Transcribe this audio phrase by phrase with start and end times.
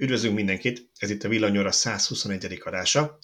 [0.00, 2.60] Üdvözlünk mindenkit, ez itt a Villanyóra 121.
[2.64, 3.18] adása.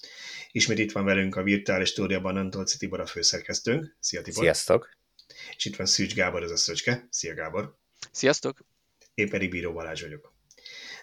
[0.51, 3.95] Ismét itt van velünk a virtuális stúdióban Antolci Tibor a főszerkesztőnk.
[3.99, 4.43] Szia Tibor!
[4.43, 4.89] Sziasztok!
[5.55, 7.07] És itt van Szűcs Gábor, az a Szöcske.
[7.09, 7.77] Szia Gábor!
[8.11, 8.65] Sziasztok!
[9.13, 10.33] Én pedig Bíró Balázs vagyok.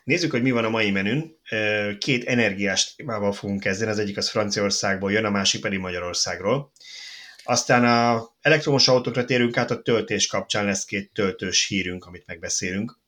[0.05, 1.39] Nézzük, hogy mi van a mai menün.
[1.99, 6.73] Két energiás témával fogunk kezdeni, az egyik az Franciaországból jön, a másik pedig Magyarországról.
[7.45, 13.01] Aztán a elektromos autókra térünk át, a töltés kapcsán lesz két töltős hírünk, amit megbeszélünk.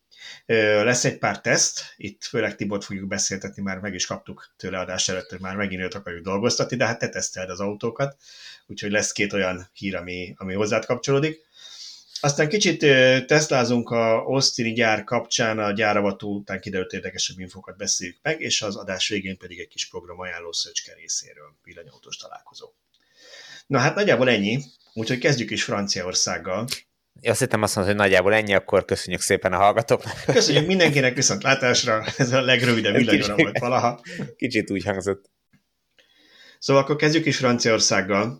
[0.46, 5.08] Lesz egy pár teszt, itt főleg Tibort fogjuk beszéltetni, már meg is kaptuk tőle adás
[5.08, 8.16] előtt, hogy már megint őt akarjuk dolgoztatni, de hát te teszteld az autókat,
[8.66, 11.40] úgyhogy lesz két olyan hír, ami, ami hozzád kapcsolódik.
[12.20, 12.78] Aztán kicsit
[13.26, 18.76] tesztlázunk a Austini gyár kapcsán, a gyáravató után kiderült érdekesebb infokat beszéljük meg, és az
[18.76, 22.72] adás végén pedig egy kis program ajánló szöcske részéről, villanyautós találkozó.
[23.66, 26.66] Na hát nagyjából ennyi, úgyhogy kezdjük is Franciaországgal.
[27.22, 30.22] Azt hittem azt mondod, hogy nagyjából ennyi, akkor köszönjük szépen a hallgatóknak.
[30.26, 34.00] Köszönjük mindenkinek viszont látásra, ez a legrövidebb villanyóra volt valaha.
[34.36, 35.32] Kicsit úgy hangzott.
[36.58, 38.38] Szóval akkor kezdjük is Franciaországgal.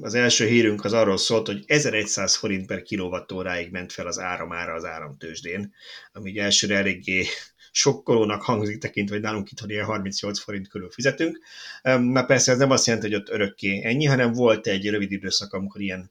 [0.00, 4.72] Az első hírünk az arról szólt, hogy 1100 forint per kilovattóráig ment fel az áramára
[4.72, 5.74] az áramtősdén,
[6.12, 7.24] ami elsőre eléggé
[7.70, 11.38] sokkolónak hangzik tekintve, hogy nálunk itt ilyen 38 forint körül fizetünk.
[11.82, 15.52] Na persze ez nem azt jelenti, hogy ott örökké ennyi, hanem volt egy rövid időszak,
[15.52, 16.10] amikor ilyen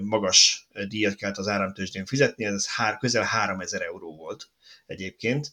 [0.00, 4.48] magas díjat kellett az áramtősdén fizetni, ez hár, közel 3000 euró volt
[4.86, 5.52] egyébként,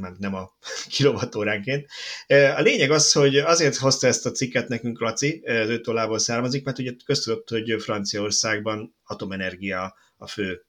[0.00, 0.50] mert nem a
[0.96, 1.86] kilovatóránként.
[2.26, 6.64] A lényeg az, hogy azért hozta ezt a cikket nekünk Laci, az ő tollából származik,
[6.64, 10.65] mert ugye köztudott, hogy Franciaországban atomenergia a fő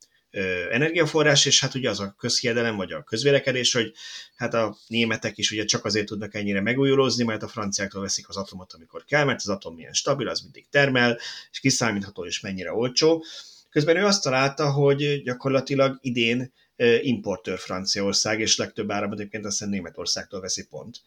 [0.72, 3.94] energiaforrás, és hát ugye az a közhiedelem, vagy a közvélekedés, hogy
[4.36, 8.38] hát a németek is ugye csak azért tudnak ennyire megújulózni, mert a franciáktól veszik az
[8.38, 11.20] atomot, amikor kell, mert az atom milyen stabil, az mindig termel,
[11.52, 13.24] és kiszámítható, és mennyire olcsó.
[13.70, 16.54] Közben ő azt találta, hogy gyakorlatilag idén
[17.02, 21.02] importőr Franciaország, és legtöbb áramot egyébként azt hiszem Németországtól veszi pont.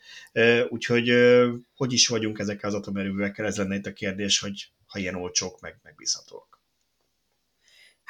[0.69, 1.13] Úgyhogy
[1.75, 5.61] hogy is vagyunk ezekkel az atomerőművekkel, ez lenne itt a kérdés, hogy ha ilyen olcsók,
[5.61, 6.50] meg megbízhatók.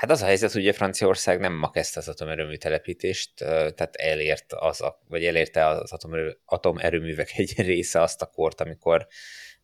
[0.00, 4.80] Hát az a helyzet, hogy Franciaország nem ma kezdte az atomerőmű telepítést, tehát elért az
[4.80, 9.06] a, vagy elérte az atomerő, atomerőművek egy része azt a kort, amikor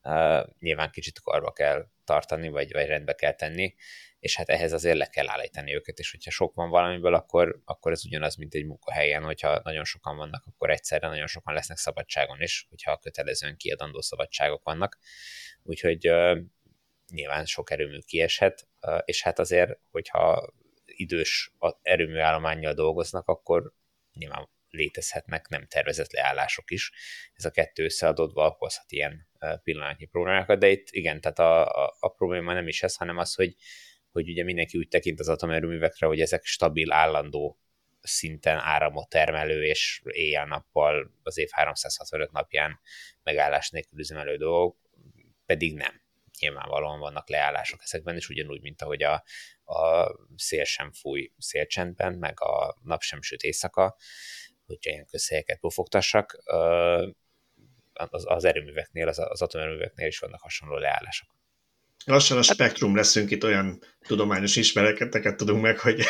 [0.02, 3.74] uh, nyilván kicsit karba kell tartani, vagy, vagy rendbe kell tenni,
[4.18, 7.92] és hát ehhez azért le kell állítani őket, és hogyha sok van valamiből, akkor, akkor
[7.92, 12.40] ez ugyanaz, mint egy munkahelyen, hogyha nagyon sokan vannak, akkor egyszerre nagyon sokan lesznek szabadságon
[12.40, 14.98] is, hogyha kötelezően kiadandó szabadságok vannak.
[15.62, 16.38] Úgyhogy uh,
[17.10, 18.68] nyilván sok erőmű kieshet,
[19.04, 20.52] és hát azért, hogyha
[20.84, 21.52] idős
[21.82, 23.72] erőmű állományjal dolgoznak, akkor
[24.12, 26.92] nyilván létezhetnek nem tervezett leállások is.
[27.34, 29.28] Ez a kettő összeadódva okozhat ilyen
[29.62, 33.34] pillanatnyi problémákat, de itt igen, tehát a, a, a probléma nem is ez, hanem az,
[33.34, 33.54] hogy,
[34.12, 37.58] hogy ugye mindenki úgy tekint az atomerőművekre, hogy ezek stabil, állandó
[38.00, 42.80] szinten áramot termelő, és éjjel-nappal az év 365 napján
[43.22, 44.76] megállás nélkül üzemelő dolgok,
[45.46, 46.04] pedig nem
[46.38, 49.24] nyilvánvalóan vannak leállások ezekben, és ugyanúgy, mint ahogy a,
[49.64, 53.96] a szél sem fúj szélcsendben, meg a nap sem süt éjszaka,
[54.66, 56.42] hogyha ilyen közhelyeket pofogtassak,
[57.92, 61.28] az, az erőműveknél, az, az atomerőműveknél is vannak hasonló leállások.
[62.04, 66.04] Lassan a hát- spektrum leszünk itt, olyan tudományos ismereteket tudunk meg, hogy...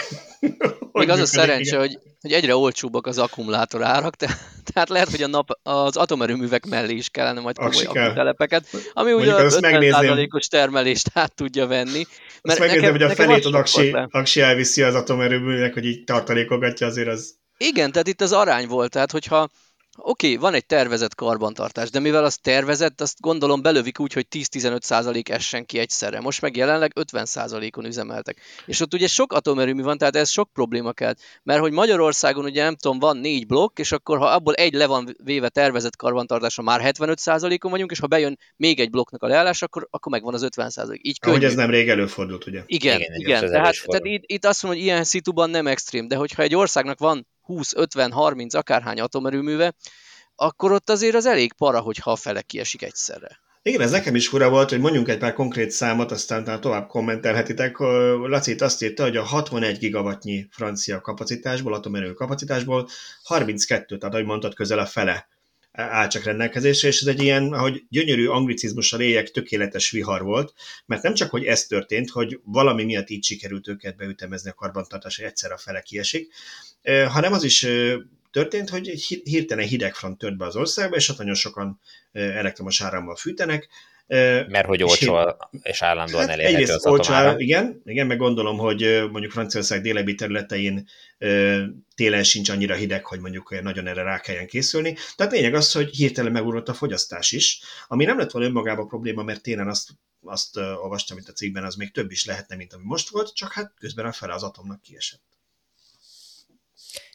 [0.93, 4.39] Még az a szerencse, hogy, hogy egyre olcsóbbak az akkumulátor árak, te,
[4.73, 9.35] tehát lehet, hogy a nap az atomerőművek mellé is kellene majd komoly telepeket, ami ugye
[9.35, 12.07] a 50%-os termelést át tudja venni.
[12.43, 16.87] Mert azt megnézem, hogy a felét az aksi, aksi elviszi az atomerőműnek, hogy így tartalékogatja,
[16.87, 17.35] azért az...
[17.57, 19.49] Igen, tehát itt az arány volt, tehát hogyha
[19.99, 24.27] Oké, okay, van egy tervezett karbantartás, de mivel az tervezett, azt gondolom belövik úgy, hogy
[24.31, 26.21] 10-15% essen ki egyszerre.
[26.21, 28.41] Most meg jelenleg 50%-on üzemeltek.
[28.67, 31.15] És ott ugye sok atomerőmű van, tehát ez sok probléma kell.
[31.43, 34.87] Mert hogy Magyarországon ugye nem tudom, van négy blokk, és akkor ha abból egy le
[34.87, 39.63] van véve tervezett karbantartása, már 75%-on vagyunk, és ha bejön még egy blokknak a leállás,
[39.63, 40.99] akkor, akkor megvan az 50%.
[41.01, 42.63] Így Ahogy ez nem rég előfordult, ugye?
[42.67, 43.15] Igen, igen.
[43.15, 43.51] igen.
[43.51, 46.99] Tehát, tehát itt, itt azt mondom, hogy ilyen szituban nem extrém, de hogyha egy országnak
[46.99, 49.75] van 20, 50, 30, akárhány atomerőműve,
[50.37, 53.45] akkor ott azért az elég para, hogyha a fele kiesik egyszerre.
[53.63, 57.79] Igen, ez nekem is fura volt, hogy mondjunk egy pár konkrét számot, aztán tovább kommentelhetitek.
[58.29, 62.89] Laci itt azt írta, hogy a 61 gigawattnyi francia kapacitásból, atomerő kapacitásból
[63.23, 65.29] 32, tehát ahogy mondtad, közel a fele
[65.77, 70.55] áll csak rendelkezésre, és ez egy ilyen, ahogy gyönyörű anglicizmussal éljek, tökéletes vihar volt,
[70.87, 75.17] mert nem csak, hogy ez történt, hogy valami miatt így sikerült őket beütemezni a karbantartás,
[75.17, 76.33] hogy egyszer a fele kiesik,
[77.09, 77.67] hanem az is
[78.31, 81.81] történt, hogy egy hirtelen hidegfront tört be az országba, és ott nagyon sokan
[82.13, 83.69] elektromos árammal fűtenek,
[84.49, 85.19] Mert hogy olcsó
[85.63, 87.39] és állandóan hát elérhető az olcsó, atomára.
[87.39, 90.89] Igen, igen, meg gondolom, hogy mondjuk Franciaország délebbi területein
[91.95, 94.97] télen sincs annyira hideg, hogy mondjuk nagyon erre rá kelljen készülni.
[95.17, 99.23] Tehát lényeg az, hogy hirtelen megugrott a fogyasztás is, ami nem lett volna önmagában probléma,
[99.23, 99.89] mert télen azt
[100.27, 103.53] azt olvastam itt a cikkben, az még több is lehetne, mint ami most volt, csak
[103.53, 105.23] hát közben a fele az atomnak kiesett.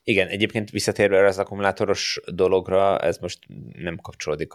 [0.04, 3.40] Igen, egyébként visszatérve az akkumulátoros dologra, ez most
[3.74, 4.54] nem kapcsolódik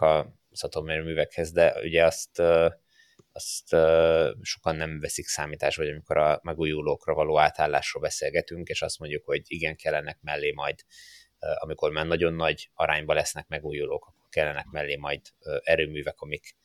[0.57, 2.39] az atomerőművekhez, de ugye azt,
[3.31, 3.75] azt
[4.41, 9.41] sokan nem veszik számításba, hogy amikor a megújulókra való átállásról beszélgetünk, és azt mondjuk, hogy
[9.45, 10.75] igen, kellenek mellé majd,
[11.39, 15.21] amikor már nagyon nagy arányban lesznek megújulók, akkor kellenek mellé majd
[15.61, 16.55] erőművek, amik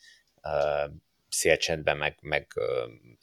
[1.28, 2.46] szélcsendben, meg, meg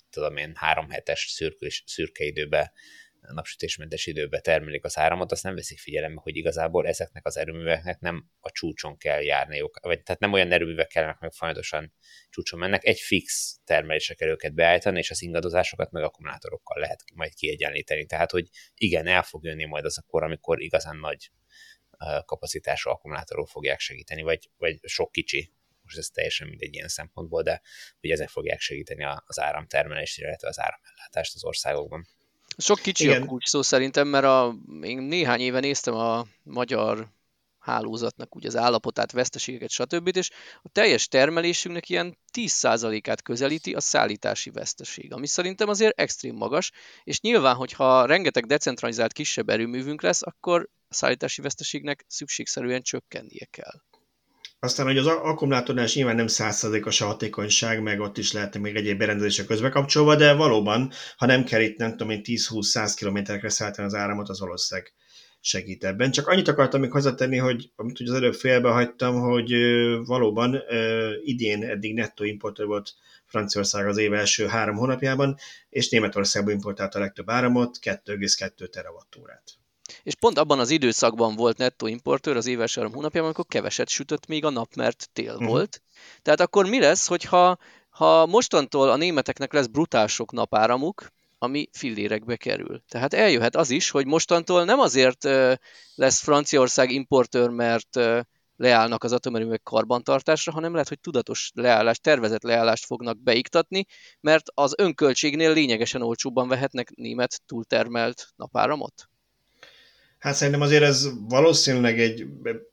[0.10, 2.72] tudom én, három hetes szürke, szürke időben
[3.22, 8.30] napsütésmentes időben termelik az áramot, azt nem veszik figyelembe, hogy igazából ezeknek az erőműveknek nem
[8.40, 11.94] a csúcson kell járniuk, vagy tehát nem olyan erőművek kellene, meg folyamatosan
[12.30, 17.34] csúcson mennek, egy fix termelésre kell őket beállítani, és az ingadozásokat meg akkumulátorokkal lehet majd
[17.34, 18.06] kiegyenlíteni.
[18.06, 21.32] Tehát, hogy igen, el fog jönni majd az a kor, amikor igazán nagy
[22.26, 25.54] kapacitású akkumulátorok fogják segíteni, vagy, vagy sok kicsi
[25.90, 27.62] most ez teljesen mindegy ilyen szempontból, de
[28.00, 32.08] hogy ezek fogják segíteni az áramtermelést, illetve az áramellátást az országokban.
[32.58, 33.22] Sok kicsi Igen.
[33.22, 37.08] a kulcs szó szerintem, mert a, én néhány éve néztem a magyar
[37.60, 40.16] hálózatnak úgy az állapotát, veszteségeket, stb.
[40.16, 40.30] És
[40.62, 46.72] a teljes termelésünknek ilyen 10%-át közelíti a szállítási veszteség, ami szerintem azért extrém magas,
[47.04, 53.82] és nyilván, hogyha rengeteg decentralizált kisebb erőművünk lesz, akkor a szállítási veszteségnek szükségszerűen csökkennie kell.
[54.62, 58.76] Aztán, hogy az akkumulátornál is nyilván nem százszerzékos a hatékonyság, meg ott is lehetne még
[58.76, 63.88] egyéb berendezések közbekapcsolva, de valóban, ha nem kell itt, nem tudom én, 10-20-100 kilométerekre szállítani
[63.88, 64.94] az áramot, az valószínűleg
[65.42, 66.12] segít ebben.
[66.12, 69.54] Csak annyit akartam még hozzátenni, hogy amit ugye az előbb félbe hagytam, hogy
[70.06, 70.62] valóban
[71.24, 72.94] idén eddig nettó importőr volt
[73.26, 75.38] Franciaország az év első három hónapjában,
[75.70, 79.59] és Németországból importált a legtöbb áramot, 2,2 terawattórát
[80.04, 84.28] és pont abban az időszakban volt nettó importőr az éves három hónapjában, amikor keveset sütött
[84.28, 85.48] még a nap, mert tél uh-huh.
[85.48, 85.82] volt.
[86.22, 87.58] Tehát akkor mi lesz, hogyha
[87.90, 91.08] ha mostantól a németeknek lesz brutál sok napáramuk,
[91.38, 92.82] ami fillérekbe kerül.
[92.88, 95.24] Tehát eljöhet az is, hogy mostantól nem azért
[95.96, 98.00] lesz Franciaország importőr, mert
[98.56, 103.86] leállnak az atomerőművek karbantartásra, hanem lehet, hogy tudatos leállást, tervezett leállást fognak beiktatni,
[104.20, 109.09] mert az önköltségnél lényegesen olcsóbban vehetnek német túltermelt napáramot.
[110.20, 112.26] Hát szerintem azért ez valószínűleg egy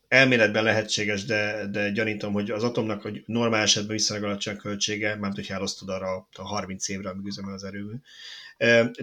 [0.07, 5.15] elméletben lehetséges, de, de gyanítom, hogy az atomnak hogy normál esetben viszonylag alacsony a költsége,
[5.15, 7.95] mert hogyha elosztod arra a 30 évre, amíg üzemel az erőmű.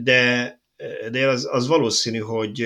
[0.03, 0.61] De,
[1.11, 2.65] de az, az valószínű, hogy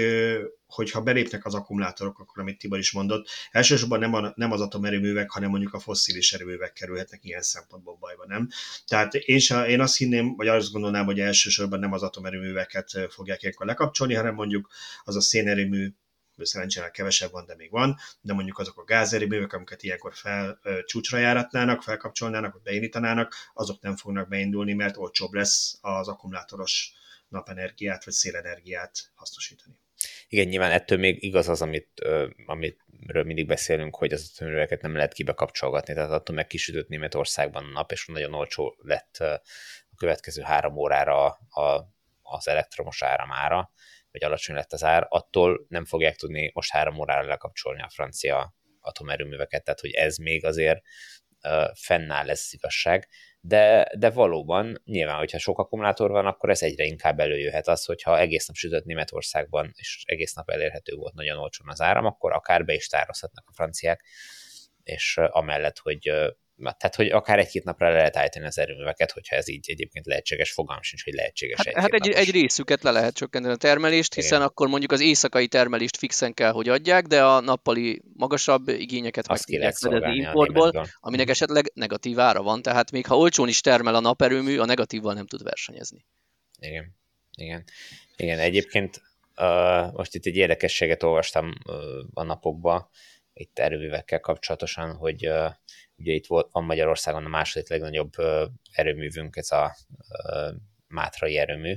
[0.69, 5.31] hogyha belépnek az akkumulátorok, akkor amit Tibor is mondott, elsősorban nem, a, nem az atomerőművek,
[5.31, 8.49] hanem mondjuk a fosszilis erőművek kerülhetnek ilyen szempontból bajba, nem?
[8.87, 13.43] Tehát én, se, én azt hinném, vagy azt gondolnám, hogy elsősorban nem az atomerőműveket fogják
[13.43, 14.69] ilyenkor lekapcsolni, hanem mondjuk
[15.05, 15.93] az a szénerőmű,
[16.37, 21.19] szerencsére kevesebb van, de még van, de mondjuk azok a gázerőművek, amiket ilyenkor fel csúcsra
[21.19, 26.93] járatnának, felkapcsolnának, vagy beindítanának, azok nem fognak beindulni, mert olcsóbb lesz az akkumulátoros
[27.29, 29.81] napenergiát vagy szélenergiát hasznosítani.
[30.29, 32.01] Igen, nyilván ettől még igaz az, amit,
[32.47, 37.71] amitről mindig beszélünk, hogy az atomerőműveket nem lehet kibekapcsolgatni, tehát attól meg kisütött Németországban a
[37.73, 39.43] nap, és nagyon olcsó lett a
[39.97, 43.73] következő három órára a, az elektromos áramára,
[44.13, 48.55] vagy alacsony lett az ár, attól nem fogják tudni most három órára lekapcsolni a francia
[48.81, 50.83] atomerőműveket, tehát hogy ez még azért
[51.75, 53.09] fennáll ez az igazság
[53.49, 58.19] de, de valóban nyilván, hogyha sok akkumulátor van, akkor ez egyre inkább előjöhet az, hogyha
[58.19, 62.65] egész nap sütött Németországban, és egész nap elérhető volt nagyon olcsón az áram, akkor akár
[62.65, 64.05] be is tározhatnak a franciák,
[64.83, 66.11] és amellett, hogy
[66.59, 70.53] tehát, hogy akár egy-két napra le lehet állítani az erőműveket, hogyha ez így egyébként lehetséges,
[70.53, 74.15] fogalm sincs, hogy lehetséges hát, egy Hát egy, egy részüket le lehet csökkenteni a termelést,
[74.15, 74.51] hiszen Igen.
[74.51, 79.51] akkor mondjuk az éjszakai termelést fixen kell, hogy adják, de a nappali magasabb igényeket Azt
[79.51, 84.01] meg tudják importból, aminek esetleg negatív ára van, tehát még ha olcsón is termel a
[84.01, 86.05] naperőmű, a negatívval nem tud versenyezni.
[86.59, 86.97] Igen.
[87.37, 87.65] Igen.
[88.17, 89.03] Igen, egyébként
[89.37, 91.75] uh, most itt egy érdekességet olvastam uh,
[92.13, 92.89] a napokban,
[93.41, 95.51] itt erőművekkel kapcsolatosan, hogy uh,
[95.99, 98.13] Ugye itt volt, van Magyarországon a második legnagyobb
[98.73, 99.77] erőművünk, ez a
[100.87, 101.75] Mátrai erőmű,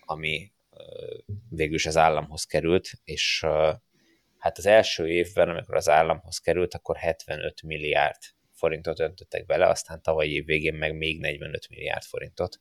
[0.00, 0.52] ami
[1.48, 3.46] végül is az államhoz került, és
[4.38, 8.18] hát az első évben, amikor az államhoz került, akkor 75 milliárd
[8.52, 12.60] forintot öntöttek bele, aztán tavalyi év végén meg még 45 milliárd forintot,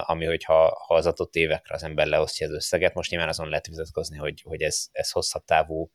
[0.00, 3.66] ami, hogyha ha az adott évekre az ember leosztja az összeget, most nyilván azon lehet
[3.66, 5.90] vitatkozni, hogy, hogy ez, ez hosszabb távú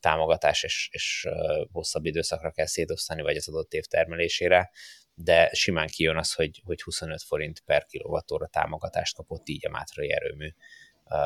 [0.00, 1.28] támogatás és, és
[1.72, 4.70] hosszabb időszakra kell szétosztani, vagy az adott év termelésére,
[5.14, 10.12] de simán kijön az, hogy, hogy 25 forint per kilovattóra támogatást kapott így a Mátrai
[10.12, 10.48] erőmű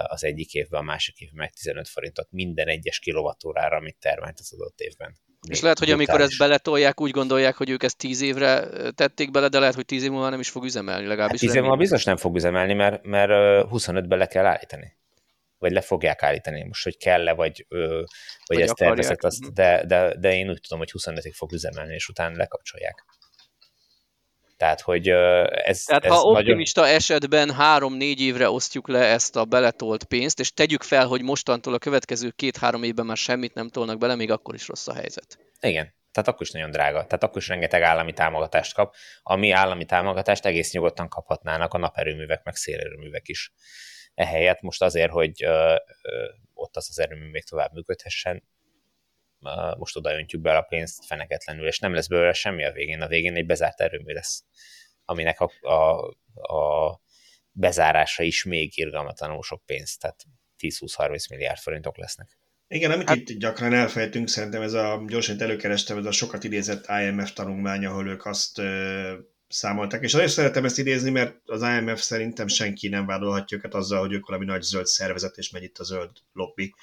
[0.04, 4.52] az egyik évben, a másik évben meg 15 forintot minden egyes kilovattórára, amit termelt az
[4.52, 5.16] adott évben.
[5.48, 9.48] És lehet, hogy amikor ezt beletolják, úgy gondolják, hogy ők ezt 10 évre tették bele,
[9.48, 11.40] de lehet, hogy 10 év múlva nem is fog üzemelni, legalábbis.
[11.40, 14.96] Hát 10 év múlva biztos nem fog üzemelni, mert, mert 25 be le kell állítani.
[15.62, 18.04] Vagy le fogják állítani most, hogy kell-e, vagy, vagy,
[18.46, 19.54] vagy ezt tervezett, azt, mhm.
[19.54, 23.04] de, de, de én úgy tudom, hogy 25-ig fog üzemelni, és utána lekapcsolják.
[24.56, 26.96] Tehát, hogy ez Tehát ez ha optimista nagyon...
[26.96, 31.78] esetben három-négy évre osztjuk le ezt a beletolt pénzt, és tegyük fel, hogy mostantól a
[31.78, 35.38] következő két-három évben már semmit nem tolnak bele, még akkor is rossz a helyzet.
[35.60, 37.04] Igen, tehát akkor is nagyon drága.
[37.04, 42.44] Tehát akkor is rengeteg állami támogatást kap, ami állami támogatást egész nyugodtan kaphatnának a naperőművek,
[42.44, 43.52] meg szélerőművek is.
[44.14, 45.44] Ehelyett most azért, hogy
[46.54, 48.42] ott az az erőmű még tovább működhessen,
[49.76, 53.00] most odaöntjük be a pénzt feneketlenül, és nem lesz belőle semmi a végén.
[53.00, 54.44] A végén egy bezárt erőmű lesz,
[55.04, 56.06] aminek a, a,
[56.54, 57.00] a
[57.50, 60.24] bezárása is még irgalmatlanul sok pénzt, tehát
[60.58, 62.38] 10-20-30 milliárd forintok lesznek.
[62.68, 63.16] Igen, amit hát...
[63.16, 68.08] itt gyakran elfejtünk, szerintem ez a, gyorsan előkerestem, ez a sokat idézett IMF tanulmány, ahol
[68.08, 68.58] ők azt
[69.52, 70.02] számolták.
[70.02, 74.12] És azért szeretem ezt idézni, mert az IMF szerintem senki nem vádolhatja őket azzal, hogy
[74.12, 76.74] ők valami nagy zöld szervezet, és megy itt a zöld lobby.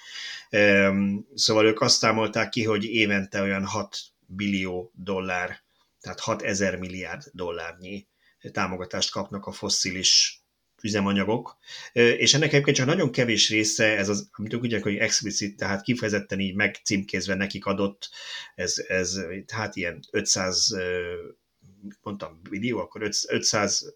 [1.33, 5.61] Szóval ők azt számolták ki, hogy évente olyan 6 billió dollár,
[6.01, 8.07] tehát 6 ezer milliárd dollárnyi
[8.51, 10.43] támogatást kapnak a fosszilis
[10.81, 11.57] üzemanyagok,
[11.91, 16.39] és ennek egyébként csak nagyon kevés része, ez az, amit úgy hogy explicit, tehát kifejezetten
[16.39, 18.09] így megcímkézve nekik adott,
[18.55, 20.75] ez, ez hát ilyen 500
[22.01, 23.95] mondtam millió, akkor 500,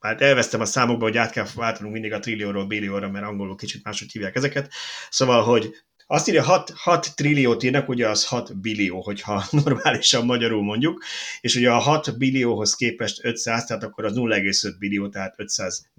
[0.00, 3.84] hát elvesztem a számokba, hogy át kell váltanunk mindig a trillióról billióra, mert angolul kicsit
[3.84, 4.72] máshogy hívják ezeket.
[5.10, 5.74] Szóval, hogy
[6.12, 11.04] azt írja, 6, 6 trilliót írnak, ugye az 6 billió, hogyha normálisan magyarul mondjuk,
[11.40, 15.90] és ugye a 6 billióhoz képest 500, tehát akkor az 0,5 billió, tehát 500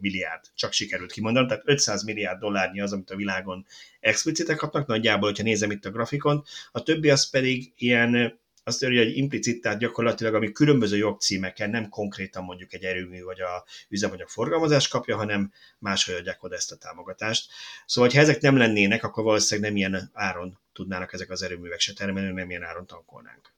[0.00, 3.66] milliárd, csak sikerült kimondanom, tehát 500 milliárd dollárnyi az, amit a világon
[4.00, 9.02] explicite kapnak, nagyjából, hogyha nézem itt a grafikon, a többi az pedig ilyen azt írja,
[9.02, 14.28] hogy implicit, tehát gyakorlatilag, ami különböző jogcímeken nem konkrétan mondjuk egy erőmű vagy a üzemanyag
[14.28, 17.50] forgalmazás kapja, hanem máshol adják oda ezt a támogatást.
[17.86, 21.92] Szóval, ha ezek nem lennének, akkor valószínűleg nem ilyen áron tudnának ezek az erőművek se
[21.92, 23.54] termelni, nem ilyen áron tankolnánk.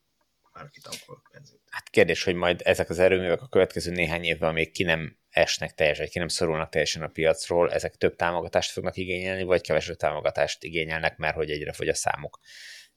[0.53, 1.61] Bárki tankol benzint.
[1.71, 5.75] Hát kérdés, hogy majd ezek az erőművek a következő néhány évben még ki nem esnek
[5.75, 10.65] teljesen, ki nem szorulnak teljesen a piacról, ezek több támogatást fognak igényelni, vagy kevesebb támogatást
[10.65, 12.38] igényelnek, mert hogy egyre fogy a számuk.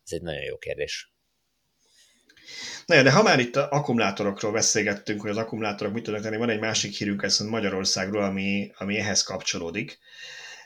[0.04, 1.11] Ez egy nagyon jó kérdés.
[2.86, 6.60] Na, de ha már itt akkumulátorokról beszélgettünk, hogy az akkumulátorok mit tudnak tenni, van egy
[6.60, 10.00] másik hírünk ezt Magyarországról, ami, ami ehhez kapcsolódik.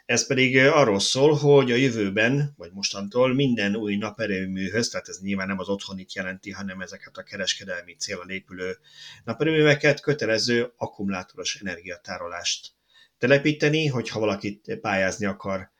[0.06, 5.48] Ez pedig arról szól, hogy a jövőben, vagy mostantól minden új naperőműhöz, tehát ez nyilván
[5.48, 8.77] nem az otthonit jelenti, hanem ezeket a kereskedelmi célra épülő
[9.24, 12.72] naperőműveket kötelező akkumulátoros energiatárolást
[13.18, 15.74] telepíteni, hogyha valakit pályázni akar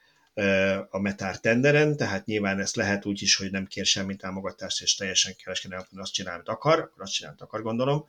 [0.89, 4.96] a Metár tenderen, tehát nyilván ezt lehet úgy is, hogy nem kér semmi támogatást, és
[4.96, 8.08] teljesen kereskedelmi azt csinál, amit akar, akkor azt csinál, amit akar, gondolom.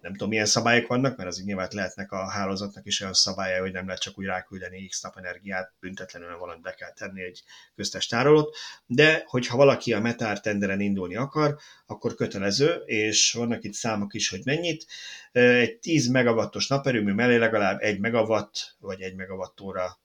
[0.00, 3.72] Nem tudom, milyen szabályok vannak, mert azért nyilván lehetnek a hálózatnak is olyan szabályai, hogy
[3.72, 7.42] nem lehet csak úgy ráküldeni X napenergiát, büntetlenül valamit be kell tenni egy
[7.76, 8.56] köztes tárolót,
[8.86, 11.56] de hogyha valaki a Metár tenderen indulni akar,
[11.86, 14.86] akkor kötelező, és vannak itt számok is, hogy mennyit.
[15.32, 19.98] Egy 10 megawattos naperőmű mellé legalább 1 megawatt vagy 1 megawattóra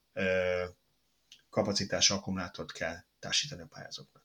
[1.50, 4.22] kapacitású akkumulátort kell társítani a pályázóknak.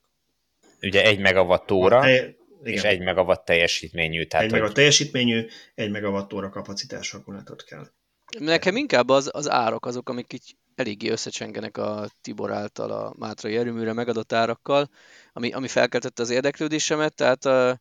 [0.80, 4.26] Ugye egy megawattóra, telj, és egy megawatt teljesítményű.
[4.26, 7.86] Tehát egy megawatt teljesítményű, egy megawattóra kapacitású akkumulátort kell.
[8.38, 13.56] Nekem inkább az, az árak azok, amik így eléggé összecsengenek a Tibor által a Mátrai
[13.56, 14.90] erőműre megadott árakkal,
[15.32, 17.80] ami, ami felkeltette az érdeklődésemet, tehát a,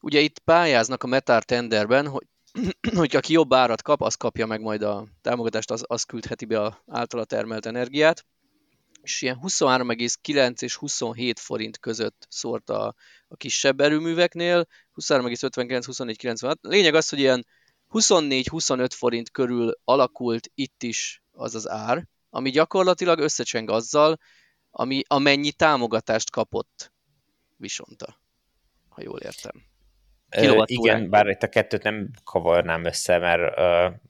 [0.00, 2.26] ugye itt pályáznak a Metár tenderben, hogy,
[2.96, 6.60] hogy aki jobb árat kap, az kapja meg majd a támogatást, az, az küldheti be
[6.60, 8.24] a általa termelt energiát
[9.06, 12.94] és ilyen 23,9 és 27 forint között szórt a,
[13.28, 16.54] a kisebb erőműveknél, 23,59-24,96.
[16.60, 17.46] Lényeg az, hogy ilyen
[17.92, 24.18] 24-25 forint körül alakult itt is az az ár, ami gyakorlatilag összecseng azzal,
[24.70, 26.92] ami, amennyi támogatást kapott
[27.56, 28.20] Visonta,
[28.88, 29.64] ha jól értem.
[30.64, 33.56] Igen, bár itt a kettőt nem kavarnám össze, mert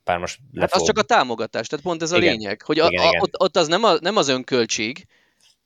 [0.05, 2.33] bár most Hát az csak a támogatás, tehát pont ez a igen.
[2.33, 3.21] lényeg, hogy a, igen, a, igen.
[3.21, 5.07] Ott, ott az nem, a, nem az önköltség,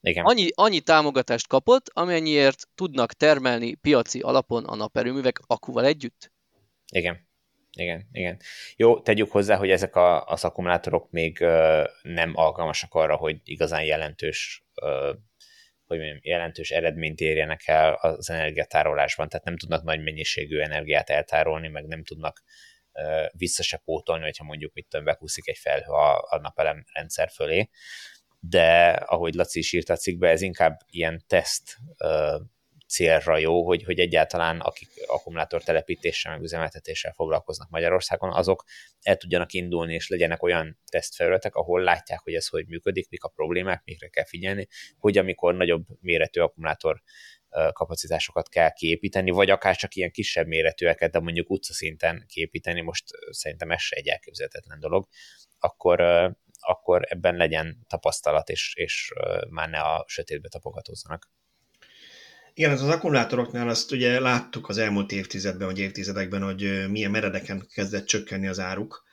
[0.03, 0.25] igen.
[0.25, 6.33] Annyi, annyi támogatást kapott, amennyiért tudnak termelni piaci alapon a naperőművek akuval együtt.
[6.93, 7.29] Igen.
[7.73, 8.41] Igen, igen.
[8.77, 13.83] Jó, tegyük hozzá, hogy ezek a, az akkumulátorok még uh, nem alkalmasak arra, hogy igazán
[13.83, 15.17] jelentős uh,
[15.91, 21.69] hogy mondjam, jelentős eredményt érjenek el az energiatárolásban, tehát nem tudnak nagy mennyiségű energiát eltárolni,
[21.69, 22.43] meg nem tudnak
[23.33, 27.69] vissza se pótolni, hogyha mondjuk mit tudom, bekúszik egy felhő a, a napelem rendszer fölé.
[28.41, 31.77] De ahogy Laci is írt a cikkbe, ez inkább ilyen teszt
[32.91, 38.65] célra jó, hogy, hogy egyáltalán akik akkumulátor telepítéssel, meg üzemeltetéssel foglalkoznak Magyarországon, azok
[39.03, 43.29] el tudjanak indulni, és legyenek olyan tesztfelületek, ahol látják, hogy ez hogy működik, mik a
[43.29, 44.69] problémák, mikre kell figyelni,
[44.99, 47.03] hogy amikor nagyobb méretű akkumulátor
[47.73, 53.71] kapacitásokat kell kiépíteni, vagy akár csak ilyen kisebb méretűeket, de mondjuk utcaszinten kiépíteni, most szerintem
[53.71, 55.09] ez se egy elképzelhetetlen dolog,
[55.59, 56.01] akkor,
[56.61, 59.13] akkor ebben legyen tapasztalat, és, és
[59.49, 61.31] már ne a sötétbe tapogatózzanak.
[62.55, 68.07] Igen, az akkumulátoroknál azt ugye láttuk az elmúlt évtizedben, vagy évtizedekben, hogy milyen meredeken kezdett
[68.07, 69.05] csökkenni az áruk,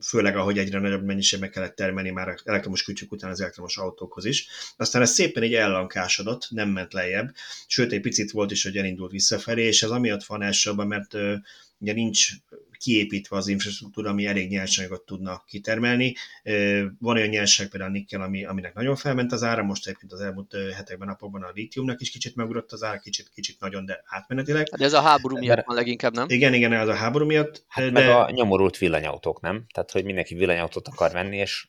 [0.00, 4.48] főleg ahogy egyre nagyobb mennyiségben kellett termelni már elektromos kütyük után az elektromos autókhoz is.
[4.76, 7.34] Aztán ez szépen így ellankásodott, nem ment lejjebb,
[7.66, 11.14] sőt egy picit volt is, hogy elindult visszafelé, és ez amiatt van elsősorban, mert
[11.78, 12.28] ugye nincs
[12.84, 16.14] kiépítve az infrastruktúra, ami elég nyersanyagot tudna kitermelni.
[16.98, 20.20] Van olyan nyersanyag például a nikkel, ami, aminek nagyon felment az ára, most egyébként az
[20.20, 24.68] elmúlt hetekben, napokban a litiumnak is kicsit megugrott az ára, kicsit, kicsit nagyon, de átmenetileg.
[24.70, 26.26] Hát ez a háború miatt van leginkább, nem?
[26.28, 27.64] Igen, igen, ez a háború miatt.
[27.68, 27.90] Hát de...
[27.90, 29.64] meg a nyomorult villanyautók, nem?
[29.74, 31.68] Tehát, hogy mindenki villanyautót akar venni, és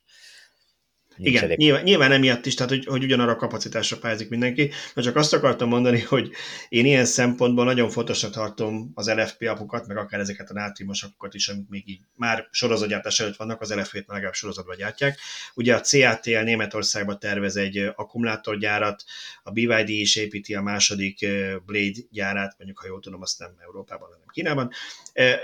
[1.18, 5.16] igen, nyilván, nyilván emiatt is, tehát hogy, hogy ugyanarra a kapacitásra pályázik mindenki, de csak
[5.16, 6.32] azt akartam mondani, hogy
[6.70, 11.34] én ilyen szempontból nagyon fontosnak tartom az LFP apukat, meg akár ezeket a nátriumos apukat
[11.34, 15.20] is, amik még így már sorozatgyártás előtt vannak, az LFP-t már legalább sorozatban gyártják.
[15.54, 19.04] Ugye a CATL Németországban tervez egy akkumulátorgyárat,
[19.44, 21.28] a BYD is építi a második
[21.66, 24.72] Blade gyárát, mondjuk ha jól tudom, azt nem Európában, hanem Kínában.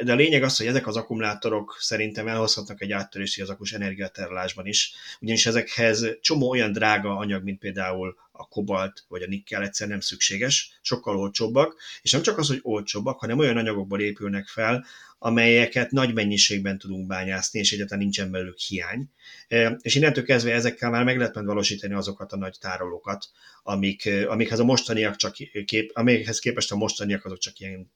[0.03, 4.65] De a lényeg az, hogy ezek az akkumulátorok szerintem elhozhatnak egy áttörést az akus energiatárolásban
[4.65, 9.63] is, ugyanis ezek ezekhez csomó olyan drága anyag, mint például a kobalt vagy a nikkel
[9.63, 14.47] egyszer nem szükséges, sokkal olcsóbbak, és nem csak az, hogy olcsóbbak, hanem olyan anyagokból épülnek
[14.47, 14.85] fel,
[15.19, 19.09] amelyeket nagy mennyiségben tudunk bányászni, és egyáltalán nincsen belőlük hiány.
[19.47, 23.29] E, és innentől kezdve ezekkel már meg lehet valósítani azokat a nagy tárolókat,
[23.63, 27.91] amik, amikhez a mostaniak csak kép, amikhez képest a mostaniak azok csak ilyen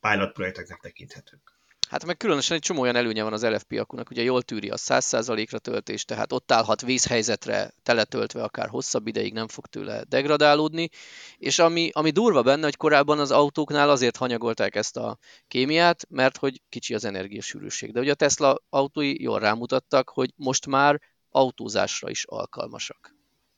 [0.00, 1.59] pilot projekteknek tekinthetők.
[1.90, 4.76] Hát meg különösen egy csomó olyan előnye van az LFP akunak, ugye jól tűri a
[4.76, 10.88] 100%-ra töltés, tehát ott állhat vízhelyzetre teletöltve akár hosszabb ideig nem fog tőle degradálódni,
[11.36, 16.36] és ami, ami durva benne, hogy korábban az autóknál azért hanyagolták ezt a kémiát, mert
[16.36, 17.92] hogy kicsi az energiasűrűség.
[17.92, 21.00] De ugye a Tesla autói jól rámutattak, hogy most már
[21.30, 23.14] autózásra is alkalmasak.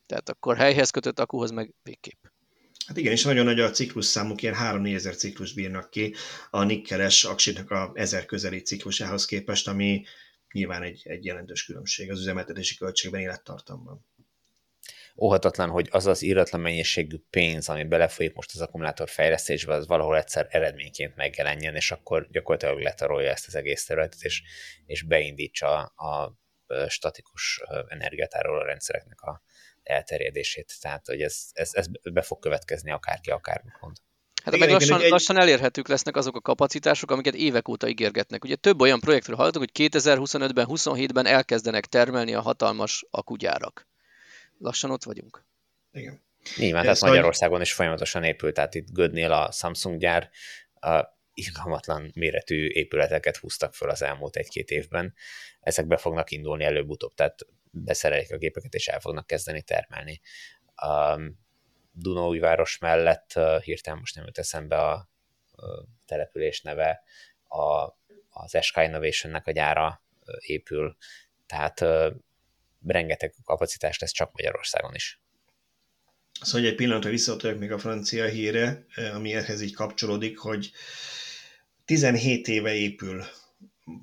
[0.06, 2.31] Tehát akkor helyhez kötött akuhoz meg végképp.
[2.86, 6.14] Hát igen, és nagyon nagy a ciklus számuk, ilyen 3-4 ezer ciklus bírnak ki
[6.50, 10.04] a nikkeles aksinak a ezer közeli ciklusához képest, ami
[10.52, 14.06] nyilván egy, egy jelentős különbség az üzemeltetési költségben, élettartamban.
[15.16, 20.16] Óhatatlan, hogy az az íratlan mennyiségű pénz, ami belefolyik most az akkumulátor fejlesztésbe, az valahol
[20.16, 24.42] egyszer eredményként megjelenjen, és akkor gyakorlatilag letarolja ezt az egész területet, és,
[24.86, 26.40] és beindítsa a
[26.88, 29.42] statikus energiatároló rendszereknek a,
[29.82, 30.72] elterjedését.
[30.80, 33.96] Tehát, hogy ez, ez, ez be fog következni akárki, akármit mond.
[34.44, 35.10] Hát meg lassan, egy...
[35.10, 38.44] lassan elérhetők lesznek azok a kapacitások, amiket évek óta ígérgetnek.
[38.44, 43.86] Ugye több olyan projektről hallottuk, hogy 2025-ben, 27-ben elkezdenek termelni a hatalmas akugyárak.
[44.58, 45.44] Lassan ott vagyunk.
[45.92, 46.22] Igen.
[46.56, 50.30] Nyilván, tehát Magyarországon is folyamatosan épült, tehát itt Gödnél a Samsung gyár
[50.80, 55.14] a irgalmatlan méretű épületeket húztak föl az elmúlt egy-két évben.
[55.60, 60.20] Ezek be fognak indulni előbb-utóbb, tehát beszerelik a gépeket, és el fognak kezdeni termelni.
[60.86, 61.40] Um,
[61.92, 63.32] Dunóújváros mellett
[63.62, 65.08] hirtelen most nem jut eszembe a
[66.06, 67.02] település neve,
[67.48, 67.84] a,
[68.28, 70.02] az SK Innovation-nek a gyára
[70.38, 70.96] épül,
[71.46, 71.84] tehát
[72.86, 75.20] rengeteg kapacitás lesz csak Magyarországon is.
[76.40, 80.70] Szóval hogy egy pillanatra visszatérek még a francia híre, ami ehhez így kapcsolódik, hogy
[81.84, 83.24] 17 éve épül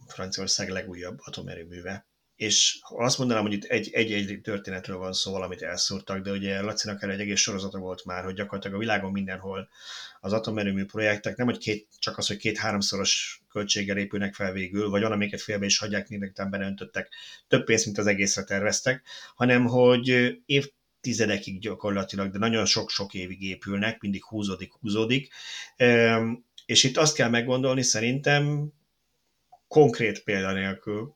[0.08, 2.09] Franciaország legújabb atomerőműve
[2.40, 7.12] és azt mondanám, hogy itt egy-egy történetről van szó, valamit elszúrtak, de ugye Lacinak erre
[7.12, 9.70] egy egész sorozata volt már, hogy gyakorlatilag a világon mindenhol
[10.20, 15.02] az atomerőmű projektek nem, hogy két, csak az, hogy két-háromszoros költséggel épülnek fel végül, vagy
[15.02, 17.10] van, amiket félbe is hagyják, mindenki beleöntöttek
[17.48, 19.04] több pénzt, mint az egészre terveztek,
[19.36, 25.34] hanem hogy évtizedekig gyakorlatilag, de nagyon sok-sok évig épülnek, mindig húzódik, húzódik.
[26.66, 28.74] És itt azt kell meggondolni szerintem,
[29.68, 31.16] konkrét példa nélkül,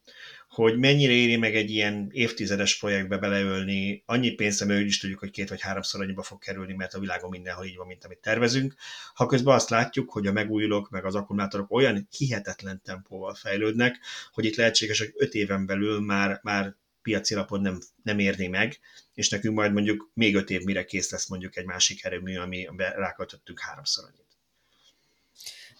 [0.53, 5.19] hogy mennyire éri meg egy ilyen évtizedes projektbe beleölni annyi pénzt, ami úgy is tudjuk,
[5.19, 8.17] hogy két vagy háromszor annyiba fog kerülni, mert a világon mindenhol így van, mint amit
[8.17, 8.75] tervezünk.
[9.13, 13.99] Ha közben azt látjuk, hogy a megújulók meg az akkumulátorok olyan hihetetlen tempóval fejlődnek,
[14.31, 18.79] hogy itt lehetséges, hogy öt éven belül már, már piaci lapon nem, nem érni meg,
[19.13, 22.67] és nekünk majd mondjuk még öt év mire kész lesz mondjuk egy másik erőmű, ami
[22.77, 24.22] ráköltöttünk háromszor annyit.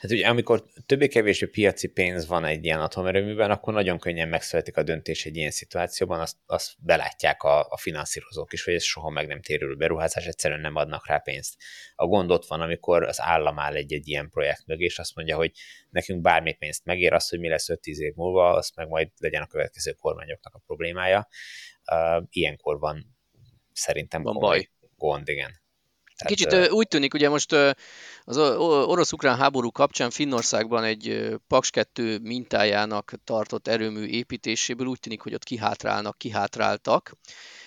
[0.03, 4.83] Hát ugye amikor többé-kevésbé piaci pénz van egy ilyen atomerőműben, akkor nagyon könnyen megszületik a
[4.83, 9.27] döntés egy ilyen szituációban, azt, azt belátják a, a finanszírozók is, hogy ez soha meg
[9.27, 11.55] nem térülő beruházás, egyszerűen nem adnak rá pénzt.
[11.95, 15.35] A gond ott van, amikor az állam áll egy-egy ilyen projekt mögé, és azt mondja,
[15.35, 15.51] hogy
[15.89, 19.41] nekünk bármi pénzt megér, az, hogy mi lesz 5-10 év múlva, az meg majd legyen
[19.41, 21.27] a következő kormányoknak a problémája.
[21.91, 23.15] Uh, ilyenkor van
[23.71, 24.69] szerintem van baj.
[24.95, 25.62] gond, igen.
[26.15, 27.55] Tehát, Kicsit úgy tűnik, ugye most
[28.23, 28.37] az
[28.87, 35.43] orosz-ukrán háború kapcsán Finnországban egy Paks 2 mintájának tartott erőmű építéséből úgy tűnik, hogy ott
[35.43, 37.13] kihátrálnak, kihátráltak,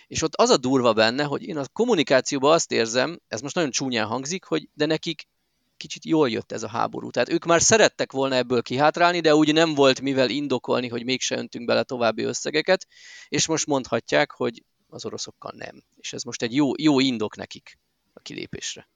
[0.06, 3.70] és ott az a durva benne, hogy én a kommunikációban azt érzem, ez most nagyon
[3.70, 5.28] csúnyán hangzik, hogy de nekik
[5.76, 7.10] kicsit jól jött ez a háború.
[7.10, 11.36] Tehát ők már szerettek volna ebből kihátrálni, de úgy nem volt mivel indokolni, hogy mégse
[11.36, 12.86] öntünk bele további összegeket,
[13.28, 15.84] és most mondhatják, hogy az oroszokkal nem.
[15.96, 17.78] És ez most egy jó, jó indok nekik
[18.16, 18.88] a kilépésre.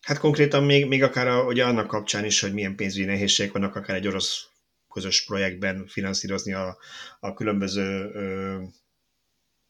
[0.00, 3.76] Hát konkrétan még, még akár a, ugye annak kapcsán is, hogy milyen pénzügyi nehézségek vannak,
[3.76, 4.46] akár egy orosz
[4.92, 6.78] közös projektben finanszírozni a,
[7.20, 8.62] a különböző ö,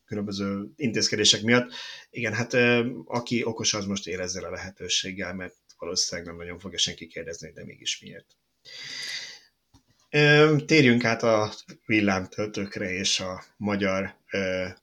[0.04, 1.72] különböző intézkedések miatt.
[2.10, 6.58] Igen, hát ö, aki okos, az most él ezzel a lehetőséggel, mert valószínűleg nem nagyon
[6.58, 8.26] fogja senki kérdezni, de mégis miért.
[10.66, 11.52] Térjünk át a
[11.86, 14.14] villámtöltőkre és a magyar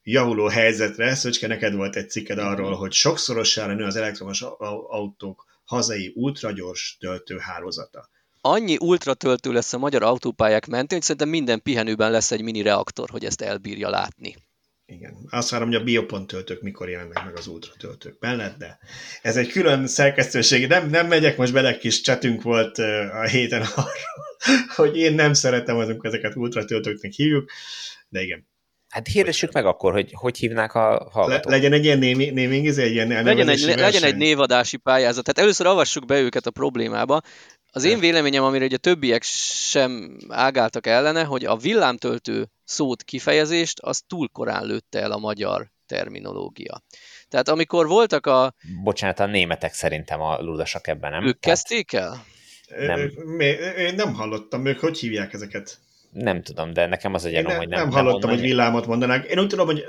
[0.03, 1.15] javuló helyzetre.
[1.15, 4.41] Szöcske, neked volt egy cikked arról, hogy sokszorosára nő az elektromos
[4.89, 8.09] autók hazai ultragyors töltőhálózata.
[8.41, 13.09] Annyi ultratöltő lesz a magyar autópályák mentén, hogy szerintem minden pihenőben lesz egy mini reaktor,
[13.09, 14.35] hogy ezt elbírja látni.
[14.91, 15.17] Igen.
[15.29, 18.79] Azt várom, hogy a biopont töltők mikor jelennek meg az ultratöltők mellett, de
[19.21, 20.67] ez egy külön szerkesztőség.
[20.67, 22.77] Nem, nem megyek most bele, kis csetünk volt
[23.11, 23.95] a héten arról,
[24.75, 27.51] hogy én nem szeretem azok ezeket ultratöltőknek hívjuk,
[28.09, 28.49] de igen.
[28.89, 31.51] Hát hirdessük meg akkor, hogy hogy hívnák a hallgatók.
[31.51, 31.99] Le, legyen egy ilyen
[32.33, 35.23] naming, ez egy ilyen legyen egy, legyen egy névadási pályázat.
[35.23, 37.21] Tehát először avassuk be őket a problémába.
[37.73, 43.79] Az én véleményem, amire ugye a többiek sem ágáltak ellene, hogy a villámtöltő szót kifejezést,
[43.79, 46.81] az túl korán lőtte el a magyar terminológia.
[47.27, 48.53] Tehát amikor voltak a...
[48.83, 51.25] Bocsánat, a németek szerintem a ludasak ebben, nem?
[51.25, 51.57] Ők Tehát...
[51.57, 52.25] kezdték el?
[52.77, 53.11] Nem.
[53.77, 55.79] Én nem hallottam, ők hogy hívják ezeket?
[56.11, 57.79] Nem tudom, de nekem az a gyanúm, hogy nem.
[57.79, 59.25] Nem hallottam, nem hogy villámot mondanák.
[59.25, 59.85] Én úgy tudom, hogy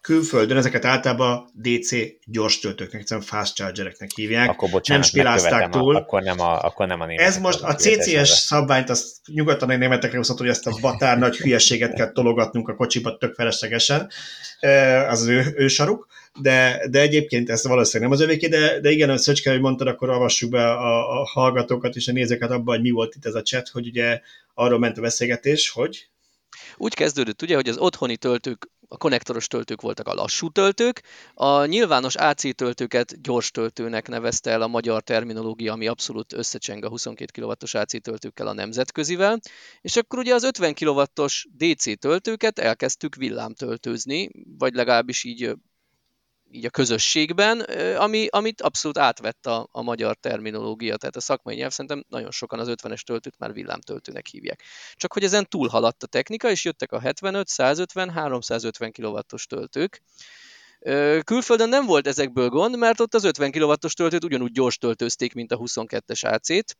[0.00, 1.90] külföldön ezeket általában DC
[2.24, 4.48] gyors töltőknek, egyszerűen fast chargereknek hívják.
[4.48, 5.96] Akkor bocsánat, nem spilázták túl.
[5.96, 9.78] A, akkor nem a, akkor nem a Ez most a CCS szabványt, azt nyugodtan egy
[9.78, 14.10] németekre hozhat, hogy ezt a batár nagy hülyeséget kell tologatnunk a kocsiba tök feleslegesen.
[15.08, 16.08] Az az ő, ő saruk.
[16.40, 19.86] De, de egyébként ez valószínűleg nem az övéké, de, de igen, a Szöcske, hogy mondtad,
[19.86, 23.34] akkor avassuk be a, a hallgatókat és a nézőket abban, hogy mi volt itt ez
[23.34, 24.20] a chat, hogy ugye
[24.54, 26.08] arról ment a beszélgetés, hogy
[26.76, 31.02] úgy kezdődött ugye, hogy az otthoni töltők a konnektoros töltők voltak a lassú töltők,
[31.34, 36.88] a nyilvános AC töltőket gyors töltőnek nevezte el a magyar terminológia, ami abszolút összecseng a
[36.88, 39.38] 22 kW-os AC töltőkkel a nemzetközivel,
[39.80, 45.54] és akkor ugye az 50 kW-os DC töltőket elkezdtük villámtöltőzni, vagy legalábbis így
[46.50, 47.60] így a közösségben,
[47.96, 52.58] ami, amit abszolút átvett a, a magyar terminológia, tehát a szakmai nyelv szerintem nagyon sokan
[52.58, 54.62] az 50-es töltőt már villámtöltőnek hívják.
[54.94, 60.02] Csak hogy ezen túlhaladt a technika, és jöttek a 75, 150, 350 kW-os töltők.
[61.24, 65.52] Külföldön nem volt ezekből gond, mert ott az 50 kW-os töltőt ugyanúgy gyors töltőzték, mint
[65.52, 66.76] a 22-es AC-t,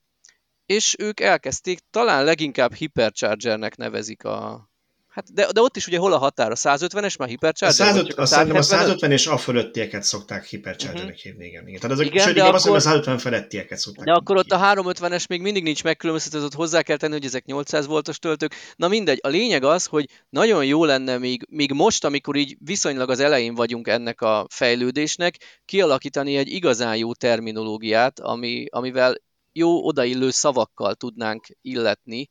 [0.67, 4.70] és ők elkezdték, talán leginkább hiperchargernek nevezik a,
[5.11, 6.51] Hát de, de ott is ugye hol a határ?
[6.51, 7.87] A 150-es már hipercharger?
[7.87, 11.23] A, 150, a, 150 a 150 és a fölöttieket szokták hiperchargernek uh-huh.
[11.23, 11.67] hívni, igen.
[11.67, 11.81] igen.
[11.81, 14.59] Tehát azok, igen, sőt, de akkor, azt a 150 felettieket szokták De akkor ott a
[14.59, 18.55] 350-es még mindig nincs megkülönböztetve, ott hozzá kell tenni, hogy ezek 800 voltos töltők.
[18.77, 23.11] Na mindegy, a lényeg az, hogy nagyon jó lenne még, még most, amikor így viszonylag
[23.11, 29.15] az elején vagyunk ennek a fejlődésnek, kialakítani egy igazán jó terminológiát, ami, amivel
[29.53, 32.31] jó odaillő szavakkal tudnánk illetni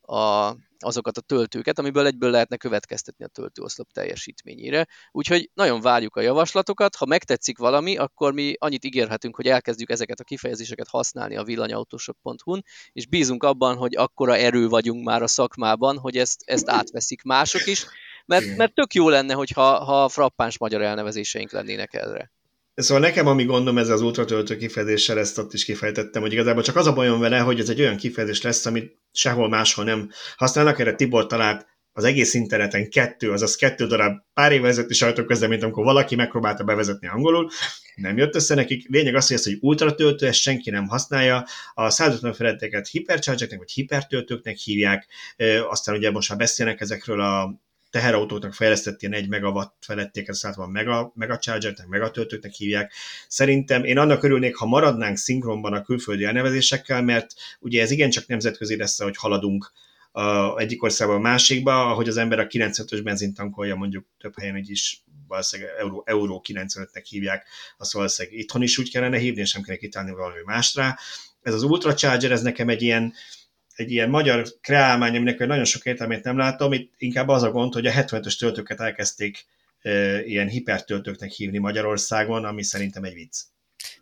[0.00, 0.52] a,
[0.84, 4.86] azokat a töltőket, amiből egyből lehetne következtetni a töltőoszlop teljesítményére.
[5.10, 10.20] Úgyhogy nagyon várjuk a javaslatokat, ha megtetszik valami, akkor mi annyit ígérhetünk, hogy elkezdjük ezeket
[10.20, 15.98] a kifejezéseket használni a villanyautósok.hu-n, és bízunk abban, hogy akkora erő vagyunk már a szakmában,
[15.98, 17.86] hogy ezt, ezt átveszik mások is,
[18.26, 22.32] mert, mert tök jó lenne, hogyha ha frappáns magyar elnevezéseink lennének erre.
[22.74, 26.76] Szóval nekem, ami gondom ez az ultratöltő kifejezéssel, ezt ott is kifejtettem, hogy igazából csak
[26.76, 30.78] az a bajom vele, hogy ez egy olyan kifejezés lesz, amit sehol máshol nem használnak.
[30.78, 35.84] Erre Tibor talált az egész interneten kettő, azaz kettő darab pár évvel ezelőtti sajtóközleményt, amikor
[35.84, 37.50] valaki megpróbálta bevezetni angolul,
[37.94, 38.88] nem jött össze nekik.
[38.88, 41.46] Lényeg az, hogy ezt, hogy ultratöltő, ezt senki nem használja.
[41.74, 45.06] A 150 feletteket hipercharge vagy hipertöltőknek hívják,
[45.68, 47.62] aztán ugye most már beszélnek ezekről a
[47.94, 52.92] teherautóknak fejlesztett ilyen 1 megawatt felették, ez van mega, mega chargernek, mega töltőknek hívják.
[53.28, 58.76] Szerintem én annak örülnék, ha maradnánk szinkronban a külföldi elnevezésekkel, mert ugye ez igencsak nemzetközi
[58.76, 59.72] lesz, hogy haladunk
[60.12, 63.38] a egyik országban a másikba, ahogy az ember a 95-ös benzint
[63.76, 67.46] mondjuk több helyen így is valószínűleg Euró, Euró 95-nek hívják,
[67.78, 70.98] azt valószínűleg itthon is úgy kellene hívni, és nem kellene kitálni valami másra.
[71.42, 73.12] Ez az Ultracharger, ez nekem egy ilyen,
[73.74, 77.72] egy ilyen magyar kreálmány, aminek nagyon sok értelmét nem látom, itt inkább az a gond,
[77.72, 79.46] hogy a 75-ös töltőket elkezdték
[79.80, 83.36] e, ilyen hipertöltőknek hívni Magyarországon, ami szerintem egy vicc.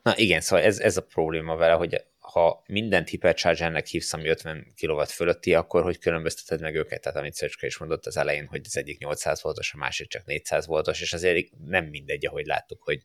[0.03, 4.67] Na igen, szóval ez, ez a probléma vele, hogy ha mindent hiperchargernek hívsz, ami 50
[4.81, 7.01] kW fölötti, akkor hogy különbözteted meg őket?
[7.01, 10.25] Tehát amit Szöcske is mondott az elején, hogy az egyik 800 voltos, a másik csak
[10.25, 13.03] 400 voltos, és azért nem mindegy, ahogy láttuk, hogy,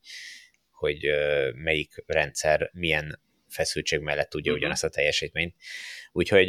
[0.71, 0.99] hogy
[1.53, 4.57] melyik rendszer milyen feszültség mellett tudja uh-huh.
[4.57, 5.55] ugyanazt a teljesítményt.
[6.17, 6.47] Úgyhogy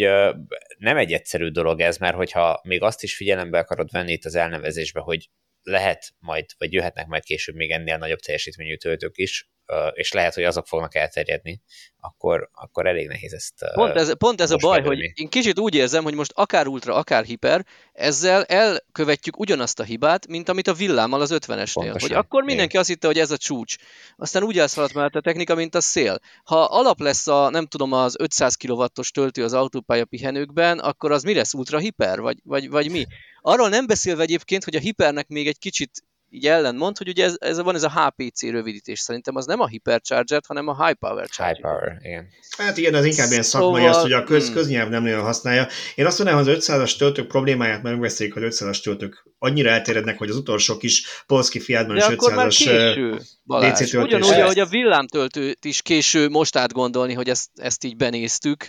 [0.79, 4.35] nem egy egyszerű dolog ez, mert hogyha még azt is figyelembe akarod venni itt az
[4.35, 5.29] elnevezésbe, hogy
[5.63, 9.49] lehet majd, vagy jöhetnek majd később még ennél nagyobb teljesítményű töltők is,
[9.93, 11.63] és lehet, hogy azok fognak elterjedni,
[12.01, 15.07] akkor, akkor elég nehéz ezt Pont ez, pont ez a baj, kerülni.
[15.07, 19.83] hogy én kicsit úgy érzem, hogy most akár ultra, akár hiper, ezzel elkövetjük ugyanazt a
[19.83, 21.97] hibát, mint amit a villámmal az 50-esnél.
[22.01, 22.81] Hogy akkor mindenki Igen.
[22.81, 23.77] azt hitte, hogy ez a csúcs.
[24.17, 26.19] Aztán úgy elszaladt mellett a technika, mint a szél.
[26.45, 31.23] Ha alap lesz a, nem tudom, az 500 kW-os töltő az autópálya pihenőkben, akkor az
[31.23, 31.55] mi lesz?
[31.55, 32.21] Ultra hiper?
[32.21, 33.07] Vagy, vagy, vagy mi?
[33.49, 35.91] Arról nem beszélve egyébként, hogy a hipernek még egy kicsit
[36.31, 39.01] így ellentmond, hogy ugye ez, ez van ez a HPC rövidítés.
[39.01, 41.55] Szerintem az nem a Hypercharger, hanem a High Power Charger.
[41.55, 42.29] High Power, igen.
[42.59, 44.55] Hát igen, az inkább ilyen szakmai, szóval, azt, hogy a köz, hmm.
[44.55, 45.69] köznyelv nem nagyon használja.
[45.95, 50.19] Én azt mondanám, hogy az 500-as töltők problémáját mert megbeszéljük, hogy 500-as töltők annyira elterjednek,
[50.19, 53.95] hogy az utolsó kis Polski Fiatban is 500-as DC.
[53.95, 58.69] Ugyanúgy, ahogy a villámtöltőt is késő most átgondolni, hogy ezt, ezt így benéztük,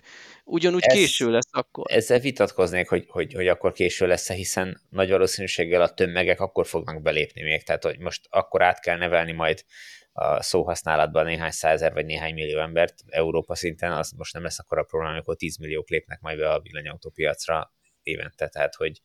[0.49, 1.85] ugyanúgy ez, késő lesz akkor.
[1.91, 7.01] Ezzel vitatkoznék, hogy, hogy, hogy akkor késő lesz hiszen nagy valószínűséggel a tömegek akkor fognak
[7.01, 9.63] belépni még, tehát hogy most akkor át kell nevelni majd
[10.11, 14.77] a szóhasználatban néhány százer vagy néhány millió embert Európa szinten, az most nem lesz akkor
[14.77, 19.01] a probléma, amikor 10 milliók lépnek majd be a villanyautópiacra évente, tehát hogy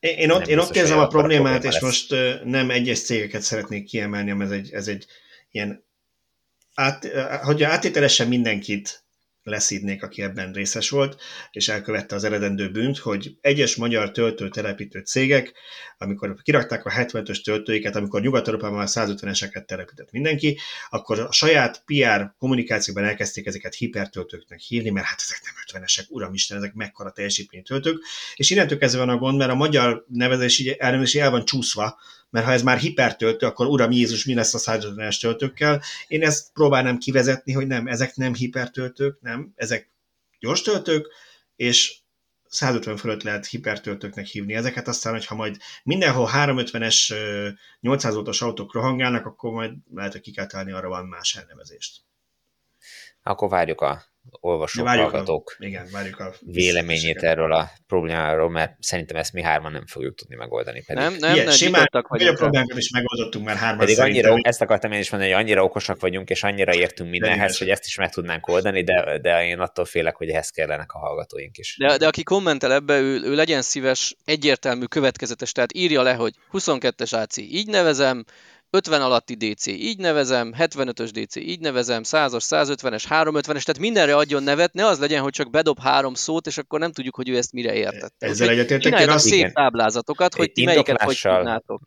[0.00, 1.82] én, ott, én ott érzem a problémát, és lesz.
[1.82, 5.06] most nem egyes cégeket szeretnék kiemelni, hanem ez egy, ez egy
[5.50, 5.84] ilyen
[6.74, 7.06] át,
[7.42, 9.04] hogy átételesen mindenkit
[9.42, 15.52] leszídnék, aki ebben részes volt, és elkövette az eredendő bűnt, hogy egyes magyar töltőtelepítő cégek,
[15.98, 20.58] amikor kirakták a 75-ös töltőiket, amikor Nyugat-Európában a 150-eseket telepített mindenki,
[20.90, 26.56] akkor a saját PR kommunikációban elkezdték ezeket hipertöltőknek hívni, mert hát ezek nem 50-esek, uramisten,
[26.56, 28.02] ezek mekkora teljesítményű töltők,
[28.34, 31.98] és innentől kezdve van a gond, mert a magyar nevezési elnevezési el van csúszva,
[32.32, 35.82] mert ha ez már hipertöltő, akkor uram Jézus, mi lesz a 150-es töltőkkel?
[36.08, 39.90] Én ezt próbálnám kivezetni, hogy nem, ezek nem hipertöltők, nem, ezek
[40.38, 41.06] gyors töltők,
[41.56, 42.00] és
[42.48, 47.14] 150 fölött lehet hipertöltőknek hívni ezeket, aztán, hogyha majd mindenhol 350-es
[47.80, 52.02] 800 voltos autók rohangálnak, akkor majd lehet, hogy ki kell találni arra van más elnevezést.
[53.22, 58.76] Akkor várjuk a olvasók, várjuk hallgatók a, igen, várjuk a véleményét erről a problémáról, mert
[58.80, 60.82] szerintem ezt mi hárman nem fogjuk tudni megoldani.
[60.86, 61.02] Pedig.
[61.02, 64.92] Nem, nem, nem, simán, vagy a problémákat is megoldottunk már hárman Pedig annyira, ezt akartam
[64.92, 68.10] én is mondani, hogy annyira okosak vagyunk, és annyira értünk mindenhez, hogy ezt is meg
[68.10, 71.76] tudnánk oldani, de, de én attól félek, hogy ehhez kellenek a hallgatóink is.
[71.78, 76.34] De, de aki kommentel ebbe, ő, ő legyen szíves, egyértelmű, következetes, tehát írja le, hogy
[76.52, 78.24] 22-es AC így nevezem,
[78.74, 84.42] 50 alatti DC így nevezem, 75-ös DC így nevezem, 100-as, 150-es, 350-es, tehát mindenre adjon
[84.42, 87.36] nevet, ne az legyen, hogy csak bedob három szót, és akkor nem tudjuk, hogy ő
[87.36, 88.26] ezt mire értette.
[88.26, 89.00] Ezzel egyetértek.
[89.00, 89.52] Én azt szép igen.
[89.52, 91.80] táblázatokat, hogy ti melyiket hogy tudnátok.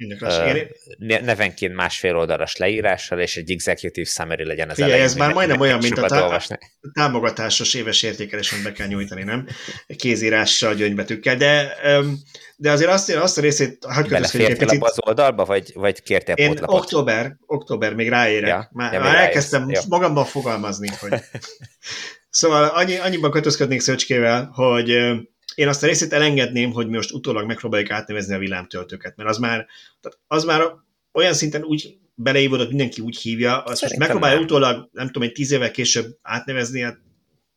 [0.97, 5.03] Nevenként másfél oldalas leírással, és egy executive summary legyen az elején.
[5.03, 6.59] Ez már majdnem olyan, mint a tá-
[6.93, 9.47] támogatásos éves értékelésen be kell nyújtani, nem?
[9.97, 12.19] Kézírással, gyöngybetűkkel, de um,
[12.57, 13.85] de azért azt, azt a részét
[14.33, 14.83] egy picit...
[14.83, 16.75] az oldalba, vagy, vagy kértél Én potlapot?
[16.75, 18.49] október, október, még ráérek.
[18.49, 19.81] Ja, már, ja, már elkezdtem ja.
[19.89, 21.13] magamban fogalmazni, hogy...
[22.29, 24.89] szóval annyi, annyiban kötözködnék Szöcskével, hogy
[25.55, 29.37] én azt a részét elengedném, hogy mi most utólag megpróbáljuk átnevezni a villámtöltőket, mert az
[29.37, 29.65] már,
[30.27, 30.61] az már
[31.11, 35.51] olyan szinten úgy beleívódott, mindenki úgy hívja, azt most megpróbálja utólag, nem tudom, egy tíz
[35.51, 36.97] évvel később átnevezni, hát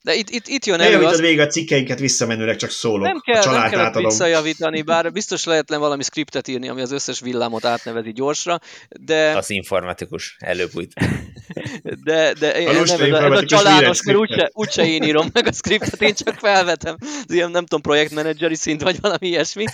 [0.03, 1.21] de itt, itt, itt jön elő az...
[1.21, 3.07] végig a cikkeinket visszamenőleg csak szólok.
[3.07, 4.09] Nem kell, a család nem kell átadom.
[4.09, 8.59] visszajavítani, bár biztos lehetne valami skriptet írni, ami az összes villámot átnevezi gyorsra,
[8.89, 9.37] de...
[9.37, 10.93] Az informatikus előbújt.
[12.05, 15.29] De, de én a nem, ez a, ez a családos, mert úgyse, úgyse én írom
[15.33, 16.97] meg a skriptet, én csak felvetem.
[17.01, 19.65] Az ilyen, nem tudom, projektmenedzseri szint, vagy valami ilyesmi.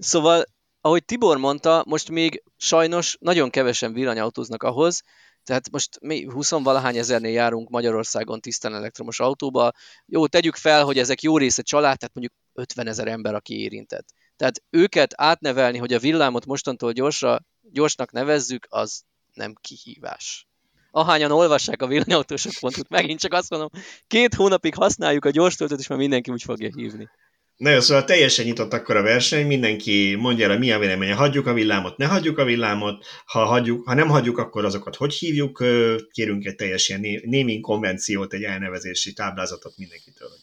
[0.00, 0.44] Szóval,
[0.80, 5.02] ahogy Tibor mondta, most még sajnos nagyon kevesen villanyautóznak ahhoz,
[5.44, 9.72] tehát most mi 20-valahány ezernél járunk Magyarországon tisztán elektromos autóba.
[10.06, 14.06] Jó, tegyük fel, hogy ezek jó része család, tehát mondjuk 50 ezer ember, aki érintett.
[14.36, 19.02] Tehát őket átnevelni, hogy a villámot mostantól gyorsra, gyorsnak nevezzük, az
[19.32, 20.48] nem kihívás.
[20.90, 23.68] Ahányan olvassák a villanyautósok pontot, megint csak azt mondom,
[24.06, 27.08] két hónapig használjuk a gyors töltőt, és már mindenki úgy fogja hívni.
[27.56, 31.46] Na jó, szóval teljesen nyitott akkor a verseny, mindenki mondja el, mi a véleménye, hagyjuk
[31.46, 35.64] a villámot, ne hagyjuk a villámot, ha, hagyjuk, ha nem hagyjuk, akkor azokat hogy hívjuk,
[36.10, 40.40] kérünk egy teljes ilyen naming konvenciót, egy elnevezési táblázatot mindenkitől, hogy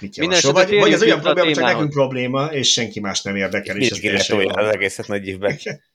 [0.00, 0.52] mit javasol.
[0.52, 3.76] Vagy, vagy az olyan probléma, csak nekünk probléma, és senki más nem érdekel.
[3.76, 5.58] És ez az egészet nagy évben.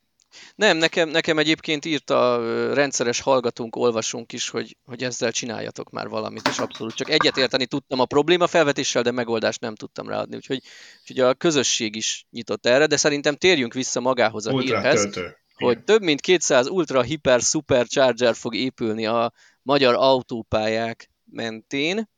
[0.55, 6.07] Nem, nekem, nekem egyébként írt a rendszeres hallgatónk, olvasunk is, hogy, hogy ezzel csináljatok már
[6.07, 10.35] valamit, és abszolút csak egyetérteni tudtam a probléma felvetéssel, de megoldást nem tudtam ráadni.
[10.35, 10.61] Úgyhogy,
[10.99, 15.37] úgyhogy a közösség is nyitott erre, de szerintem térjünk vissza magához a Ultra hírhez, töltő.
[15.55, 15.85] hogy Igen.
[15.85, 22.09] több mint 200 Ultra Hyper Supercharger fog épülni a magyar autópályák mentén.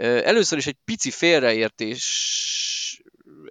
[0.00, 2.04] Először is egy pici félreértés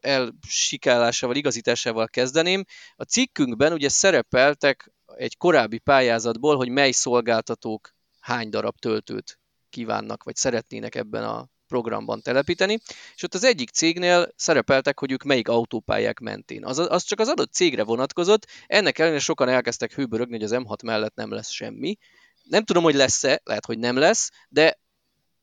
[0.01, 2.63] elsikálásával, igazításával kezdeném.
[2.95, 10.35] A cikkünkben ugye szerepeltek egy korábbi pályázatból, hogy mely szolgáltatók hány darab töltőt kívánnak, vagy
[10.35, 12.77] szeretnének ebben a programban telepíteni,
[13.15, 16.65] és ott az egyik cégnél szerepeltek, hogy ők melyik autópályák mentén.
[16.65, 20.83] Az, az csak az adott cégre vonatkozott, ennek ellenére sokan elkezdtek hőbörögni, hogy az M6
[20.83, 21.97] mellett nem lesz semmi.
[22.43, 24.79] Nem tudom, hogy lesz-e, lehet, hogy nem lesz, de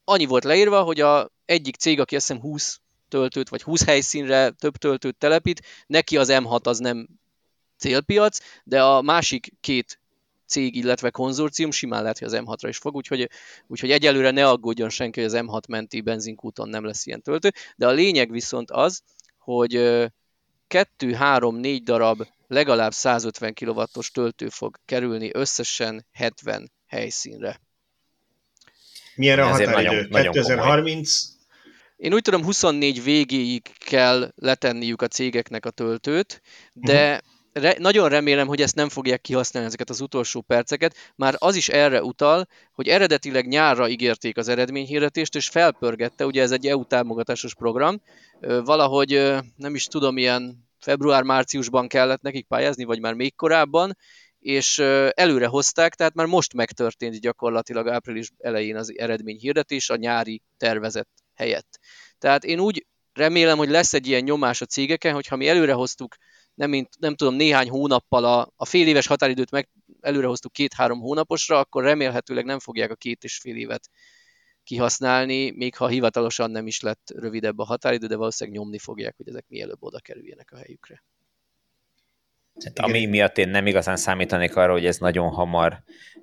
[0.04, 4.50] annyi volt leírva, hogy a egyik cég, aki azt hiszem 20 töltőt, vagy 20 helyszínre
[4.50, 7.08] több töltőt telepít, neki az M6 az nem
[7.78, 10.00] célpiac, de a másik két
[10.46, 13.30] cég, illetve konzorcium simán lehet, hogy az M6-ra is fog, úgyhogy,
[13.66, 17.86] úgyhogy egyelőre ne aggódjon senki, hogy az M6 menti benzinkúton nem lesz ilyen töltő, de
[17.86, 19.02] a lényeg viszont az,
[19.38, 19.72] hogy
[20.66, 27.60] 2, 3, 4 darab legalább 150 kW-os töltő fog kerülni összesen 70 helyszínre.
[29.14, 30.08] Milyen a határidő?
[30.08, 31.35] 2030
[31.96, 37.62] én úgy tudom, 24 végéig kell letenniük a cégeknek a töltőt, de uh-huh.
[37.62, 40.96] re- nagyon remélem, hogy ezt nem fogják kihasználni ezeket az utolsó perceket.
[41.14, 46.50] Már az is erre utal, hogy eredetileg nyárra ígérték az eredményhirdetést, és felpörgette, ugye ez
[46.50, 48.02] egy EU támogatásos program,
[48.40, 53.96] valahogy nem is tudom, ilyen február-márciusban kellett nekik pályázni, vagy már még korábban,
[54.38, 54.78] és
[55.10, 61.78] előre hozták, tehát már most megtörtént gyakorlatilag április elején az eredményhirdetés a nyári tervezett helyett.
[62.18, 66.16] Tehát én úgy remélem, hogy lesz egy ilyen nyomás a cégeken, hogyha mi előre hoztuk,
[66.54, 69.68] nem, mint, nem tudom, néhány hónappal a, a fél éves határidőt meg
[70.00, 73.90] előre hoztuk két-három hónaposra, akkor remélhetőleg nem fogják a két és fél évet
[74.62, 79.28] kihasználni, még ha hivatalosan nem is lett rövidebb a határidő, de valószínűleg nyomni fogják, hogy
[79.28, 81.04] ezek mielőbb oda kerüljenek a helyükre.
[82.64, 85.82] Hát, ami miatt én nem igazán számítanék arra, hogy ez nagyon hamar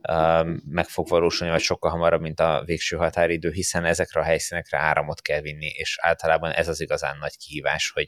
[0.10, 4.78] uh, meg fog valósulni, vagy sokkal hamarabb, mint a végső határidő, hiszen ezekre a helyszínekre
[4.78, 8.08] áramot kell vinni, és általában ez az igazán nagy kihívás, hogy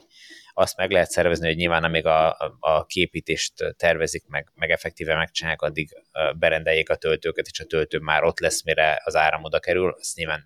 [0.54, 5.62] azt meg lehet szervezni, hogy nyilván amíg a, a képítést tervezik, meg, meg effektíve megcsinálják,
[5.62, 5.90] addig
[6.38, 10.16] berendeljék a töltőket, és a töltő már ott lesz, mire az áram oda kerül, azt
[10.16, 10.44] nyilván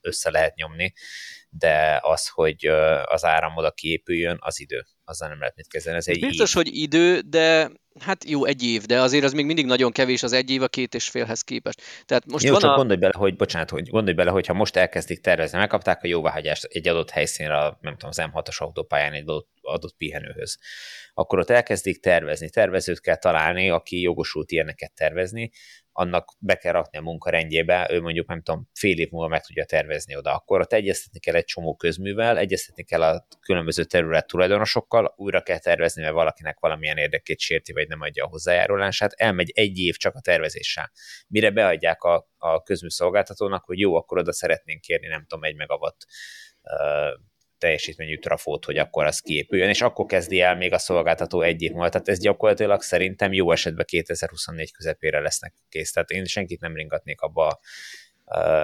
[0.00, 0.92] össze lehet nyomni,
[1.50, 2.66] de az, hogy
[3.04, 4.84] az áram oda kiépüljön, az idő.
[5.04, 5.96] Azzal nem lehet mit kezdeni.
[5.96, 6.54] Ez egy Biztos, év.
[6.54, 10.32] hogy idő, de hát jó, egy év, de azért az még mindig nagyon kevés az
[10.32, 11.82] egy év a két és félhez képest.
[12.04, 12.76] Tehát most jó, van csak a...
[12.76, 16.64] gondolj bele, hogy, bocsánat, hogy gondolj bele, hogy ha most elkezdik tervezni, megkapták a jóváhagyást
[16.64, 20.58] egy adott helyszínre, nem tudom, az M6-os autópályán egy adott, adott pihenőhöz,
[21.14, 22.50] akkor ott elkezdik tervezni.
[22.50, 25.50] Tervezőt kell találni, aki jogosult ilyeneket tervezni,
[26.00, 29.64] annak be kell rakni a munkarendjébe, ő mondjuk nem tudom, fél év múlva meg tudja
[29.64, 30.34] tervezni oda.
[30.34, 35.58] Akkor ott egyeztetni kell egy csomó közművel, egyeztetni kell a különböző terület tulajdonosokkal, újra kell
[35.58, 39.12] tervezni, mert valakinek valamilyen érdekét sérti, vagy nem adja a hozzájárulását.
[39.12, 40.90] Elmegy egy év csak a tervezéssel.
[41.28, 46.06] Mire beadják a, a közműszolgáltatónak, hogy jó, akkor oda szeretnénk kérni, nem tudom, egy megawatt
[47.60, 51.70] teljesítményű trafót, hogy akkor az kiépüljön, és akkor kezdi el még a szolgáltató egy év
[51.70, 51.88] múlva.
[51.88, 55.92] Tehát ez gyakorlatilag szerintem jó esetben 2024 közepére lesznek kész.
[55.92, 57.60] Tehát én senkit nem ringatnék abba a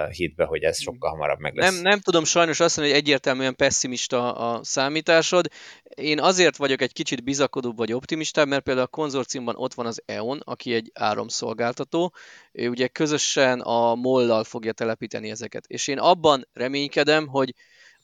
[0.09, 1.73] hitbe, hogy ez sokkal hamarabb meg lesz.
[1.73, 5.47] Nem, nem tudom sajnos azt mondani, hogy egyértelműen pessimista a számításod.
[5.83, 10.01] Én azért vagyok egy kicsit bizakodóbb vagy optimistább, mert például a konzorciumban ott van az
[10.05, 12.13] EON, aki egy áramszolgáltató.
[12.51, 15.65] Ő ugye közösen a mollal fogja telepíteni ezeket.
[15.67, 17.53] És én abban reménykedem, hogy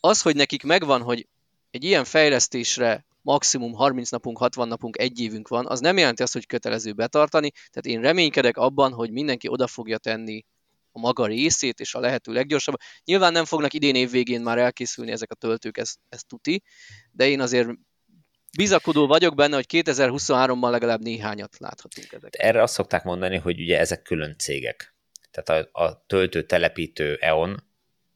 [0.06, 1.27] az, hogy nekik megvan, hogy
[1.71, 6.34] egy ilyen fejlesztésre maximum 30 napunk, 60 napunk, egy évünk van, az nem jelenti azt,
[6.34, 10.46] hogy kötelező betartani, tehát én reménykedek abban, hogy mindenki oda fogja tenni
[10.92, 12.80] a maga részét, és a lehető leggyorsabban.
[13.04, 16.63] Nyilván nem fognak idén év végén már elkészülni ezek a töltők, ez, ez tuti,
[17.12, 17.69] de én azért
[18.58, 22.36] bizakodó vagyok benne, hogy 2023-ban legalább néhányat láthatunk ezek.
[22.38, 24.96] Erre azt szokták mondani, hogy ugye ezek külön cégek.
[25.32, 27.71] Tehát a, a töltő telepítő EON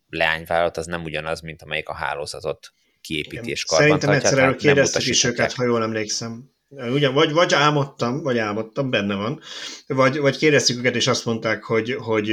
[0.10, 5.54] leányvállalat az nem ugyanaz, mint amelyik a hálózatot kiépítés Szerintem egyszer erről kérdeztük is őket,
[5.54, 6.56] ha jól emlékszem.
[6.70, 9.40] Ugye, vagy, vagy álmodtam, vagy álmodtam, benne van,
[9.88, 12.28] vagy, vagy kérdeztük őket, és azt mondták, hogy, hogy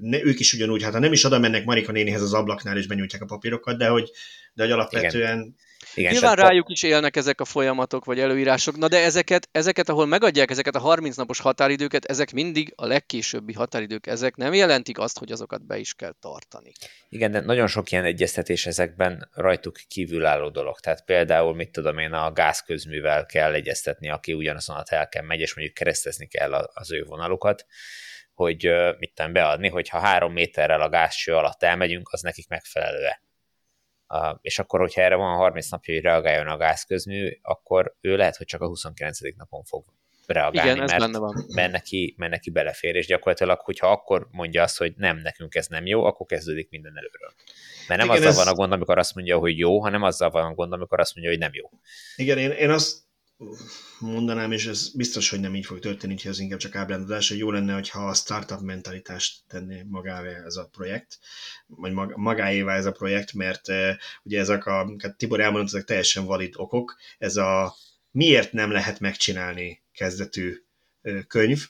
[0.00, 3.22] ne, ők is ugyanúgy, hát nem is oda mennek Marika nénihez az ablaknál, és benyújtják
[3.22, 4.10] a papírokat, de hogy,
[4.54, 5.56] de hogy alapvetően Igen.
[5.98, 10.06] Igen, Nyilván rájuk is élnek ezek a folyamatok vagy előírások, na de ezeket, ezeket, ahol
[10.06, 15.18] megadják ezeket a 30 napos határidőket, ezek mindig a legkésőbbi határidők, ezek nem jelentik azt,
[15.18, 16.72] hogy azokat be is kell tartani.
[17.08, 20.80] Igen, de nagyon sok ilyen egyeztetés ezekben rajtuk kívülálló dolog.
[20.80, 25.54] Tehát például, mit tudom én, a gázközművel kell egyeztetni, aki ugyanazon a telken megy, és
[25.54, 27.66] mondjuk keresztezni kell az ő vonalukat,
[28.34, 33.26] hogy mit tudom beadni, hogy ha három méterrel a gázső alatt elmegyünk, az nekik megfelelő-e
[33.27, 33.27] Uh,
[34.40, 38.46] és akkor, hogyha erre van 30 napja, hogy reagáljon a gázközmű, akkor ő lehet, hogy
[38.46, 39.18] csak a 29.
[39.36, 39.84] napon fog
[40.26, 41.44] reagálni, Igen, mert, benne van.
[41.54, 45.66] Mert, neki, mert neki belefér, és gyakorlatilag, hogyha akkor mondja azt, hogy nem, nekünk ez
[45.66, 47.32] nem jó, akkor kezdődik minden előről.
[47.88, 48.36] Mert nem Igen, azzal ez...
[48.36, 51.14] van a gond, amikor azt mondja, hogy jó, hanem azzal van a gond, amikor azt
[51.14, 51.70] mondja, hogy nem jó.
[52.16, 53.07] Igen, én, én azt
[53.98, 57.38] mondanám, és ez biztos, hogy nem így fog történni, hogy ez inkább csak ábrándozás, hogy
[57.38, 61.18] jó lenne, hogyha a startup mentalitást tenné magávé ez a projekt,
[61.66, 63.90] vagy magáévá ez a projekt, mert uh,
[64.22, 67.74] ugye ezek a, hát Tibor elmondott, ezek teljesen valid okok, ez a
[68.10, 70.54] miért nem lehet megcsinálni kezdetű
[71.02, 71.68] uh, könyv,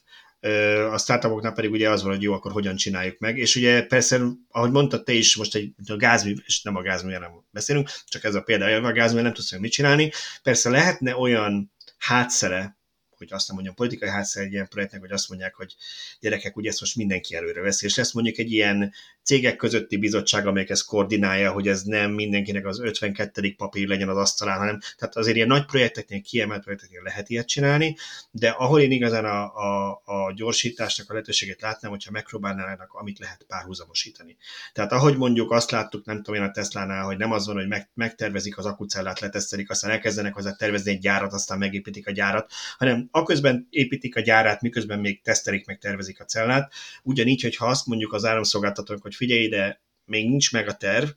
[0.91, 4.21] a startupoknál pedig ugye az van, hogy jó, akkor hogyan csináljuk meg, és ugye persze,
[4.49, 8.25] ahogy mondtad te is, most egy a gázmű, és nem a gázmű, nem beszélünk, csak
[8.25, 10.11] ez a példája, a gázmű nem tudsz mit csinálni,
[10.43, 12.79] persze lehetne olyan hátszere
[13.19, 15.75] hogy azt nem mondjam politikai hátszere egy ilyen projektnek, hogy azt mondják, hogy
[16.21, 18.93] gyerekek, ugye ezt most mindenki előre veszi, és lesz mondjuk egy ilyen
[19.29, 23.55] cégek közötti bizottság, amelyik ezt koordinálja, hogy ez nem mindenkinek az 52.
[23.57, 27.97] papír legyen az asztalán, hanem tehát azért ilyen nagy projekteknél, kiemelt projekteknél lehet ilyet csinálni,
[28.31, 33.45] de ahol én igazán a, a, a gyorsításnak a lehetőségét látnám, hogyha megpróbálnának, amit lehet
[33.49, 34.37] párhuzamosítani.
[34.73, 37.69] Tehát ahogy mondjuk azt láttuk, nem tudom én a Tesla-nál, hogy nem az van, hogy
[37.69, 42.53] meg, megtervezik az akucellát, letesztelik, aztán elkezdenek hozzá tervezni egy gyárat, aztán megépítik a gyárat,
[42.79, 46.73] hanem aközben építik a gyárát, miközben még tesztelik, meg tervezik a cellát.
[47.03, 51.09] Ugyanígy, hogyha azt mondjuk az áramszolgáltatók, hogy figyelj ide, még nincs meg a terv,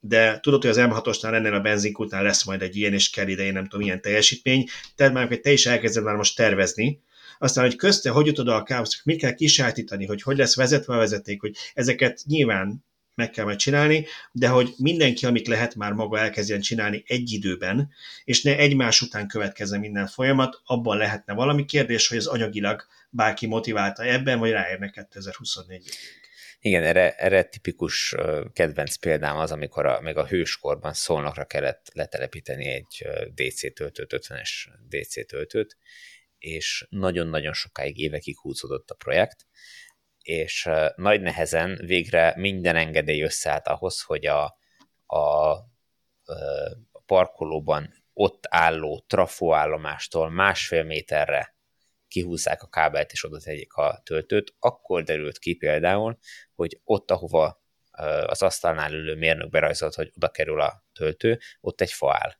[0.00, 3.42] de tudod, hogy az M6-osnál ennél a benzinkútnál lesz majd egy ilyen, és kell ide,
[3.42, 7.00] én nem tudom, ilyen teljesítmény, tehát már, hogy te is elkezded már most tervezni,
[7.38, 10.98] aztán, hogy közte, hogy jutod a káosz, mit kell kisátítani, hogy hogy lesz vezetve a
[10.98, 12.84] vezeték, hogy ezeket nyilván
[13.14, 17.90] meg kell majd csinálni, de hogy mindenki, amit lehet, már maga elkezdjen csinálni egy időben,
[18.24, 23.46] és ne egymás után következzen minden folyamat, abban lehetne valami kérdés, hogy az anyagilag bárki
[23.46, 25.90] motiválta ebben, vagy ráérnek 2024
[26.64, 28.14] igen, erre, erre tipikus
[28.52, 34.50] kedvenc példám az, amikor a, még a hőskorban szolnokra kellett letelepíteni egy DC töltőt, 50-es
[34.88, 35.76] DC töltőt,
[36.38, 39.46] és nagyon-nagyon sokáig, évekig húzódott a projekt,
[40.22, 44.58] és nagy nehezen végre minden engedély összeállt ahhoz, hogy a,
[45.06, 45.50] a,
[46.92, 51.51] a parkolóban ott álló trafóállomástól másfél méterre
[52.12, 56.18] kihúzzák a kábelt és oda tegyék a töltőt, akkor derült ki például,
[56.54, 57.62] hogy ott, ahova
[58.26, 62.34] az asztalnál ülő mérnök berajzolt, hogy oda kerül a töltő, ott egy fa áll.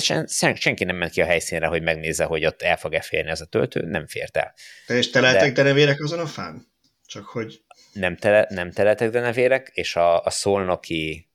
[0.00, 0.26] Sen,
[0.56, 3.46] senki nem ment ki a helyszínre, hogy megnézze, hogy ott el fog-e férni ez a
[3.46, 4.54] töltő, nem fért el.
[4.86, 5.62] Te és teleltek De...
[5.62, 6.66] denevérek azon a fán?
[7.06, 7.62] Csak hogy...
[7.92, 11.30] Nem, tele, nem teleltek denevérek, és a, a szolnoki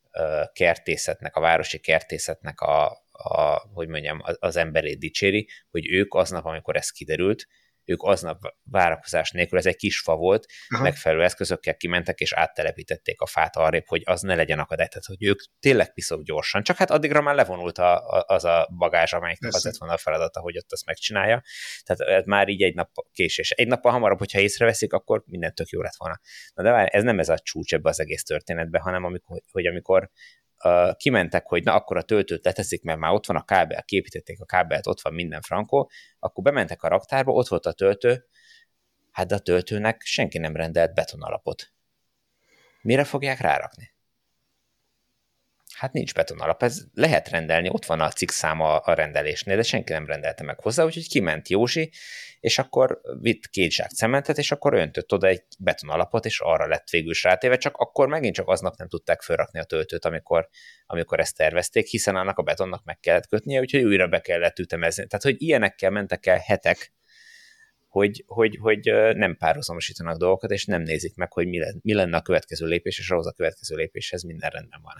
[0.53, 6.75] kertészetnek, a városi kertészetnek a, a, hogy mondjam, az emberét dicséri, hogy ők aznap, amikor
[6.75, 7.47] ez kiderült,
[7.87, 10.83] ők aznap várakozás nélkül, ez egy kis fa volt, Aha.
[10.83, 15.23] megfelelő eszközökkel kimentek és áttelepítették a fát arrébb, hogy az ne legyen akadály, tehát hogy
[15.23, 19.53] ők tényleg piszok gyorsan, csak hát addigra már levonult a, a, az a bagázs, amelyiknek
[19.53, 21.41] az lett volna a feladata, hogy ott azt megcsinálja.
[21.83, 23.51] Tehát már így egy nap késés.
[23.51, 26.19] Egy nappal hamarabb, hogyha észreveszik, akkor minden tök jó lett volna.
[26.53, 30.09] Na de ez nem ez a csúcs ebbe az egész történetben, hanem amikor, hogy amikor
[30.97, 34.45] kimentek, hogy na akkor a töltőt leteszik, mert már ott van a kábel, képítették a
[34.45, 35.89] kábelt, ott van minden frankó,
[36.19, 38.25] akkor bementek a raktárba, ott volt a töltő,
[39.11, 41.71] hát de a töltőnek senki nem rendelt betonalapot.
[42.81, 43.95] Mire fogják rárakni?
[45.77, 49.93] Hát nincs betonalap, ez lehet rendelni, ott van a cikk száma a rendelésnél, de senki
[49.93, 51.91] nem rendelte meg hozzá, úgyhogy kiment Józsi,
[52.39, 56.89] és akkor vitt két zsák cementet, és akkor öntött oda egy betonalapot, és arra lett
[56.89, 60.49] végül is rátéve, csak akkor megint csak aznap nem tudták felrakni a töltőt, amikor,
[60.85, 65.07] amikor ezt tervezték, hiszen annak a betonnak meg kellett kötnie, úgyhogy újra be kellett ütemezni.
[65.07, 66.93] Tehát, hogy ilyenekkel mentek el hetek,
[67.87, 72.21] hogy, hogy, hogy nem párhuzamosítanak dolgokat, és nem nézik meg, hogy mi, mi lenne a
[72.21, 74.95] következő lépés, és ahhoz a következő lépéshez minden rendben van.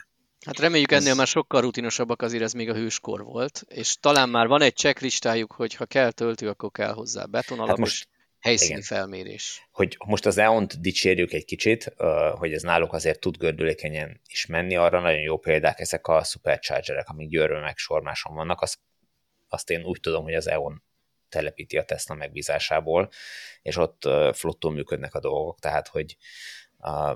[0.48, 1.18] Hát reméljük ennél ez...
[1.18, 5.52] már sokkal rutinosabbak, azért ez még a hőskor volt, és talán már van egy checklistájuk,
[5.52, 7.70] hogy ha kell töltő, akkor kell hozzá betonalap.
[7.70, 8.08] Hát most,
[8.39, 8.82] helyszíni Igen.
[8.82, 9.68] felmérés.
[9.72, 11.93] Hogy most az EON-t dicsérjük egy kicsit,
[12.36, 17.10] hogy ez náluk azért tud gördülékenyen is menni, arra nagyon jó példák ezek a superchargerek,
[17.10, 18.80] amik Győrről meg Sormáson vannak, azt,
[19.48, 20.84] azt én úgy tudom, hogy az EON
[21.30, 23.10] telepíti a Tesla megbízásából,
[23.62, 26.18] és ott flottól működnek a dolgok, tehát hogy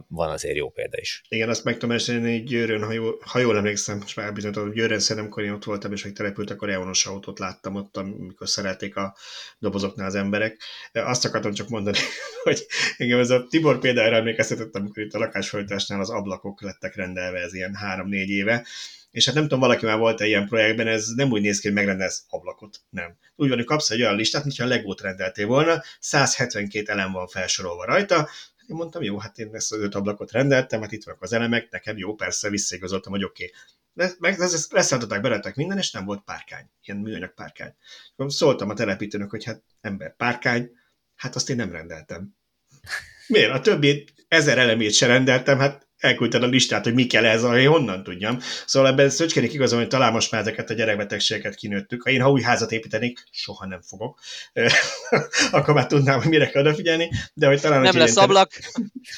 [0.07, 1.21] van azért jó példa is.
[1.29, 4.73] Igen, azt meg tudom esetni Győrön, ha, jó, ha jól emlékszem, most már bizonyítom, hogy
[4.73, 8.95] Győrön szerintem, én ott voltam, és hogy települt, akkor Eonos autót láttam ott, amikor szerették
[8.95, 9.15] a
[9.59, 10.61] dobozoknál az emberek.
[10.93, 11.97] Azt akartam csak mondani,
[12.43, 12.65] hogy
[12.97, 17.53] engem ez a Tibor példára emlékeztetett, amikor itt a lakásfojtásnál az ablakok lettek rendelve, ez
[17.53, 18.65] ilyen három-négy éve,
[19.11, 21.75] és hát nem tudom, valaki már volt-e ilyen projektben, ez nem úgy néz ki, hogy
[21.75, 23.15] megrendelsz ablakot, nem.
[23.35, 27.27] Úgy van, hogy kapsz egy olyan listát, mintha a legót rendeltél volna, 172 elem van
[27.27, 28.29] felsorolva rajta,
[28.71, 31.71] én mondtam, jó, hát én ezt az öt ablakot rendeltem, hát itt vannak az elemek,
[31.71, 33.51] nekem jó, persze, visszaigazoltam, hogy oké.
[33.93, 34.09] Okay.
[34.19, 37.75] Meg leszálltották, belettek minden, és nem volt párkány, ilyen műanyag párkány.
[38.15, 40.71] Akkor szóltam a telepítőnök, hogy hát ember, párkány,
[41.15, 42.35] hát azt én nem rendeltem.
[43.27, 43.51] Miért?
[43.51, 47.65] A többi ezer elemét se rendeltem, hát elküldted a listát, hogy mi kell ez, hogy
[47.65, 48.39] honnan tudjam.
[48.65, 52.03] Szóval ebben Szöcskének igazán, hogy talán most már ezeket a gyerekbetegségeket kinőttük.
[52.03, 54.19] Ha én ha új házat építenék, soha nem fogok.
[55.51, 57.09] Akkor már tudnám, hogy mire kell odafigyelni.
[57.33, 58.51] De hogy talán, nem lesz ablak.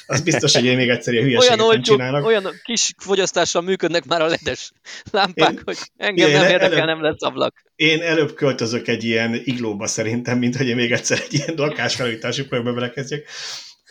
[0.06, 2.24] Az biztos, hogy én még egyszer ilyen hülyeséget olyan nem csinálnak.
[2.24, 4.70] Olyan kis fogyasztással működnek már a ledes
[5.10, 7.62] lámpák, én, hogy engem én nem érdekel, előbb, nem lesz ablak.
[7.76, 12.44] Én előbb költözök egy ilyen iglóba szerintem, mint hogy én még egyszer egy ilyen lakásfelújítási
[12.44, 13.28] projektbe belekezdjek.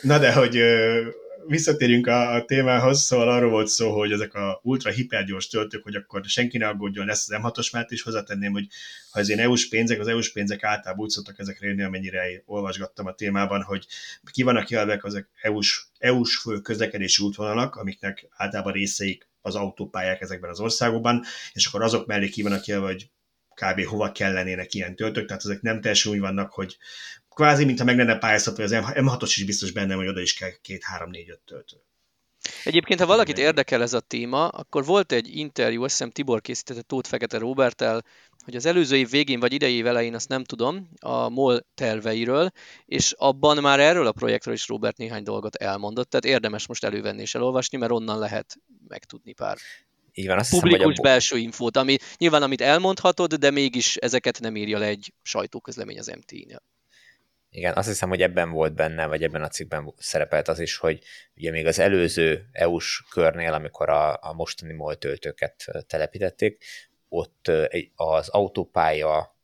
[0.02, 0.58] Na de, hogy
[1.48, 6.22] visszatérjünk a, témához, szóval arról volt szó, hogy ezek a ultra hipergyors töltők, hogy akkor
[6.26, 8.68] senki ne aggódjon, lesz az M6-os, mert is hozzátenném, hogy
[9.10, 13.06] ha az én EU-s pénzek, az EU-s pénzek általában úgy szoktak ezekre jönni, amennyire olvasgattam
[13.06, 13.86] a témában, hogy
[14.32, 20.60] ki vannak jelvek az EU-s, EU-s közlekedési útvonalak, amiknek általában részeik az autópályák ezekben az
[20.60, 21.24] országokban,
[21.54, 23.10] és akkor azok mellé ki vannak jelve, hogy
[23.54, 23.86] kb.
[23.86, 26.78] hova kellenének ilyen töltők, tehát ezek nem teljesen úgy vannak, hogy
[27.34, 30.84] kvázi, mintha meg lenne pályáztatva, az M6-os is biztos benne, hogy oda is kell két,
[30.84, 31.78] három, négy, öt töltő.
[32.64, 36.82] Egyébként, ha valakit érdekel ez a téma, akkor volt egy interjú, azt hiszem Tibor készítette
[36.82, 38.04] Tóth Fekete Robertel,
[38.46, 42.52] hogy az előző év végén vagy idei év elején, azt nem tudom, a MOL terveiről,
[42.86, 47.22] és abban már erről a projektről is Robert néhány dolgot elmondott, tehát érdemes most elővenni
[47.22, 48.56] és elolvasni, mert onnan lehet
[48.88, 49.58] megtudni pár
[50.14, 51.02] így van, azt publikus hiszem, hogy a...
[51.02, 56.08] belső infót, ami nyilván amit elmondhatod, de mégis ezeket nem írja le egy sajtóközlemény az
[56.08, 56.64] MTI-nél.
[57.56, 61.04] Igen, azt hiszem, hogy ebben volt benne, vagy ebben a cikkben szerepelt az is, hogy
[61.36, 66.64] ugye még az előző EU-s körnél, amikor a, a mostani MOL töltőket telepítették,
[67.10, 67.52] ott
[67.96, 69.36] az autópálya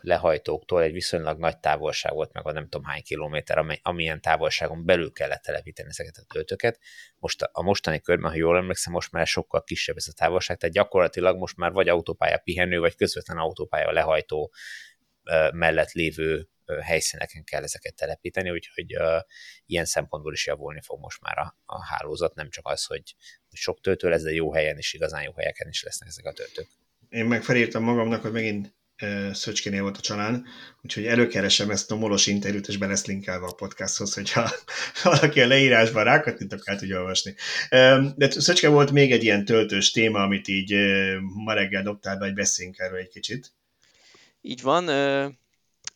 [0.00, 5.12] lehajtóktól egy viszonylag nagy távolság volt, meg a nem tudom hány kilométer, amilyen távolságon belül
[5.12, 6.78] kellett telepíteni ezeket a töltőket.
[7.18, 10.74] Most a mostani körben, ha jól emlékszem, most már sokkal kisebb ez a távolság, tehát
[10.74, 14.52] gyakorlatilag most már vagy autópálya pihenő, vagy közvetlen autópálya lehajtó
[15.52, 16.48] mellett lévő
[16.82, 19.20] helyszíneken kell ezeket telepíteni, úgyhogy uh,
[19.66, 23.02] ilyen szempontból is javulni fog most már a, a hálózat, nem csak az, hogy
[23.52, 26.68] sok töltő lesz, de jó helyen is, igazán jó helyeken is lesznek ezek a töltők.
[27.08, 28.74] Én meg felírtam magamnak, hogy megint
[29.32, 30.44] Szöcskénél volt a csalán,
[30.82, 34.50] úgyhogy előkeresem ezt a molos interjút, és be lesz linkelve a podcasthoz, hogyha
[35.02, 37.34] valaki a leírásban rákattintok, el tudja olvasni.
[38.16, 40.74] De Szöcske volt még egy ilyen töltős téma, amit így
[41.44, 43.52] ma reggel dobtál be, hogy beszéljünk erről egy kicsit.
[44.46, 44.88] Így van,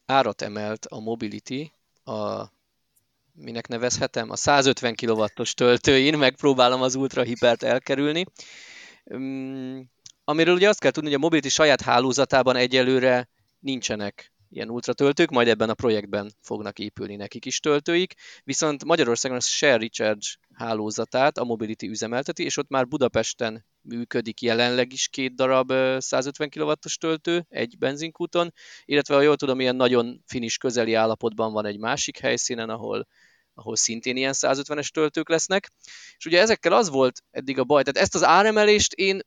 [0.07, 1.73] árat emelt a Mobility,
[2.05, 2.45] a
[3.33, 8.25] minek nevezhetem, a 150 kW-os töltőin, megpróbálom az ultra hipert elkerülni.
[10.25, 13.29] Amiről ugye azt kell tudni, hogy a Mobility saját hálózatában egyelőre
[13.59, 19.41] nincsenek ilyen ultratöltők, majd ebben a projektben fognak épülni nekik is töltőik, viszont Magyarországon a
[19.41, 25.73] Share Recharge hálózatát a Mobility üzemelteti, és ott már Budapesten működik jelenleg is két darab
[25.99, 28.53] 150 kW-os töltő egy benzinkúton,
[28.85, 33.07] illetve ha jól tudom, ilyen nagyon finis közeli állapotban van egy másik helyszínen, ahol
[33.55, 35.71] ahol szintén ilyen 150-es töltők lesznek.
[36.17, 39.21] És ugye ezekkel az volt eddig a baj, tehát ezt az áremelést én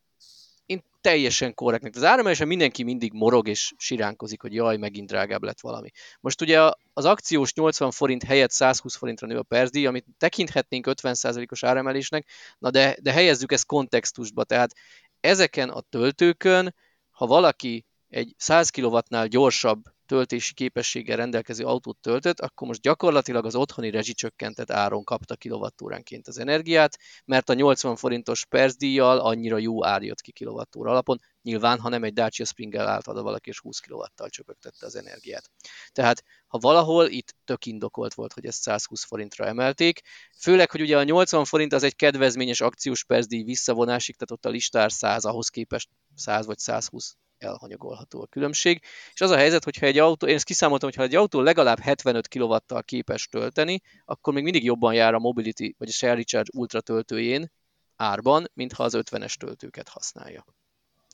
[1.01, 1.95] teljesen korrektnek.
[1.95, 5.89] Az áremelésen mindenki mindig morog és siránkozik, hogy jaj, megint drágább lett valami.
[6.19, 11.63] Most ugye az akciós 80 forint helyett 120 forintra nő a percdíj, amit tekinthetnénk 50%-os
[11.63, 12.27] áremelésnek,
[12.57, 14.71] na de, de helyezzük ezt kontextusba, tehát
[15.19, 16.75] ezeken a töltőkön,
[17.11, 23.55] ha valaki egy 100 kW-nál gyorsabb töltési képességgel rendelkező autót töltött, akkor most gyakorlatilag az
[23.55, 30.01] otthoni rezsicsökkentett áron kapta kilovattóránként az energiát, mert a 80 forintos percdíjjal annyira jó ár
[30.01, 33.79] jött ki kilovattóra alapon, nyilván, ha nem egy Dacia Springgel állt oda valaki, és 20
[33.79, 35.49] kW-tal csöpögtette az energiát.
[35.91, 40.01] Tehát, ha valahol itt tök indokolt volt, hogy ezt 120 forintra emelték,
[40.39, 44.53] főleg, hogy ugye a 80 forint az egy kedvezményes akciós percdíj visszavonásig, tehát ott a
[44.55, 48.81] listár 100, ahhoz képest 100 vagy 120 elhanyagolható a különbség.
[49.13, 52.27] És az a helyzet, hogyha egy autó, én ezt kiszámoltam, hogyha egy autó legalább 75
[52.27, 56.81] kW-tal képes tölteni, akkor még mindig jobban jár a Mobility vagy a Share Recharge Ultra
[56.81, 57.51] töltőjén
[57.95, 60.45] árban, mintha az 50-es töltőket használja.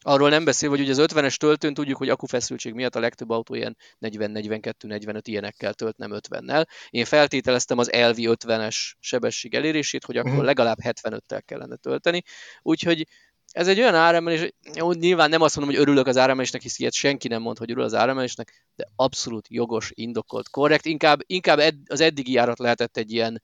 [0.01, 3.53] Arról nem beszél, hogy ugye az 50-es töltőn tudjuk, hogy akufeszültség miatt a legtöbb autó
[3.53, 6.65] ilyen 40-42-45 ilyenekkel tölt, nem 50-nel.
[6.89, 10.43] Én feltételeztem az LV 50-es sebesség elérését, hogy akkor mhm.
[10.43, 12.21] legalább 75-tel kellene tölteni.
[12.61, 13.07] Úgyhogy
[13.51, 16.93] ez egy olyan áremelés, jó, nyilván nem azt mondom, hogy örülök az áremelésnek, hisz ilyet
[16.93, 20.85] senki nem mond, hogy örül az áremelésnek, de abszolút jogos, indokolt, korrekt.
[20.85, 23.41] Inkább, inkább ed, az eddigi járat lehetett egy ilyen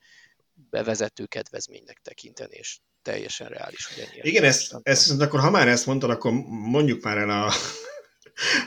[0.70, 4.20] bevezető kedvezménynek tekinteni, és teljesen reális, hogy.
[4.22, 7.54] Igen, ezt, ezt, akkor ha már ezt mondtad, akkor mondjuk már el a,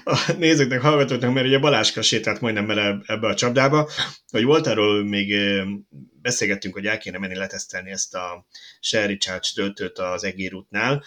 [0.04, 3.90] a nézőknek, hallgatóknak, mert ugye Baláska sétált majdnem bele ebbe a csapdába,
[4.30, 5.34] hogy volt arról még
[6.22, 8.46] beszélgettünk, hogy el kéne menni letesztelni ezt a
[8.80, 11.04] Sherry Charge töltőt az Egérútnál,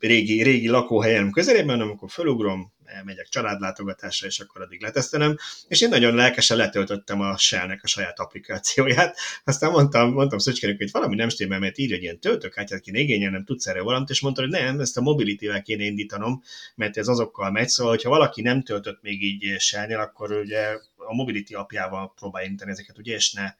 [0.00, 5.36] régi, régi lakóhelyem közelében, amikor fölugrom, elmegyek családlátogatásra, és akkor addig letesztelem,
[5.68, 9.16] és én nagyon lelkesen letöltöttem a shell a saját applikációját.
[9.44, 13.34] Aztán mondtam, mondtam Szöcskének, hogy valami nem stimmel, mert írja, hogy ilyen töltőkártyát kéne igényelni,
[13.34, 16.42] nem tudsz erre valamit, és mondta, hogy nem, ezt a mobility-vel kéne indítanom,
[16.74, 21.14] mert ez azokkal megy, szóval, hogyha valaki nem töltött még így shell akkor ugye a
[21.14, 23.52] mobility apjával próbálja indítani ezeket, ugye, és ne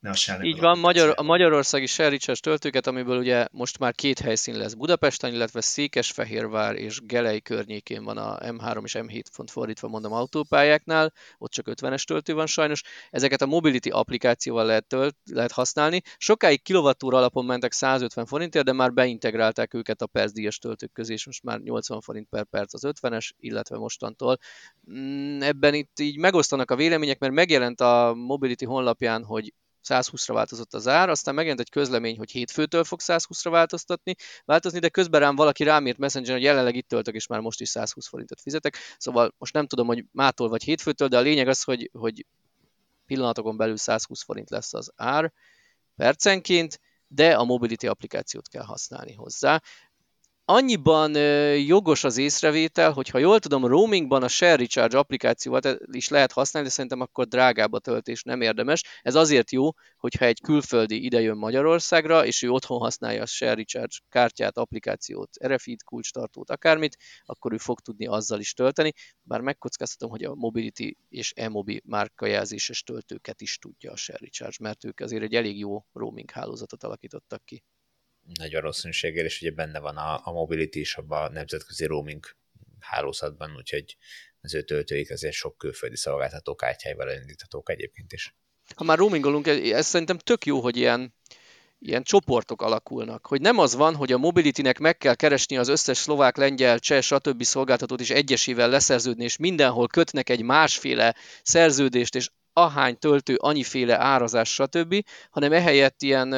[0.00, 4.56] ne a Így van, Magyar, a magyarországi Serricses töltőket, amiből ugye most már két helyszín
[4.56, 10.12] lesz Budapesten, illetve Székesfehérvár és Gelei környékén van a M3 és M7 font fordítva mondom
[10.12, 12.82] autópályáknál, ott csak 50-es töltő van sajnos.
[13.10, 16.02] Ezeket a Mobility applikációval lehet, tölt, lehet használni.
[16.16, 21.26] Sokáig kilovattúra alapon mentek 150 forintért, de már beintegrálták őket a percdíjas töltők közé, és
[21.26, 24.38] most már 80 forint per perc az 50-es, illetve mostantól.
[24.92, 29.52] Mm, ebben itt így megosztanak a vélemények, mert megjelent a Mobility honlapján, hogy
[29.88, 34.14] 120-ra változott az ár, aztán megjelent egy közlemény, hogy hétfőtől fog 120-ra változtatni,
[34.44, 37.60] változni, de közben rám valaki rám írt Messenger, hogy jelenleg itt töltök, és már most
[37.60, 38.76] is 120 forintot fizetek.
[38.98, 42.26] Szóval most nem tudom, hogy mától vagy hétfőtől, de a lényeg az, hogy, hogy
[43.06, 45.32] pillanatokon belül 120 forint lesz az ár
[45.96, 49.60] percenként, de a Mobility applikációt kell használni hozzá
[50.50, 51.14] annyiban
[51.56, 56.68] jogos az észrevétel, hogy ha jól tudom, roamingban a Share Recharge applikációt is lehet használni,
[56.68, 58.84] de szerintem akkor drágább a töltés, nem érdemes.
[59.02, 63.96] Ez azért jó, hogyha egy külföldi idejön Magyarországra, és ő otthon használja a Share Recharge
[64.08, 68.92] kártyát, applikációt, RFID kulcstartót, akármit, akkor ő fog tudni azzal is tölteni,
[69.22, 74.84] bár megkockáztatom, hogy a Mobility és e-mobi márkajelzéses töltőket is tudja a Share Recharge, mert
[74.84, 77.62] ők azért egy elég jó roaming hálózatot alakítottak ki
[78.38, 82.24] nagy valószínűséggel, és ugye benne van a, a mobility is abban a nemzetközi roaming
[82.80, 83.96] hálózatban, úgyhogy
[84.40, 88.34] az ő töltőik azért sok külföldi szolgáltató kártyáival elindíthatók egyébként is.
[88.74, 91.14] Ha már roamingolunk, ez szerintem tök jó, hogy ilyen,
[91.78, 93.26] ilyen csoportok alakulnak.
[93.26, 97.02] Hogy nem az van, hogy a Mobility-nek meg kell keresni az összes szlovák, lengyel, cseh,
[97.02, 97.42] stb.
[97.42, 104.52] szolgáltatót is egyesével leszerződni, és mindenhol kötnek egy másféle szerződést, és ahány töltő, annyiféle árazás,
[104.52, 106.34] stb., hanem ehelyett ilyen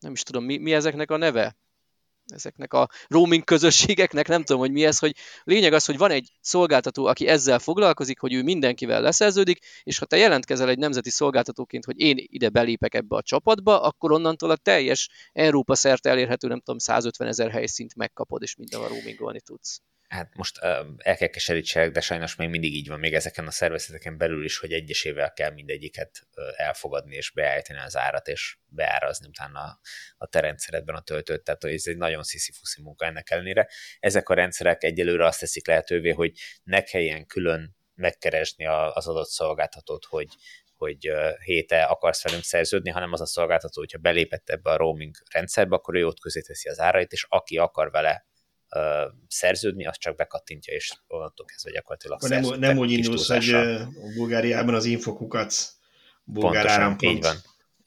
[0.00, 1.56] nem is tudom, mi, mi ezeknek a neve?
[2.26, 6.32] Ezeknek a roaming közösségeknek, nem tudom, hogy mi ez, hogy lényeg az, hogy van egy
[6.40, 11.84] szolgáltató, aki ezzel foglalkozik, hogy ő mindenkivel leszerződik, és ha te jelentkezel egy nemzeti szolgáltatóként,
[11.84, 16.60] hogy én ide belépek ebbe a csapatba, akkor onnantól a teljes Európa szerte elérhető, nem
[16.60, 20.58] tudom, 150 ezer helyszínt megkapod, és mindenhol roamingolni tudsz hát most
[20.96, 24.58] el kell keserítsenek, de sajnos még mindig így van, még ezeken a szervezeteken belül is,
[24.58, 29.80] hogy egyesével kell mindegyiket elfogadni és beállítani az árat, és beárazni utána a,
[30.16, 32.52] a te rendszeredben a töltőt, tehát ez egy nagyon sziszi
[32.82, 33.68] munka ennek ellenére.
[34.00, 36.32] Ezek a rendszerek egyelőre azt teszik lehetővé, hogy
[36.62, 40.28] ne kelljen külön megkeresni az adott szolgáltatót, hogy,
[40.76, 41.12] hogy
[41.44, 45.94] héte akarsz velünk szerződni, hanem az a szolgáltató, hogyha belépett ebbe a roaming rendszerbe, akkor
[45.94, 48.26] ő ott közé teszi az árait, és aki akar vele
[49.28, 53.56] szerződni, azt csak bekattintja, és onnantól kezdve gyakorlatilag Nem, nem úgy indulsz, hogy
[54.16, 55.54] Bulgáriában az infokukat
[56.24, 57.36] bulgár így van.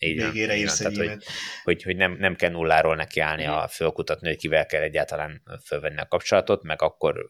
[0.03, 1.23] Így van, végére írsz Tehát, hogy,
[1.63, 6.07] hogy, hogy nem, nem kell nulláról nekiállni a fölkutatni, hogy kivel kell egyáltalán fölvenni a
[6.07, 7.27] kapcsolatot, meg akkor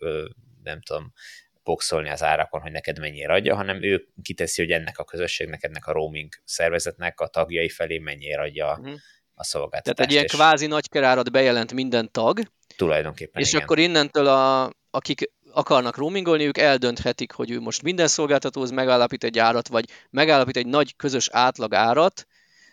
[0.64, 1.14] nem tudom,
[1.64, 5.88] boxolni az árakon, hogy neked mennyire adja, hanem ő kiteszi, hogy ennek a közösségnek, ennek
[5.88, 9.00] a roaming szervezetnek a tagjai felé mennyire adja uh-huh.
[9.34, 9.96] a szolgáltatást.
[9.96, 12.40] Tehát egy ilyen kvázi nagykerárat bejelent minden tag,
[12.76, 13.62] Tulajdonképpen És igen.
[13.62, 19.40] akkor innentől, a, akik akarnak roamingolni, ők eldönthetik, hogy ő most minden szolgáltatóhoz megállapít egy
[19.40, 22.28] árat, vagy megállapít egy nagy közös átlag árat,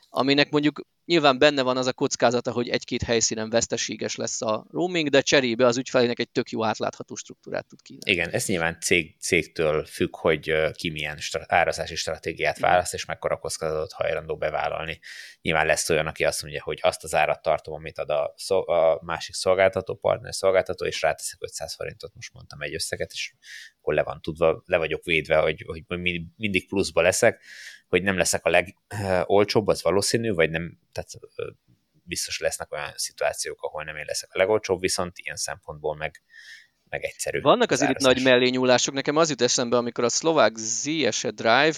[0.08, 5.08] aminek mondjuk Nyilván benne van az a kockázata, hogy egy-két helyszínen veszteséges lesz a roaming,
[5.08, 8.10] de cserébe az ügyfelének egy tök jó átlátható struktúrát tud kínálni.
[8.12, 13.92] Igen, ez nyilván cég, cégtől függ, hogy ki milyen árazási stratégiát választ, és mekkora kockázatot
[13.92, 15.00] hajlandó bevállalni.
[15.40, 18.68] Nyilván lesz olyan, aki azt mondja, hogy azt az árat tartom, amit ad a, szol-
[18.68, 23.34] a másik szolgáltató, partner szolgáltató, és ráteszek 500 forintot, most mondtam egy összeget, és
[23.78, 25.82] akkor le van tudva, le vagyok védve, hogy, hogy
[26.36, 27.42] mindig pluszba leszek
[27.88, 31.10] hogy nem leszek a legolcsóbb, az valószínű, vagy nem, tehát
[32.02, 36.22] biztos lesznek olyan szituációk, ahol nem én leszek a legolcsóbb, viszont ilyen szempontból meg,
[36.88, 37.40] meg egyszerű.
[37.40, 38.94] Vannak azért itt nagy mellényúlások.
[38.94, 41.76] Nekem az jut eszembe, amikor a szlovák ZSE Drive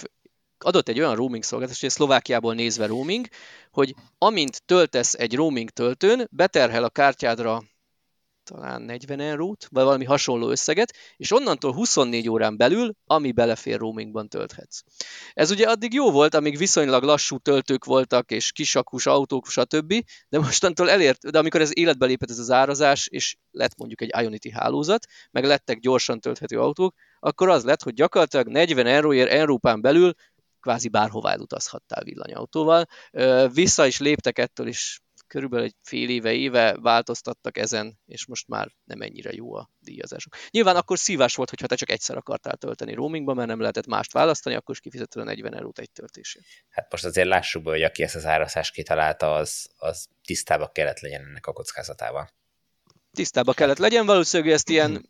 [0.58, 3.26] adott egy olyan roaming szolgáltatást, hogy Szlovákiából nézve roaming,
[3.70, 7.62] hogy amint töltesz egy roaming töltőn, beterhel a kártyádra
[8.50, 14.28] talán 40 eurót, vagy valami hasonló összeget, és onnantól 24 órán belül, ami belefér roamingban
[14.28, 14.80] tölthetsz.
[15.32, 19.94] Ez ugye addig jó volt, amíg viszonylag lassú töltők voltak, és kisakus autók, stb.,
[20.28, 24.22] de mostantól elért, de amikor ez életbe lépett ez az árazás, és lett mondjuk egy
[24.22, 29.80] Ionity hálózat, meg lettek gyorsan tölthető autók, akkor az lett, hogy gyakorlatilag 40 euróért Európán
[29.80, 30.12] belül
[30.60, 32.86] kvázi bárhová elutazhattál villanyautóval.
[33.52, 35.00] Vissza is léptek ettől, és
[35.30, 40.34] körülbelül egy fél éve, éve változtattak ezen, és most már nem ennyire jó a díjazások.
[40.50, 44.12] Nyilván akkor szívás volt, hogyha te csak egyszer akartál tölteni roamingba, mert nem lehetett mást
[44.12, 46.44] választani, akkor is kifizetted a 40 eurót egy töltésért.
[46.68, 51.00] Hát most azért lássuk be, hogy aki ezt az áraszást kitalálta, az, az tisztába kellett
[51.00, 52.28] legyen ennek a kockázatával.
[53.12, 55.08] Tisztába kellett legyen, valószínűleg ezt ilyen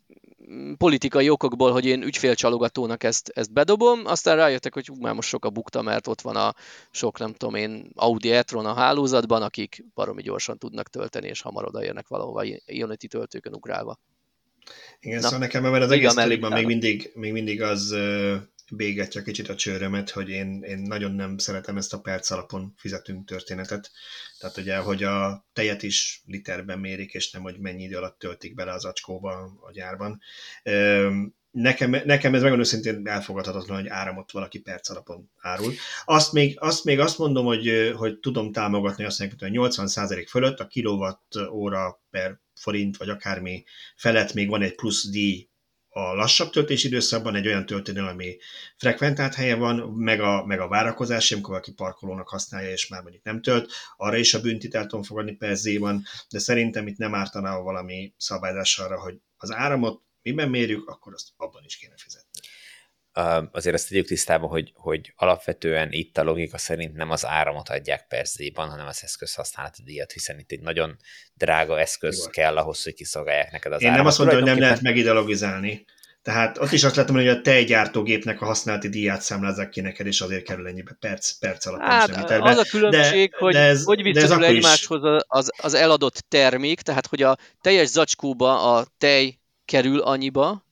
[0.77, 5.49] politikai okokból, hogy én ügyfélcsalogatónak ezt, ezt bedobom, aztán rájöttek, hogy már most sok a
[5.49, 6.55] bukta, mert ott van a
[6.91, 11.65] sok, nem tudom én, Audi e-tron a hálózatban, akik baromi gyorsan tudnak tölteni, és hamar
[11.65, 13.99] odaérnek valahova Ionity töltőkön ugrálva.
[14.99, 17.95] Igen, Na, szóval nekem ebben az egész még mindig, még mindig az
[18.71, 23.27] bégetja kicsit a csőrömet, hogy én, én nagyon nem szeretem ezt a perc alapon fizetünk
[23.27, 23.91] történetet.
[24.39, 28.55] Tehát ugye, hogy a tejet is literben mérik, és nem, hogy mennyi idő alatt töltik
[28.55, 30.21] bele az acskóba a gyárban.
[31.51, 35.73] Nekem, nekem ez megmondom őszintén elfogadhatatlan, hogy áramot valaki perc alapon árul.
[36.05, 40.59] Azt még azt, még azt mondom, hogy, hogy tudom támogatni azt mondjuk, hogy 80% fölött
[40.59, 43.63] a kilowatt óra per forint, vagy akármi
[43.95, 45.49] felett még van egy plusz díj
[45.93, 48.37] a lassabb töltési időszakban egy olyan töltőnél, ami
[48.77, 53.23] frekventált helye van, meg a, meg a várakozás, amikor valaki parkolónak használja, és már mondjuk
[53.23, 57.15] nem tölt, arra is a büntit el tudom fogadni per van, de szerintem itt nem
[57.15, 62.39] ártaná valami szabályzás arra, hogy az áramot miben mérjük, akkor azt abban is kéne fizetni
[63.51, 68.07] azért azt tegyük tisztában, hogy, hogy alapvetően itt a logika szerint nem az áramot adják
[68.07, 70.97] per hanem az eszköz használati díjat, hiszen itt egy nagyon
[71.33, 72.31] drága eszköz Igen.
[72.31, 74.03] kell ahhoz, hogy kiszolgálják neked az Én áramot.
[74.03, 75.85] nem azt mondom, hogy nem lehet megideologizálni.
[76.21, 80.21] Tehát ott is azt látom, hogy a tejgyártógépnek a használati díját számlázzák ki neked, és
[80.21, 81.81] azért kerül ennyibe perc, perc alatt.
[81.81, 86.81] Hát, az a különbség, de, hogy de ez, hogy viszonyul egymáshoz az, az eladott termék,
[86.81, 90.65] tehát hogy a teljes zacskóba a tej kerül annyiba,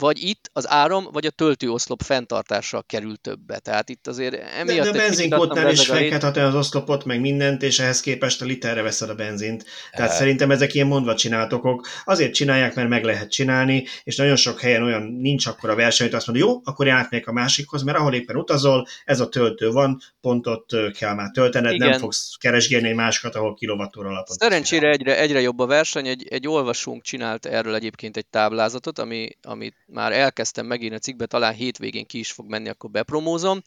[0.00, 3.58] vagy itt az áram, vagy a töltőoszlop fenntartása kerül többe.
[3.58, 4.84] Tehát itt azért emiatt...
[4.84, 8.82] De, de a benzinkódnál is fekethatod az oszlopot, meg mindent, és ehhez képest a literre
[8.82, 9.64] veszed a benzint.
[9.92, 10.14] Tehát e...
[10.14, 11.86] szerintem ezek ilyen mondva csináltokok.
[12.04, 16.06] Azért csinálják, mert meg lehet csinálni, és nagyon sok helyen olyan nincs akkor a verseny,
[16.06, 19.70] hogy azt mondja, jó, akkor átmegyek a másikhoz, mert ahol éppen utazol, ez a töltő
[19.70, 21.88] van, pont ott kell már töltened, Igen.
[21.88, 24.36] nem fogsz keresgélni egy másikat, ahol kilovattóra alapon.
[24.36, 29.28] Szerencsére egyre, egyre jobb a verseny, egy, egy olvasónk csinált erről egyébként egy táblázatot, ami,
[29.42, 33.62] amit már elkezdtem megírni a cikkbe, talán hétvégén ki is fog menni, akkor bepromózom.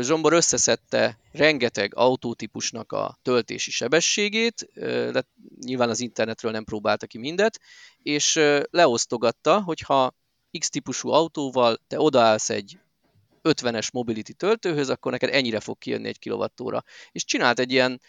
[0.00, 4.68] Zsombor összeszedte rengeteg autótípusnak a töltési sebességét,
[5.12, 5.24] de
[5.60, 7.60] nyilván az internetről nem próbálta ki mindet,
[8.02, 8.40] és
[8.70, 10.14] leosztogatta, hogyha
[10.58, 12.78] X típusú autóval te odaállsz egy
[13.42, 16.84] 50-es mobility töltőhöz, akkor neked ennyire fog kijönni egy kilovattóra.
[17.12, 18.00] És csinált egy ilyen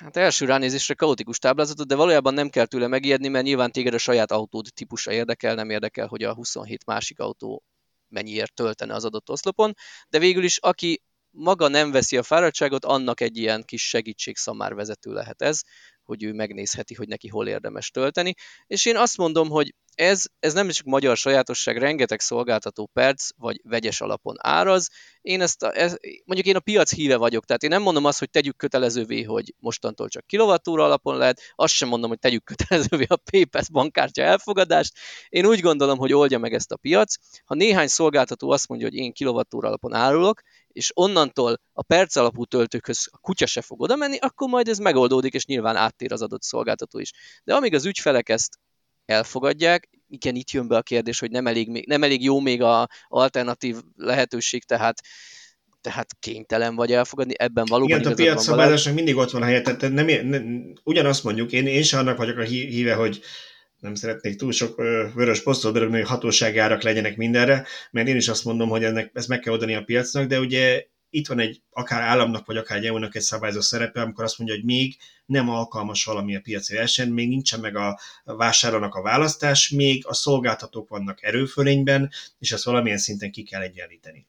[0.00, 3.98] hát első ránézésre kaotikus táblázatot, de valójában nem kell tőle megijedni, mert nyilván téged a
[3.98, 7.64] saját autód típusa érdekel, nem érdekel, hogy a 27 másik autó
[8.08, 9.74] mennyiért töltene az adott oszlopon,
[10.08, 14.36] de végül is aki maga nem veszi a fáradtságot, annak egy ilyen kis segítség
[14.74, 15.62] vezető lehet ez,
[16.10, 18.34] hogy ő megnézheti, hogy neki hol érdemes tölteni.
[18.66, 23.60] És én azt mondom, hogy ez, ez nem csak magyar sajátosság, rengeteg szolgáltató perc vagy
[23.62, 24.88] vegyes alapon áraz.
[25.20, 28.18] Én ezt, a, ez, mondjuk én a piac híve vagyok, tehát én nem mondom azt,
[28.18, 33.04] hogy tegyük kötelezővé, hogy mostantól csak kilovattóra alapon lehet, azt sem mondom, hogy tegyük kötelezővé
[33.08, 34.92] a PayPass bankkártya elfogadást.
[35.28, 37.14] Én úgy gondolom, hogy oldja meg ezt a piac.
[37.44, 40.40] Ha néhány szolgáltató azt mondja, hogy én kilovattóra alapon árulok,
[40.72, 44.78] és onnantól a perc alapú töltőkhöz a kutya se fog oda menni, akkor majd ez
[44.78, 47.10] megoldódik, és nyilván áttér az adott szolgáltató is.
[47.44, 48.58] De amíg az ügyfelek ezt
[49.04, 49.88] elfogadják.
[50.08, 53.76] Igen, itt jön be a kérdés, hogy nem elég, nem elég jó még a alternatív
[53.96, 55.00] lehetőség, tehát
[55.80, 59.80] tehát kénytelen vagy elfogadni, ebben valóban Igen, a piac szabályozásnak mindig ott van helye, tehát
[59.80, 63.20] nem, nem, ugyanazt mondjuk, én, én sem annak vagyok a híve, hogy
[63.80, 64.76] nem szeretnék túl sok
[65.14, 69.10] vörös posztot berögni, hogy hatósági árak legyenek mindenre, mert én is azt mondom, hogy ennek,
[69.14, 72.78] ezt meg kell oldani a piacnak, de ugye itt van egy akár államnak, vagy akár
[72.78, 74.96] egy EU-nak egy szabályozó szerepe, amikor azt mondja, hogy még
[75.26, 80.14] nem alkalmas valami a piaci verseny, még nincsen meg a vásárlónak a választás, még a
[80.14, 84.26] szolgáltatók vannak erőfölényben, és ezt valamilyen szinten ki kell egyenlíteni.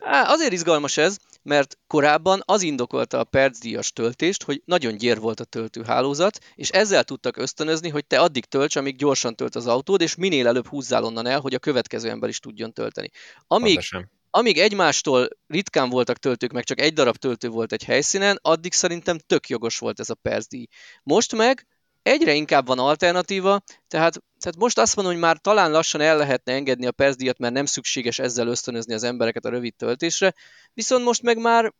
[0.00, 5.40] Á, azért izgalmas ez, mert korábban az indokolta a percdíjas töltést, hogy nagyon gyér volt
[5.40, 10.00] a töltőhálózat, és ezzel tudtak ösztönözni, hogy te addig tölts, amíg gyorsan tölt az autód,
[10.00, 13.10] és minél előbb húzzál onnan el, hogy a következő ember is tudjon tölteni.
[13.46, 18.38] Amíg Pontosan amíg egymástól ritkán voltak töltők, meg csak egy darab töltő volt egy helyszínen,
[18.42, 20.66] addig szerintem tök jogos volt ez a percdíj.
[21.02, 21.66] Most meg
[22.02, 26.52] egyre inkább van alternatíva, tehát, tehát most azt mondom, hogy már talán lassan el lehetne
[26.52, 30.34] engedni a percdíjat, mert nem szükséges ezzel ösztönözni az embereket a rövid töltésre,
[30.72, 31.72] viszont most meg már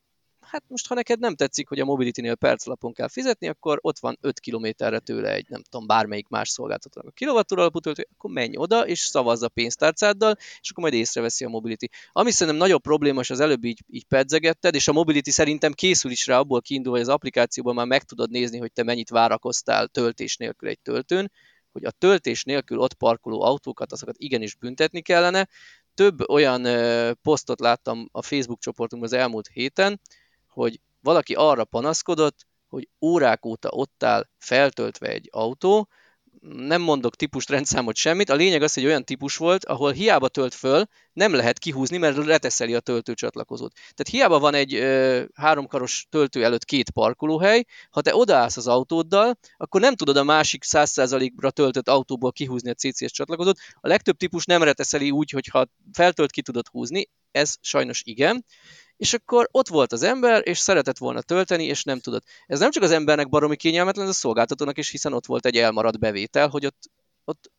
[0.54, 4.18] hát most ha neked nem tetszik, hogy a Mobility-nél perclapon kell fizetni, akkor ott van
[4.20, 8.56] 5 kilométerre tőle egy, nem tudom, bármelyik más szolgáltatónak a kilovattóra alapú töltő, akkor menj
[8.56, 11.86] oda, és szavazz a pénztárcáddal, és akkor majd észreveszi a Mobility.
[12.12, 16.10] Ami szerintem nagyobb probléma, és az előbb így, így pedzegetted, és a Mobility szerintem készül
[16.10, 19.88] is rá abból kiindul, hogy az applikációban már meg tudod nézni, hogy te mennyit várakoztál
[19.88, 21.30] töltés nélkül egy töltőn,
[21.72, 25.48] hogy a töltés nélkül ott parkoló autókat, azokat igenis büntetni kellene.
[25.94, 26.66] Több olyan
[27.22, 30.00] posztot láttam a Facebook csoportunkban az elmúlt héten,
[30.54, 35.88] hogy valaki arra panaszkodott, hogy órák óta ott áll feltöltve egy autó,
[36.40, 38.30] nem mondok típust, rendszámot, semmit.
[38.30, 42.16] A lényeg az, hogy olyan típus volt, ahol hiába tölt föl, nem lehet kihúzni, mert
[42.16, 43.72] leteszeli a töltőcsatlakozót.
[43.72, 49.38] Tehát hiába van egy ö, háromkaros töltő előtt két parkolóhely, ha te odaállsz az autóddal,
[49.56, 53.58] akkor nem tudod a másik 100%-ra töltött autóból kihúzni a CCS csatlakozót.
[53.80, 57.08] A legtöbb típus nem reteszeli úgy, hogy ha feltölt, ki tudod húzni.
[57.30, 58.44] Ez sajnos igen
[59.04, 62.24] és akkor ott volt az ember, és szeretett volna tölteni, és nem tudott.
[62.46, 65.56] Ez nem csak az embernek baromi kényelmetlen, ez a szolgáltatónak is, hiszen ott volt egy
[65.56, 66.90] elmaradt bevétel, hogy ott,
[67.24, 67.52] ott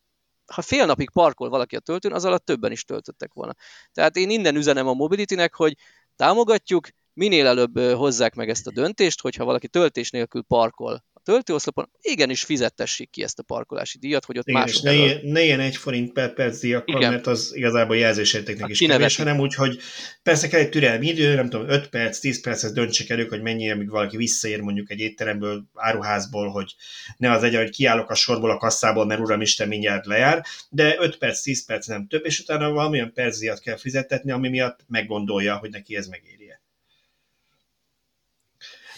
[0.54, 3.54] ha fél napig parkol valaki a töltőn, az alatt többen is töltöttek volna.
[3.92, 5.78] Tehát én innen üzenem a Mobility-nek, hogy
[6.16, 12.44] támogatjuk, minél előbb hozzák meg ezt a döntést, hogyha valaki töltés nélkül parkol töltőoszlopon, igenis
[12.44, 14.84] fizettessék ki ezt a parkolási díjat, hogy ott Igen, mások...
[14.84, 17.12] Ne, ilyen, ne ilyen egy forint per perc díjakkal, Igen.
[17.12, 19.80] mert az igazából jelzésértéknek hát is kevés, hanem úgy, hogy
[20.24, 23.42] persze kell egy türelmi idő, nem tudom, 5 perc, 10 perc, ez döntsék elő, hogy
[23.42, 26.76] mennyi, amíg valaki visszaér mondjuk egy étteremből, áruházból, hogy
[27.18, 30.96] ne az egy, hogy kiállok a sorból a kasszából, mert uram Isten mindjárt lejár, de
[31.00, 35.58] 5 perc, 10 perc nem több, és utána valamilyen percdíjat kell fizetetni, ami miatt meggondolja,
[35.58, 36.45] hogy neki ez megéri.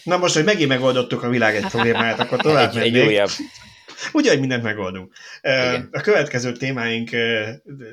[0.07, 3.29] Na most, hogy megint megoldottuk a világ egy problémáját, akkor tovább egy, egy újabb.
[4.13, 5.13] Ugye, hogy mindent megoldunk.
[5.41, 5.89] Igen.
[5.91, 7.09] A következő témáink,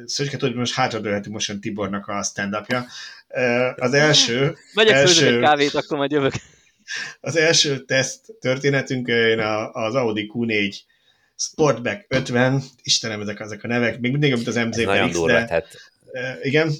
[0.05, 2.87] Szöcske tudod, most hátradőlhetünk most Tibornak a stand-upja.
[3.77, 4.57] Az első...
[4.75, 6.33] Megyek első, kávét, akkor majd jövök.
[7.21, 9.09] Az első teszt történetünk
[9.73, 10.75] az Audi Q4
[11.37, 15.45] Sportback 50, Istenem, ezek, ezek a nevek, még mindig, amit az MZ Nagyon durva, de...
[15.45, 15.93] tehát
[16.43, 16.73] igen,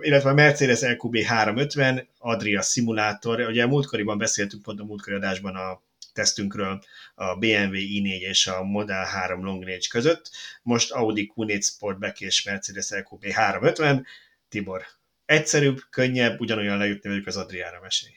[0.00, 5.82] illetve a Mercedes LQB 350, Adria szimulátor, ugye múltkoriban beszéltünk pont a múltkori adásban a
[6.12, 6.82] tesztünkről
[7.14, 10.30] a BMW i4 és a Model 3 Long Range között,
[10.62, 14.06] most Audi Q4 Sportback és Mercedes LQB 350,
[14.48, 14.82] Tibor,
[15.24, 18.12] egyszerűbb, könnyebb, ugyanolyan lejutni vagyok az Adriára mesélj.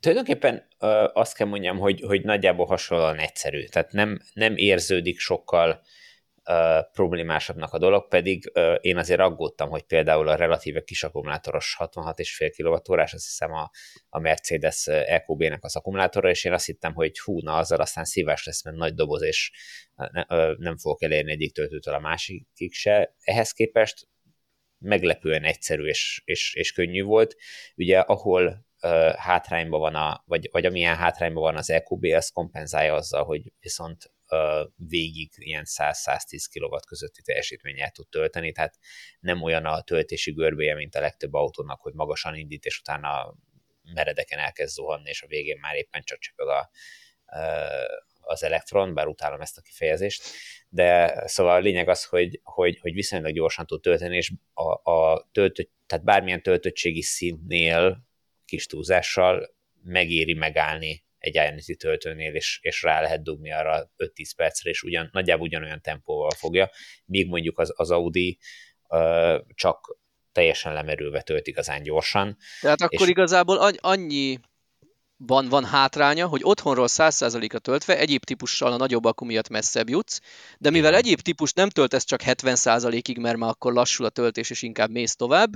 [0.00, 0.66] Tulajdonképpen
[1.12, 5.82] azt kell mondjam, hogy, hogy nagyjából hasonlóan egyszerű, tehát nem, nem érződik sokkal
[6.92, 13.02] problémásabbnak a dolog, pedig én azért aggódtam, hogy például a relatíve kis akkumulátoros 66,5 kWh,
[13.02, 13.70] azt hiszem a,
[14.08, 18.44] a Mercedes EQB-nek az akkumulátora, és én azt hittem, hogy hú, na azzal aztán szívás
[18.44, 19.52] lesz, mert nagy doboz, és
[19.94, 20.24] ne,
[20.56, 23.14] nem fogok elérni egyik töltőtől a másikig se.
[23.20, 24.08] Ehhez képest
[24.78, 27.36] meglepően egyszerű és, és, és könnyű volt.
[27.76, 28.66] Ugye ahol
[29.16, 34.12] hátrányban van, a, vagy, vagy amilyen hátrányban van az EQB, az kompenzálja azzal, hogy viszont
[34.76, 38.78] végig ilyen 100-110 kW közötti teljesítménnyel tud tölteni, tehát
[39.20, 43.34] nem olyan a töltési görbéje, mint a legtöbb autónak, hogy magasan indít, és utána
[43.94, 46.70] meredeken elkezd zuhanni, és a végén már éppen csak csöpög a,
[48.20, 50.22] az elektron, bár utálom ezt a kifejezést,
[50.68, 55.28] de szóval a lényeg az, hogy, hogy, hogy viszonylag gyorsan tud tölteni, és a, a
[55.32, 58.06] töltő, tehát bármilyen töltöttségi szintnél
[58.44, 64.70] kis túlzással megéri megállni egy Ionity töltőnél, és, és rá lehet dugni arra 5-10 percre,
[64.70, 66.70] és ugyan, nagyjából ugyanolyan tempóval fogja,
[67.04, 68.38] míg mondjuk az, az Audi
[68.88, 69.98] uh, csak
[70.32, 72.36] teljesen lemerülve tölt igazán gyorsan.
[72.60, 73.08] Tehát akkor és...
[73.08, 74.38] igazából annyi
[75.16, 80.20] van, van hátránya, hogy otthonról 100%-ra töltve egyéb típussal a nagyobb akku miatt messzebb jutsz,
[80.58, 81.02] de mivel Igen.
[81.02, 85.16] egyéb típus nem töltesz csak 70%-ig, mert már akkor lassul a töltés, és inkább mész
[85.16, 85.50] tovább,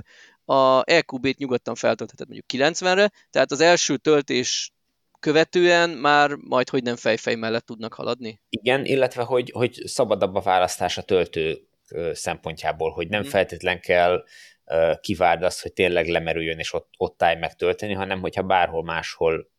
[0.45, 4.71] a EQB-t nyugodtan feltöltheted mondjuk 90-re, tehát az első töltés
[5.19, 8.41] követően már majd hogy nem fejfej mellett tudnak haladni?
[8.49, 11.67] Igen, illetve hogy, hogy szabadabb a választás a töltő
[12.11, 13.29] szempontjából, hogy nem hmm.
[13.29, 14.23] feltétlen kell
[15.01, 19.49] kivárd azt, hogy tényleg lemerüljön és ott, ott állj megtölteni, hanem hogyha bárhol máshol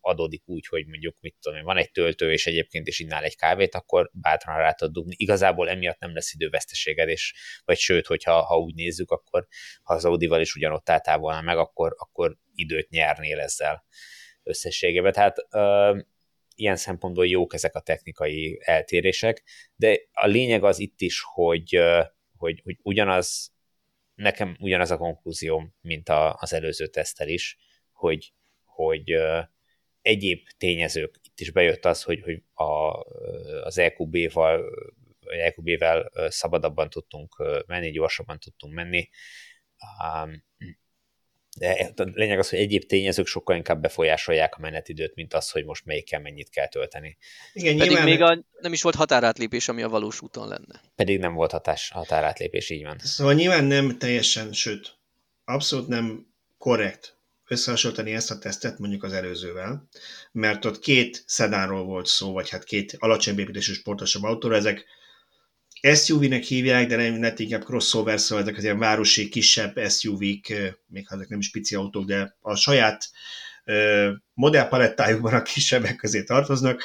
[0.00, 3.36] adódik úgy, hogy mondjuk, mit tudom én, van egy töltő, és egyébként is innál egy
[3.36, 5.14] kávét, akkor bátran rá tudod dugni.
[5.18, 7.34] Igazából emiatt nem lesz időveszteséged, és,
[7.64, 9.46] vagy sőt, hogyha ha úgy nézzük, akkor
[9.82, 13.84] ha az Audival is ugyanott álltál volna meg, akkor, akkor időt nyernél ezzel
[14.44, 15.12] összességében.
[15.12, 15.98] Tehát ö,
[16.54, 19.42] ilyen szempontból jók ezek a technikai eltérések,
[19.76, 21.78] de a lényeg az itt is, hogy,
[22.36, 23.52] hogy, hogy ugyanaz
[24.14, 27.58] nekem ugyanaz a konklúzióm, mint a, az előző tesztel is,
[27.92, 28.32] hogy,
[28.64, 29.14] hogy
[30.02, 33.00] egyéb tényezők, itt is bejött az, hogy, hogy a,
[33.62, 34.64] az EQB-val
[35.26, 37.36] EQB-vel szabadabban tudtunk
[37.66, 39.08] menni, gyorsabban tudtunk menni.
[41.58, 45.64] De a lényeg az, hogy egyéb tényezők sokkal inkább befolyásolják a menetidőt, mint az, hogy
[45.64, 47.16] most melyikkel mennyit kell tölteni.
[47.52, 48.08] Igen, Pedig nyilván...
[48.08, 50.80] még a, nem is volt határátlépés, ami a valós úton lenne.
[50.94, 52.98] Pedig nem volt hatás, határátlépés, így van.
[52.98, 54.96] Szóval nyilván nem teljesen, sőt,
[55.44, 56.26] abszolút nem
[56.58, 57.16] korrekt
[57.48, 59.88] összehasonlítani ezt a tesztet mondjuk az előzővel,
[60.32, 64.84] mert ott két szedánról volt szó, vagy hát két alacsony építésű sportosabb autóra, ezek
[65.92, 70.48] SUV-nek hívják, de nem, nem inkább crossover, szóval ezek az ilyen városi kisebb SUV-k,
[70.86, 73.10] még ha ezek nem is pici autók, de a saját
[74.34, 76.82] modellpalettájukban a kisebbek közé tartoznak,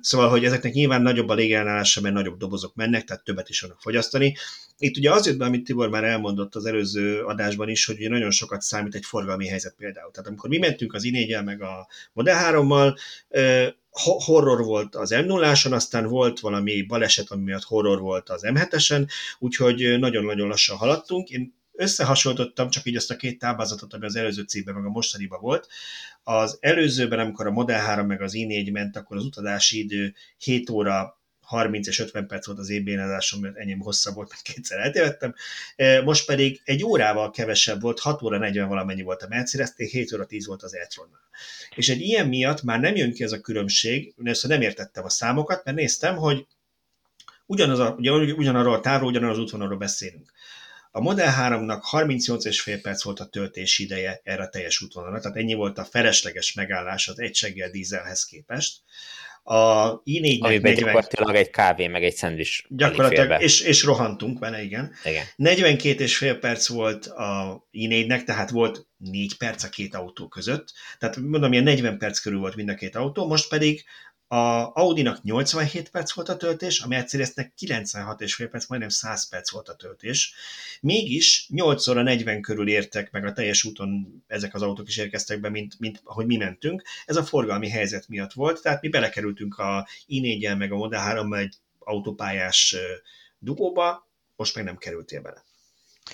[0.00, 3.80] szóval, hogy ezeknek nyilván nagyobb a légellenállása, mert nagyobb dobozok mennek, tehát többet is vannak
[3.80, 4.36] fogyasztani.
[4.78, 8.08] Itt ugye az jött be, amit Tibor már elmondott az előző adásban is, hogy ugye
[8.08, 10.10] nagyon sokat számít egy forgalmi helyzet például.
[10.10, 12.98] Tehát amikor mi mentünk az i meg a Model 3-mal,
[14.00, 19.08] horror volt az m 0 aztán volt valami baleset, ami miatt horror volt az M7-esen,
[19.38, 21.28] úgyhogy nagyon-nagyon lassan haladtunk.
[21.28, 25.40] Én összehasonlítottam csak így azt a két táblázatot, ami az előző cikkben, meg a mostaniban
[25.40, 25.68] volt.
[26.22, 30.70] Az előzőben, amikor a Model 3 meg az i4 ment, akkor az utazási idő 7
[30.70, 35.34] óra 30 és 50 perc volt az ébénázásom, mert enyém hosszabb volt, mert kétszer eltévedtem.
[35.76, 40.12] E, most pedig egy órával kevesebb volt, 6 óra 40 valamennyi volt a mercedes 7
[40.12, 40.88] óra 10 volt az e
[41.74, 45.08] És egy ilyen miatt már nem jön ki ez a különbség, először nem értettem a
[45.08, 46.46] számokat, mert néztem, hogy
[47.46, 50.32] ugyanaz a, ugye, ugyanarról a távról, ugyanarról az útvonalról beszélünk.
[50.90, 55.54] A Model 3-nak 38,5 perc volt a töltési ideje erre a teljes útvonalra, tehát ennyi
[55.54, 58.76] volt a felesleges megállás az egyseggel dízelhez képest.
[59.42, 60.74] A i4-nek Amiben 40...
[60.74, 64.92] gyakorlatilag egy kávé, meg egy szendvics Gyakorlatilag, és, és rohantunk vele, igen.
[65.04, 65.24] igen.
[65.36, 70.72] 42 és fél perc volt a i4-nek, tehát volt 4 perc a két autó között.
[70.98, 73.84] Tehát mondom, ilyen 40 perc körül volt mind a két autó, most pedig
[74.28, 79.28] a Audi-nak 87 perc volt a töltés, a Mercedesnek 96 és fél perc, majdnem 100
[79.28, 80.34] perc volt a töltés.
[80.80, 85.40] Mégis 8 óra 40 körül értek, meg a teljes úton ezek az autók is érkeztek
[85.40, 86.82] be, mint, mint ahogy mi mentünk.
[87.06, 91.32] Ez a forgalmi helyzet miatt volt, tehát mi belekerültünk a i4-jel, meg a Model 3
[91.32, 92.76] egy autópályás
[93.38, 95.47] dugóba, most meg nem kerültél bele.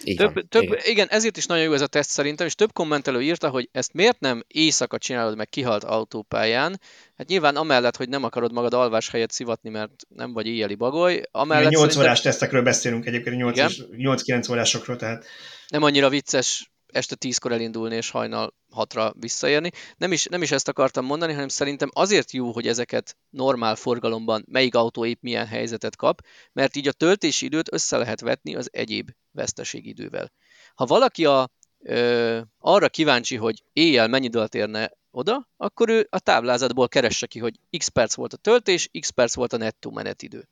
[0.04, 0.78] Így több, van, több, igen.
[0.84, 3.92] igen, ezért is nagyon jó ez a teszt szerintem, és több kommentelő írta, hogy ezt
[3.92, 6.80] miért nem éjszaka csinálod meg kihalt autópályán.
[7.16, 11.22] Hát nyilván amellett, hogy nem akarod magad alvás helyet szivatni, mert nem vagy éjjeli bagoly.
[11.30, 12.02] Amellett 8 szerintem...
[12.02, 15.24] órás tesztekről beszélünk egyébként, 8-9 órásokról, tehát...
[15.68, 19.70] Nem annyira vicces este tízkor elindulni és hajnal hatra visszaérni.
[19.96, 24.44] Nem is, nem is ezt akartam mondani, hanem szerintem azért jó, hogy ezeket normál forgalomban
[24.48, 26.20] melyik autó épp milyen helyzetet kap,
[26.52, 30.32] mert így a töltési időt össze lehet vetni az egyéb veszteségidővel.
[30.74, 36.18] Ha valaki a, ö, arra kíváncsi, hogy éjjel mennyi időt érne oda, akkor ő a
[36.18, 40.48] táblázatból keresse ki, hogy x perc volt a töltés, x perc volt a nettó menetidő.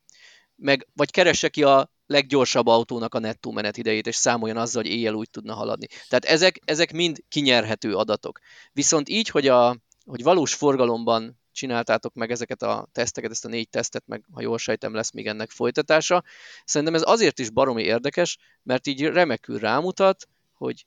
[0.55, 5.13] Meg, vagy keresse ki a leggyorsabb autónak a nettó menetidejét, és számoljon azzal, hogy éjjel
[5.13, 5.87] úgy tudna haladni.
[6.07, 8.39] Tehát ezek, ezek mind kinyerhető adatok.
[8.71, 13.69] Viszont így, hogy, a, hogy valós forgalomban csináltátok meg ezeket a teszteket, ezt a négy
[13.69, 16.23] tesztet, meg ha jól sejtem, lesz még ennek folytatása.
[16.65, 20.85] Szerintem ez azért is baromi érdekes, mert így remekül rámutat, hogy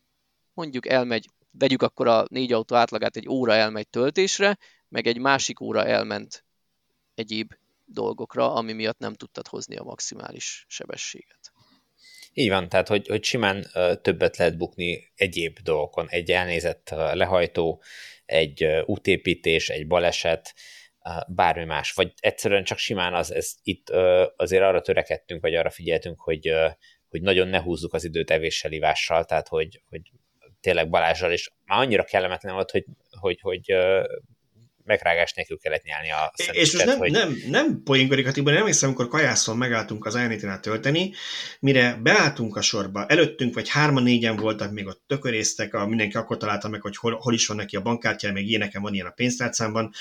[0.55, 4.59] mondjuk elmegy, vegyük akkor a négy autó átlagát, egy óra elmegy töltésre,
[4.89, 6.45] meg egy másik óra elment
[7.15, 7.55] egyéb
[7.87, 11.53] dolgokra, ami miatt nem tudtad hozni a maximális sebességet.
[12.33, 13.67] Így van, tehát hogy, hogy simán
[14.03, 17.83] többet lehet bukni egyéb dolgokon, egy elnézett lehajtó,
[18.25, 20.55] egy útépítés, egy baleset,
[21.29, 23.91] bármi más, vagy egyszerűen csak simán az, ez itt
[24.37, 26.53] azért arra törekedtünk, vagy arra figyeltünk, hogy,
[27.09, 30.13] hogy nagyon ne húzzuk az időt evéssel, ivással, tehát hogy, hogy
[30.61, 31.51] tényleg Balázsral is.
[31.65, 32.85] Már annyira kellemetlen volt, hogy
[33.21, 33.75] hogy, hogy
[34.87, 37.11] megrágás nélkül kellett nyelni a És most nem, hogy...
[37.11, 41.13] nem, nem poénkodik a Tibor, nem hiszem, amikor kajászon megálltunk az Ionity-nál tölteni,
[41.61, 46.37] mire beálltunk a sorba, előttünk vagy hárman, négyen voltak, még ott tökörésztek, a, mindenki akkor
[46.37, 49.11] találta meg, hogy hol, hol is van neki a bankkártyája, meg ilyeneken van ilyen a
[49.11, 49.93] pénztárcámban,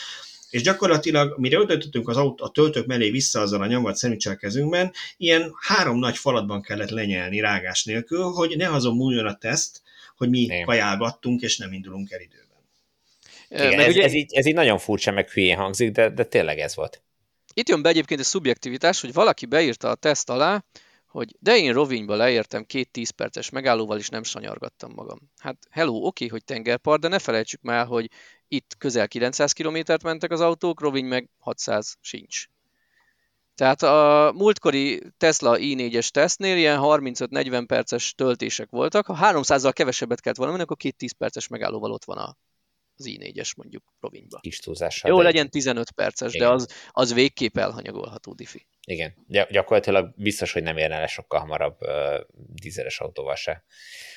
[0.49, 4.91] és gyakorlatilag, mire odaütöttünk az autó, a töltők mellé vissza azzal a nyomvat szemücsel kezünkben,
[5.17, 9.81] ilyen három nagy falatban kellett lenyelni rágás nélkül, hogy ne azon múljon a teszt,
[10.15, 12.44] hogy mi kajálgattunk, és nem indulunk el időben.
[13.49, 14.03] Igen, ez, ugye...
[14.03, 17.01] ez, így, ez így nagyon furcsa, meg hülyén hangzik, de, de tényleg ez volt.
[17.53, 20.63] Itt jön be egyébként a szubjektivitás, hogy valaki beírta a teszt alá,
[21.07, 25.19] hogy de én Rovinyba leértem két 10 perces megállóval, is nem sanyargattam magam.
[25.39, 28.09] Hát hello, oké, okay, hogy tengerpart, de ne felejtsük már, hogy
[28.47, 32.45] itt közel 900 kilométert mentek az autók, Roviny meg 600 sincs.
[33.55, 39.05] Tehát a múltkori Tesla i4-es tesztnél ilyen 35-40 perces töltések voltak.
[39.05, 42.37] Ha 300-zal kevesebbet kellett volna menni, akkor két 10 perces megállóval ott van a
[42.97, 44.39] az i4-es mondjuk Rovinyba.
[44.39, 45.11] Kis túlzással.
[45.11, 46.47] Jó, legyen 15 perces, Igen.
[46.47, 48.67] de az, az végképp elhanyagolható diffi.
[48.87, 53.63] Igen, Gy- gyakorlatilag biztos, hogy nem érne le sokkal hamarabb uh, dízeles autóval se.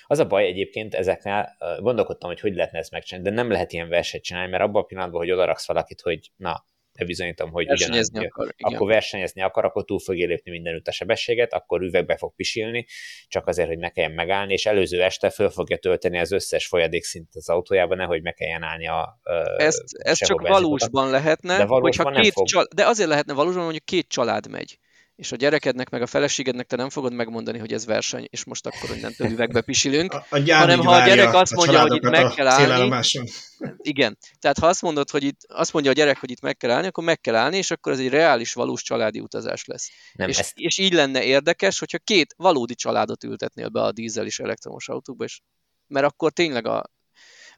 [0.07, 3.73] Az a baj egyébként ezeknél, uh, gondolkodtam, hogy hogy lehetne ezt megcsinálni, de nem lehet
[3.73, 6.65] ilyen versenyt csinálni, mert abban a pillanatban, hogy odaraksz valakit, hogy na,
[6.99, 8.75] bebizonyítom, hogy versenyezni ugyanaz, akar, igen.
[8.75, 12.87] akkor versenyezni akar, akkor túl fogja lépni mindenütt a sebességet, akkor üvegbe fog pisilni,
[13.29, 17.29] csak azért, hogy ne kelljen megállni, és előző este föl fogja tölteni az összes folyadékszint
[17.33, 19.21] az autójában, nehogy meg kelljen állni a
[19.57, 22.47] Ezt, ez csak valósban lehetne, de valósban hogyha két fog...
[22.47, 22.67] csal...
[22.75, 24.79] de azért lehetne valósban, hogy két család megy
[25.19, 28.67] és a gyerekednek, meg a feleségednek te nem fogod megmondani, hogy ez verseny, és most
[28.67, 32.35] akkor több üvegbe pisilünk, a, a hanem ha a gyerek azt mondja, hogy itt meg
[32.35, 33.01] kell állni,
[33.79, 36.71] igen, tehát ha azt mondod, hogy itt, azt mondja a gyerek, hogy itt meg kell
[36.71, 39.91] állni, akkor meg kell állni, és akkor ez egy reális, valós családi utazás lesz.
[40.13, 40.53] Nem, és, ezt...
[40.55, 45.25] és így lenne érdekes, hogyha két valódi családot ültetnél be a dízel és elektromos autókba,
[45.25, 45.41] és
[45.87, 46.85] mert akkor tényleg a,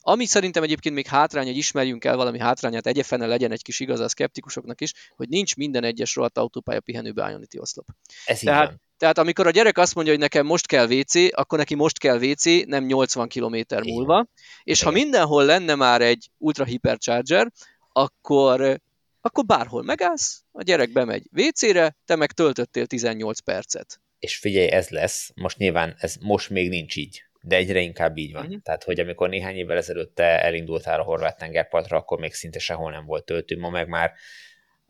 [0.00, 4.04] ami szerintem egyébként még hátrány, hogy ismerjünk el valami hátrányát, egyefene legyen egy kis igaza
[4.04, 7.86] a szkeptikusoknak is, hogy nincs minden egyes rohadt autópálya pihenőbe Ionity oszlop.
[8.24, 8.80] Ez tehát, van.
[8.96, 12.18] tehát amikor a gyerek azt mondja, hogy nekem most kell WC, akkor neki most kell
[12.18, 14.26] WC, nem 80 km múlva,
[14.62, 14.92] és Igen.
[14.92, 17.52] ha mindenhol lenne már egy ultra hypercharger,
[17.92, 18.80] akkor
[19.22, 24.00] akkor bárhol megállsz, a gyerek bemegy WC-re, te meg töltöttél 18 percet.
[24.18, 28.32] És figyelj, ez lesz, most nyilván ez most még nincs így, de egyre inkább így
[28.32, 28.44] van.
[28.44, 28.62] Uh-huh.
[28.62, 32.90] Tehát, hogy amikor néhány évvel ezelőtt te elindultál a horvát tengerpartra, akkor még szinte sehol
[32.90, 34.12] nem volt töltő, ma meg már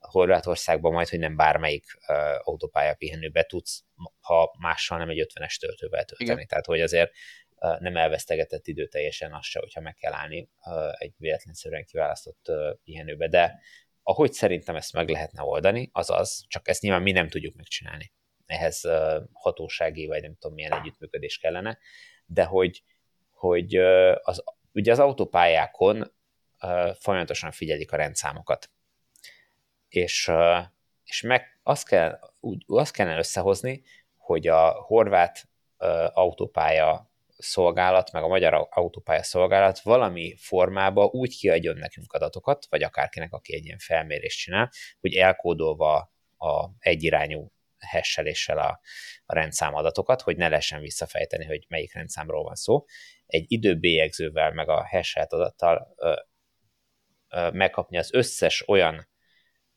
[0.00, 3.84] Horvátországban majd, hogy nem bármelyik uh, autópálya pihenőbe tudsz,
[4.20, 6.32] ha mással nem egy 50-es töltővel tölteni.
[6.32, 6.46] Igen.
[6.46, 7.10] Tehát, hogy azért
[7.56, 12.46] uh, nem elvesztegetett idő teljesen az se, hogyha meg kell állni uh, egy véletlenszerűen kiválasztott
[12.48, 13.28] uh, pihenőbe.
[13.28, 13.60] De
[14.02, 18.12] ahogy szerintem ezt meg lehetne oldani, az az, csak ezt nyilván mi nem tudjuk megcsinálni.
[18.46, 21.78] Ehhez uh, hatósági, vagy nem tudom milyen együttműködés kellene,
[22.32, 22.82] de hogy,
[23.30, 23.76] hogy
[24.22, 26.12] az, ugye az autópályákon
[26.98, 28.70] folyamatosan figyelik a rendszámokat.
[29.88, 30.30] És,
[31.04, 33.82] és meg azt, kell, úgy, azt kellene összehozni,
[34.16, 35.48] hogy a horvát
[36.12, 43.32] autópálya szolgálat, meg a magyar autópálya szolgálat valami formába úgy kiadjon nekünk adatokat, vagy akárkinek,
[43.32, 44.70] aki egy ilyen felmérést csinál,
[45.00, 47.52] hogy elkódolva a egyirányú
[47.86, 48.80] hesseléssel a,
[49.24, 52.84] a rendszámadatokat, hogy ne lehessen visszafejteni, hogy melyik rendszámról van szó.
[53.26, 56.14] Egy időbélyegzővel, meg a hesselt adattal ö,
[57.28, 59.08] ö, megkapni az összes olyan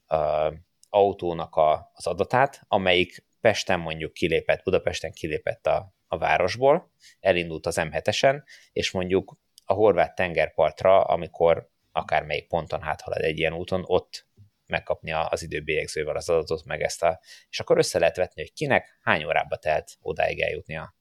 [0.08, 0.52] ö,
[0.90, 7.78] autónak a, az adatát, amelyik Pesten mondjuk kilépett, Budapesten kilépett a, a városból, elindult az
[7.80, 14.28] M7-esen, és mondjuk a horvát tengerpartra, amikor akármelyik ponton háthalad egy ilyen úton, ott
[14.68, 18.98] megkapni az időbélyegzővel az adatot, meg ezt a, és akkor össze lehet vetni, hogy kinek
[19.02, 20.96] hány órába telt odáig eljutni a,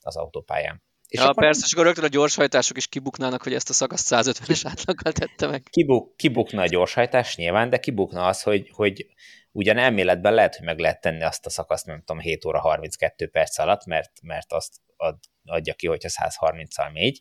[0.00, 0.86] az autópályán.
[1.08, 4.60] És ja, persze, és akkor rögtön a gyorshajtások is kibuknának, hogy ezt a szakaszt 150-es
[4.64, 5.62] átlaggal tette meg.
[5.70, 9.06] Kibuk, kibukna a gyorshajtás nyilván, de kibukna az, hogy, hogy
[9.52, 13.28] ugyan elméletben lehet, hogy meg lehet tenni azt a szakaszt, nem tudom, 7 óra 32
[13.28, 17.20] perc alatt, mert, mert azt ad, adja ki, hogyha 130-al mégy,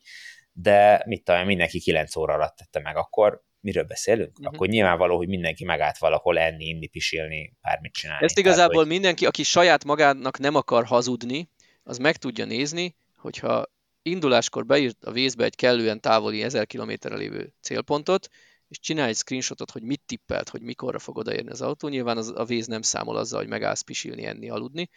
[0.51, 4.29] de mit tudom, mindenki 9 óra alatt tette meg, akkor miről beszélünk?
[4.29, 4.53] Uh-huh.
[4.53, 8.25] Akkor nyilvánvaló, hogy mindenki megállt valahol enni, inni, pisilni, bármit csinálni.
[8.25, 8.87] Ezt igazából Tehát, hogy...
[8.87, 11.49] mindenki, aki saját magának nem akar hazudni,
[11.83, 13.65] az meg tudja nézni, hogyha
[14.01, 18.27] induláskor beírt a vészbe egy kellően távoli 1000 km lévő célpontot,
[18.67, 21.87] és csinálj egy screenshotot, hogy mit tippelt, hogy mikorra fog odaérni az autó.
[21.87, 24.89] Nyilván az, a vész nem számol azzal, hogy megállsz pisilni, enni, aludni,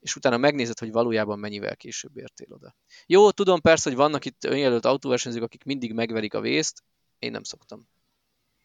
[0.00, 2.76] és utána megnézed, hogy valójában mennyivel később értél oda.
[3.06, 6.82] Jó, tudom persze, hogy vannak itt önjelölt autóversenyzők, akik mindig megverik a vészt,
[7.18, 7.88] én nem szoktam.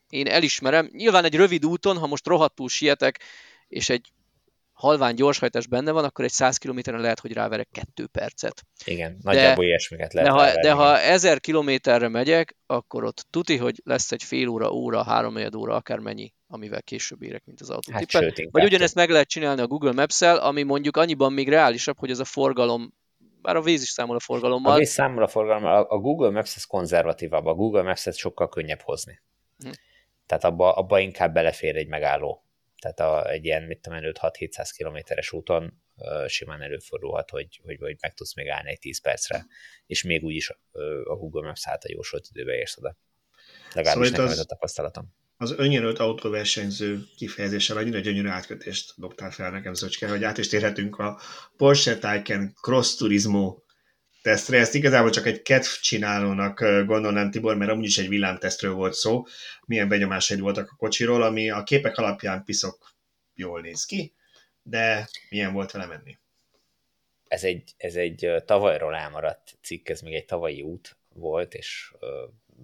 [0.09, 3.19] Én elismerem, nyilván egy rövid úton, ha most rohadtul sietek,
[3.67, 4.11] és egy
[4.75, 8.61] halvány gyorshajtás benne van, akkor egy 100 kilométeren lehet, hogy ráverek 2 percet.
[8.85, 13.57] Igen, nagyjából de, ilyesmiket lehet De ha, de ha 1000 kilométerre megyek, akkor ott tuti,
[13.57, 17.93] hogy lesz egy fél óra, óra, három óra, akármennyi, amivel később érek, mint az autó.
[17.93, 21.99] Hát, sőt, Vagy ugyanezt meg lehet csinálni a Google Maps-el, ami mondjuk annyiban még reálisabb,
[21.99, 22.93] hogy ez a forgalom
[23.41, 24.73] bár a víz is számol a forgalommal.
[24.73, 28.81] A víz számol a forgalommal, a Google Maps ez konzervatívabb, a Google Maps-et sokkal könnyebb
[28.81, 29.21] hozni.
[30.25, 32.45] Tehát abba, abba inkább belefér egy megálló.
[32.79, 37.97] Tehát a, egy ilyen, mit tudom 5-6-700 kilométeres úton uh, simán előfordulhat, hogy, hogy, hogy
[38.01, 39.45] meg tudsz még állni egy 10 percre,
[39.85, 42.97] és még úgy is uh, a Google Maps által jósolt időbe érsz oda.
[43.73, 45.13] Legalábbis szóval nekem az, ez a tapasztalatom.
[45.37, 50.97] Az önjelölt autóversenyző kifejezéssel annyira gyönyörű átkötést dobtál fel nekem, Zöcske, hogy át is térhetünk
[50.97, 51.19] a
[51.57, 53.57] Porsche Taycan Cross Turismo
[54.25, 54.57] tesztre.
[54.59, 59.23] Ezt igazából csak egy kedv csinálónak gondolnám, Tibor, mert amúgy is egy villámtesztről volt szó.
[59.65, 62.95] Milyen benyomásaid voltak a kocsiról, ami a képek alapján piszok
[63.33, 64.13] jól néz ki,
[64.63, 66.17] de milyen volt vele menni?
[67.27, 71.93] Ez egy, ez egy tavalyról elmaradt cikk, ez még egy tavalyi út volt, és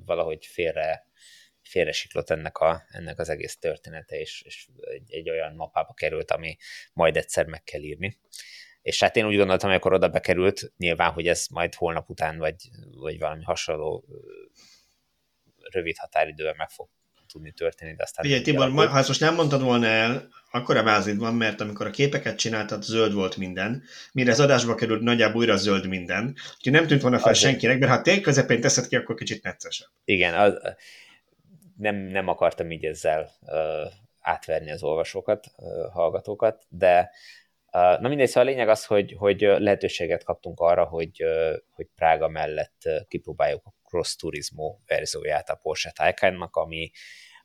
[0.06, 1.06] valahogy félre
[1.64, 6.32] félre siklott ennek, a, ennek az egész története, és, és egy, egy olyan mapába került,
[6.32, 6.58] ami
[6.94, 8.18] majd egyszer meg kell írni.
[8.82, 12.56] És hát én úgy gondoltam, amikor oda bekerült, nyilván, hogy ez majd holnap után, vagy,
[12.92, 14.06] vagy valami hasonló
[15.72, 16.90] rövid határidővel meg fog
[17.32, 18.26] tudni történni, de aztán...
[18.26, 21.62] Ugye, Tibor, ma, ha ezt most nem mondtad volna el, akkor a vázid van, mert
[21.62, 23.84] amikor a képeket csináltad, zöld volt minden.
[24.12, 26.36] Mire az adásba került, nagyjából újra zöld minden.
[26.56, 27.52] Úgyhogy nem tűnt volna fel Azért.
[27.52, 29.90] senkinek, mert ha tél közepén teszed ki, akkor kicsit neccesebb.
[30.04, 30.54] Igen, az,
[31.78, 37.12] nem, nem akartam így ezzel uh, átverni az olvasókat, uh, hallgatókat, de
[37.72, 41.24] Na mindegy, szóval a lényeg az, hogy, hogy lehetőséget kaptunk arra, hogy,
[41.70, 46.92] hogy Prága mellett kipróbáljuk a Cross Turismo verzióját a Porsche Taycannak, ami,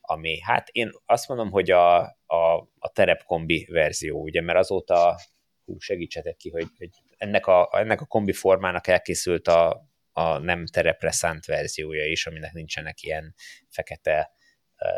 [0.00, 5.20] ami hát én azt mondom, hogy a, a, a terepkombi verzió, ugye, mert azóta,
[5.64, 10.66] hú, segítsetek ki, hogy, hogy ennek, a, ennek a kombi formának elkészült a, a nem
[10.66, 13.34] terepre szánt verziója is, aminek nincsenek ilyen
[13.68, 14.30] fekete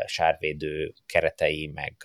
[0.05, 1.95] sárvédő keretei, meg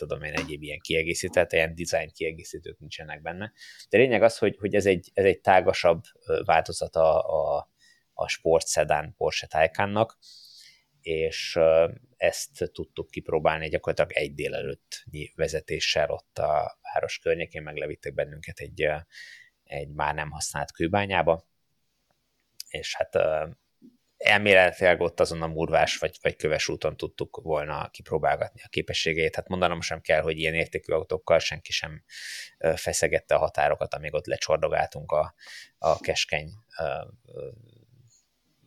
[0.00, 3.52] tudom én, egyéb ilyen kiegészített, ilyen design kiegészítők nincsenek benne.
[3.88, 6.02] De lényeg az, hogy, hogy ez, egy, ez egy tágasabb
[6.44, 7.70] változata a,
[8.12, 10.18] a sportszedán Porsche Taycannak,
[11.00, 11.58] és
[12.16, 18.86] ezt tudtuk kipróbálni gyakorlatilag egy délelőttnyi vezetéssel ott a város környékén, meglevittek bennünket egy,
[19.64, 21.48] egy már nem használt kőbányába,
[22.68, 23.16] és hát
[24.20, 29.34] elméletileg ott azon a murvás vagy, vagy köves úton tudtuk volna kipróbálgatni a képességeit.
[29.34, 32.04] Hát mondanom sem kell, hogy ilyen értékű autókkal senki sem
[32.74, 35.34] feszegette a határokat, amíg ott lecsordogáltunk a,
[35.78, 36.50] a keskeny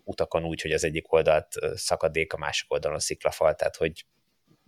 [0.04, 4.06] utakon úgy, hogy az egyik oldalt szakadék, a másik oldalon sziklafal, tehát hogy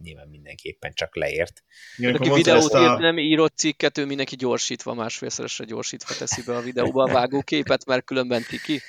[0.02, 1.64] nyilván mindenképpen csak leért.
[1.98, 2.82] Igen, aki videót a...
[2.82, 7.86] írt, nem írott cikket, ő mindenki gyorsítva, másfélszeresre gyorsítva teszi be a videóba a vágóképet,
[7.86, 8.82] mert különben tiki.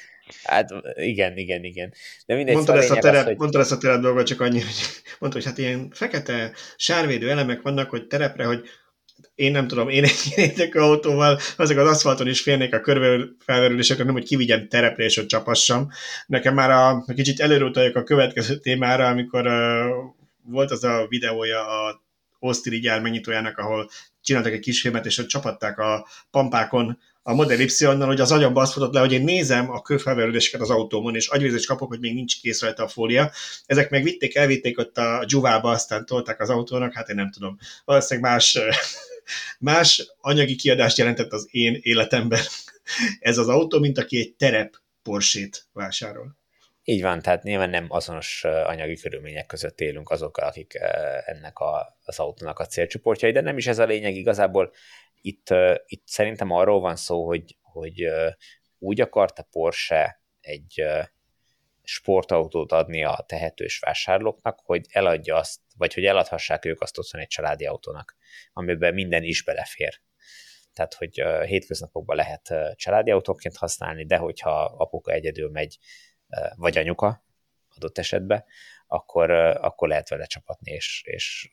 [0.42, 1.94] Hát igen, igen, igen.
[2.26, 3.36] De mindegy, mondtad, ezt a terep, az, hogy...
[3.36, 4.74] mondtad ezt a terep dolgot, csak annyi, hogy
[5.18, 8.68] mondta, hogy hát ilyen fekete sárvédő elemek vannak, hogy terepre, hogy
[9.34, 14.12] én nem tudom, én egy ilyen autóval azok az aszfalton is félnék a körfelverülésekre, nem,
[14.12, 15.88] hogy kivigyem terepre és ott csapassam.
[16.26, 19.54] Nekem már a, kicsit előrutaljak a következő témára, amikor uh,
[20.42, 22.04] volt az a videója a
[22.38, 23.90] Osztiri gyár megnyitójának, ahol
[24.20, 26.98] csináltak egy kis filmet, és ott csapatták a pampákon
[27.28, 30.70] a Model Y-nal, hogy az agyamba azt futott le, hogy én nézem a kőfelverődéseket az
[30.70, 33.30] autómon, és agyvérzést kapok, hogy még nincs kész rajta a fólia.
[33.66, 37.58] Ezek meg vitték, elvitték ott a dzsuvába, aztán tolták az autónak, hát én nem tudom.
[37.84, 38.58] Valószínűleg más,
[39.58, 42.40] más anyagi kiadást jelentett az én életemben
[43.20, 46.36] ez az autó, mint aki egy terep Porsét vásárol.
[46.84, 50.78] Így van, tehát nyilván nem azonos anyagi körülmények között élünk azokkal, akik
[51.24, 54.72] ennek a, az autónak a célcsoportjai, de nem is ez a lényeg, igazából
[55.26, 55.54] itt,
[55.86, 58.08] itt szerintem arról van szó, hogy, hogy
[58.78, 60.84] úgy akart a Porsche egy
[61.82, 67.28] sportautót adni a tehetős vásárlóknak, hogy eladja azt, vagy hogy eladhassák ők azt otthon egy
[67.28, 68.16] családi autónak,
[68.52, 70.00] amiben minden is belefér.
[70.72, 75.78] Tehát, hogy hétköznapokban lehet családi autóként használni, de hogyha apuka egyedül megy,
[76.56, 77.24] vagy anyuka
[77.68, 78.44] adott esetben,
[78.86, 81.48] akkor, akkor lehet vele csapatni, és, és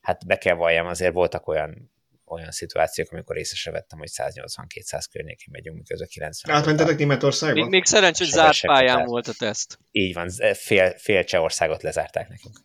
[0.00, 1.94] hát be kell valljam, azért voltak olyan
[2.26, 6.56] olyan szituációk, amikor észre vettem, hogy 180-200 környékén megyünk, miközben 90.
[6.56, 7.60] Átmentetek Németországba?
[7.60, 9.78] Még, még szerencsé, hogy zárt pályán volt a teszt.
[9.90, 12.56] Így van, fél, fél Csehországot lezárták nekünk.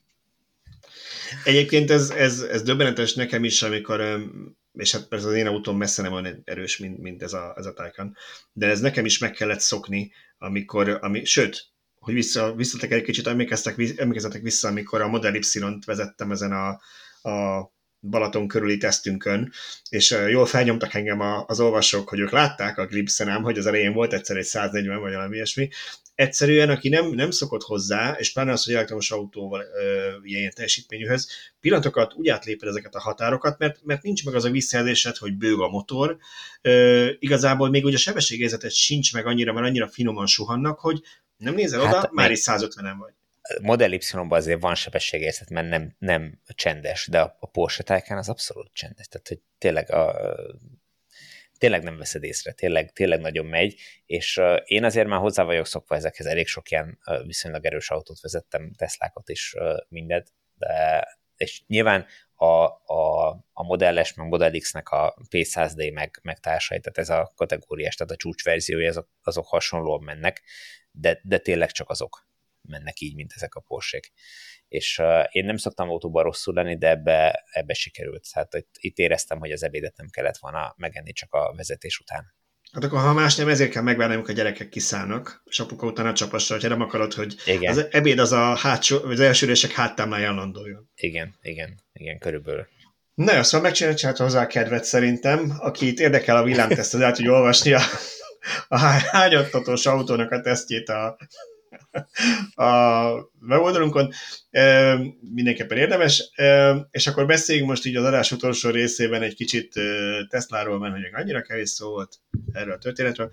[1.44, 4.24] Egyébként ez, ez, ez döbbenetes nekem is, amikor,
[4.74, 7.66] és hát persze az én autóm messze nem olyan erős, mint, mint ez a, ez
[7.66, 8.16] a Taycan,
[8.54, 11.66] de ez nekem is meg kellett szokni, amikor, ami, sőt,
[12.00, 16.70] hogy vissza, visszatek egy kicsit, emlékeztek, emlékezzetek vissza, amikor a Model Y-t vezettem ezen a,
[17.30, 17.70] a
[18.02, 19.52] Balaton körüli tesztünkön,
[19.90, 23.94] és jól felnyomtak engem az olvasók, hogy ők látták a Glipsen ám, hogy az elején
[23.94, 25.70] volt egyszer egy 140 vagy valami ilyesmi.
[26.16, 31.30] Egyszerűen, aki nem, nem szokott hozzá, és pláne az, hogy elektromos autóval ö, ilyen teljesítményűhöz,
[31.60, 35.60] pillanatokat úgy átléped ezeket a határokat, mert, mert nincs meg az a visszajelzésed, hogy bőg
[35.60, 36.18] a motor.
[36.62, 41.02] Ö, igazából még ugye a sebességérzetet sincs meg annyira, mert annyira finoman suhannak, hogy
[41.38, 43.14] nem nézel hát, oda, már is 150-en vagy.
[43.62, 48.30] Model Y-ban azért van sebességérzet, mert nem, nem csendes, de a, a Porsche Taycan az
[48.30, 49.08] abszolút csendes.
[49.08, 50.36] Tehát, hogy tényleg a,
[51.58, 55.66] tényleg nem veszed észre, tényleg, tényleg nagyon megy, és uh, én azért már hozzá vagyok
[55.66, 61.08] szokva ezekhez, elég sok ilyen uh, viszonylag erős autót vezettem, Teslákat is uh, mindet, de
[61.36, 62.06] és nyilván
[62.36, 62.46] a,
[62.86, 67.32] a, a Model S, meg Model X-nek a P100D, meg, meg társai, tehát ez a
[67.36, 70.42] kategóriás, tehát a csúcsverziója, azok, azok hasonlóan mennek,
[70.92, 72.30] de, de tényleg csak azok
[72.72, 74.12] mennek így, mint ezek a porsék.
[74.68, 78.28] És uh, én nem szoktam autóban rosszul lenni, de ebbe, ebbe sikerült.
[78.32, 82.34] Hát itt, itt éreztem, hogy az ebédet nem kellett volna megenni csak a vezetés után.
[82.72, 86.14] Hát akkor ha más nem, ezért kell megvárni, amikor a gyerekek kiszállnak, és apuka utána
[86.14, 87.72] csapassa, hogyha nem akarod, hogy igen.
[87.72, 90.90] az ebéd az a hátsó, az első ülések háttámláján landoljon.
[90.96, 92.68] Igen, igen, igen, körülbelül.
[93.14, 97.32] Na jó, szóval megcsinálta hozzá a kedvet szerintem, akit érdekel a villámteszt, az el tudja
[97.32, 97.82] olvasni a,
[98.68, 101.18] a hányattatós autónak a tesztjét a
[102.54, 103.10] a
[103.48, 104.12] weboldalunkon.
[105.34, 106.30] Mindenképpen érdemes.
[106.92, 109.74] És akkor beszéljünk most így az adás utolsó részében egy kicsit
[110.30, 112.18] Tesláról, mert hogy annyira kevés szó volt
[112.52, 113.30] erről a történetről.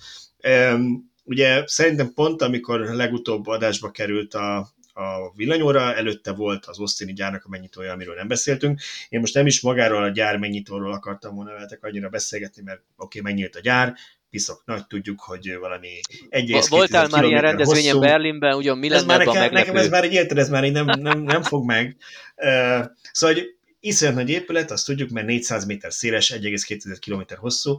[1.24, 4.56] Ugye szerintem pont, amikor legutóbb adásba került a,
[4.92, 8.80] a villanyóra, előtte volt az Osztini gyárnak a mennyitója, amiről nem beszéltünk.
[9.08, 13.18] Én most nem is magáról a gyár mennyitóról akartam volna veletek annyira beszélgetni, mert oké,
[13.18, 13.94] okay, megnyílt a gyár,
[14.30, 15.88] piszok nagy, tudjuk, hogy valami
[16.28, 18.06] egy Voltál már ilyen rendezvényen hosszú.
[18.06, 19.54] Berlinben, ugyan mi lenne nekem, meglepő?
[19.54, 21.96] nekem ez már egy érted, ez már így nem, nem, nem fog meg.
[22.36, 27.78] Uh, szóval, hogy iszonyat nagy épület, azt tudjuk, mert 400 méter széles, 1,2 km hosszú.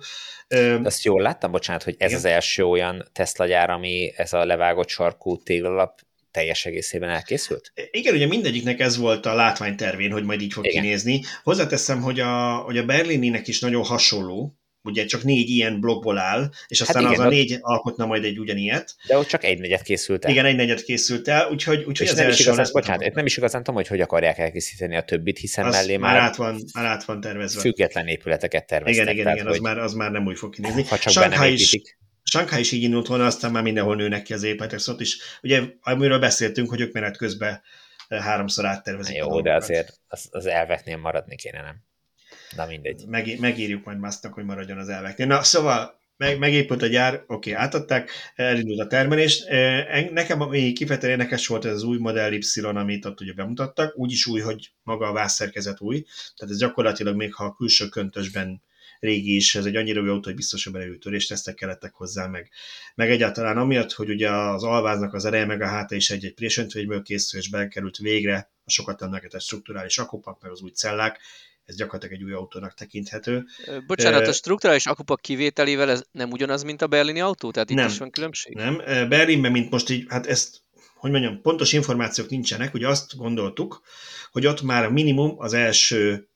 [0.50, 2.20] Uh, azt jól láttam, bocsánat, hogy ez igen?
[2.20, 6.00] az első olyan Tesla gyár, ami ez a levágott sarkú téglalap
[6.32, 7.72] teljes egészében elkészült?
[7.92, 10.82] Igen, ugye mindegyiknek ez volt a látványtervén, hogy majd így fog Igen.
[10.82, 11.22] kinézni.
[11.44, 16.50] Hozzáteszem, hogy a, hogy a berlininek is nagyon hasonló, ugye csak négy ilyen blokkból áll,
[16.68, 18.96] és aztán hát igen, az a négy alkotna majd egy ugyanilyet.
[19.08, 20.32] De ott csak egy negyed készült el.
[20.32, 23.26] Igen, egy negyed készült el, úgyhogy, úgyhogy és az nem is igazán, lesz bocsánat, nem
[23.26, 26.36] is igazán tudom, hogy hogy akarják elkészíteni a többit, hiszen az mellé már, már, át
[26.36, 27.62] van, már át van tervezve.
[27.62, 29.04] Független épületeket terveztek.
[29.04, 30.84] Igen, igen, tehát, igen, az, már, az már nem úgy fog kinézni.
[30.84, 31.78] Ha csak Shanghai is,
[32.24, 35.62] Shanghai is így indult volna, aztán már mindenhol nőnek ki az épületek, szóval is, ugye,
[35.82, 37.62] amiről beszéltünk, hogy ők menet közben
[38.08, 39.16] eh, háromszor áttervezik.
[39.16, 41.88] Jó, de azért az, az elveknél maradni kéne, nem?
[42.56, 43.06] Na mindegy.
[43.08, 45.28] Meg, megírjuk majd Musknak, hogy maradjon az elveknél.
[45.28, 49.44] Na, szóval meg, megépült a gyár, oké, okay, átadták, elindult a termelés.
[50.12, 54.26] Nekem ami kifejezetten érdekes volt ez az új Model Y, amit ott ugye bemutattak, úgyis
[54.26, 56.06] új, hogy maga a vászszerkezet új,
[56.36, 58.62] tehát ez gyakorlatilag még ha a külső köntösben
[59.00, 62.50] régi is, ez egy annyira új autó, hogy biztos, hogy belül töréstesztek kellettek hozzá, meg,
[62.96, 66.34] meg egyáltalán amiatt, hogy ugye az alváznak az ereje, meg a háta is egy, egy
[66.34, 71.20] présöntvényből készül, és bekerült végre a sokat emlegetett strukturális akupak, meg az új cellák,
[71.70, 73.46] ez gyakorlatilag egy új autónak tekinthető.
[73.88, 77.52] Bocsánat, a strukturális akupak kivételével ez nem ugyanaz, mint a berlini autó?
[77.52, 78.56] Tehát itt nem, is van különbség?
[78.56, 78.78] Nem,
[79.10, 80.62] Berlinben, mint most így, hát ezt,
[80.96, 83.82] hogy mondjam, pontos információk nincsenek, ugye azt gondoltuk,
[84.32, 86.29] hogy ott már minimum az első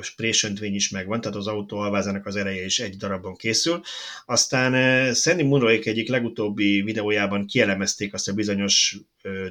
[0.00, 3.80] sprésöntvény is megvan, tehát az autó alvázának az ereje is egy darabban készül.
[4.26, 8.96] Aztán uh, Sandy Munroék egyik legutóbbi videójában kielemezték azt a bizonyos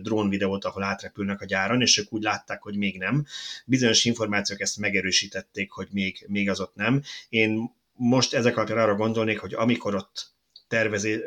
[0.01, 3.25] drón videót, ahol átrepülnek a gyáron, és ők úgy látták, hogy még nem.
[3.65, 7.01] Bizonyos információk ezt megerősítették, hogy még, még az ott nem.
[7.29, 10.31] Én most ezek alapján arra gondolnék, hogy amikor ott
[10.67, 11.19] tervezi,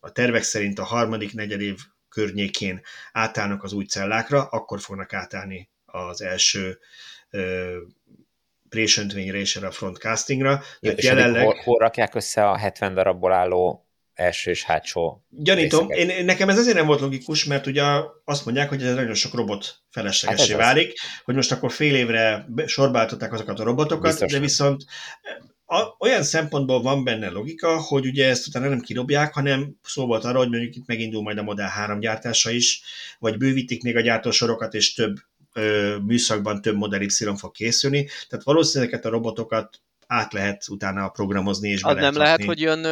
[0.00, 1.78] a tervek szerint a harmadik negyedév
[2.08, 2.80] környékén
[3.12, 6.78] átállnak az új cellákra, akkor fognak átállni az első
[8.68, 10.62] présöntvényre és erre a frontcastingra.
[10.80, 11.44] Jó, és jelenleg...
[11.44, 13.84] hol, hol rakják össze a 70 darabból álló
[14.14, 17.82] első és hátsó Gyanítom, én, nekem ez azért nem volt logikus, mert ugye
[18.24, 21.00] azt mondják, hogy ez nagyon sok robot feleslegesé hát válik, az.
[21.24, 24.84] hogy most akkor fél évre sorbáltották azokat a robotokat, Biztos de viszont
[25.72, 30.24] a, olyan szempontból van benne logika, hogy ugye ezt utána nem kirobják, hanem szó volt
[30.24, 32.82] arra, hogy mondjuk itt megindul majd a Model 3 gyártása is,
[33.18, 35.16] vagy bővítik még a gyártósorokat, és több
[36.02, 41.68] műszakban több Model Y fog készülni, tehát valószínűleg ezeket a robotokat át lehet utána programozni,
[41.68, 42.84] és Az nem lehet, hogy jön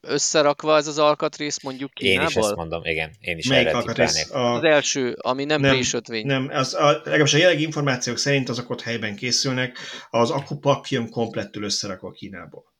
[0.00, 2.22] összerakva ez az alkatrész mondjuk Kínából?
[2.22, 3.10] Én is ezt mondom, igen.
[3.20, 4.30] Én is Melyik alkatrész?
[4.30, 4.54] A...
[4.54, 6.26] Az első, ami nem, nem présötvény.
[6.26, 9.78] Nem, az, a, legalábbis a jelenlegi információk szerint azok ott helyben készülnek,
[10.10, 12.74] az akupak jön komplettül összerakva Kínából.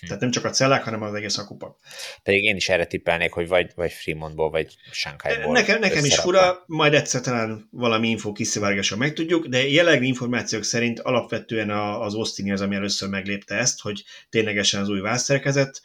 [0.00, 0.06] Hm.
[0.06, 1.78] Tehát nem csak a cellák, hanem az egész akupak.
[2.22, 5.52] Pedig én is erre tippelnék, hogy vagy, vagy Fremontból, vagy Shanghaiból.
[5.52, 11.00] Nekem, nekem is fura, majd egyszer talán valami info kiszivárgással megtudjuk, de jelenlegi információk szerint
[11.00, 11.70] alapvetően
[12.00, 15.80] az Austin az, ami először meglépte ezt, hogy ténylegesen az új vászszerkezet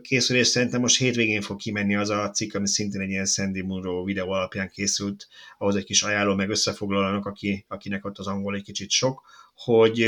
[0.00, 4.04] készülés szerintem most hétvégén fog kimenni az a cikk, ami szintén egy ilyen Sandy Munro
[4.04, 5.26] videó alapján készült,
[5.58, 9.22] ahhoz egy kis ajánló meg összefoglalónak, aki, akinek ott az angol egy kicsit sok,
[9.54, 10.06] hogy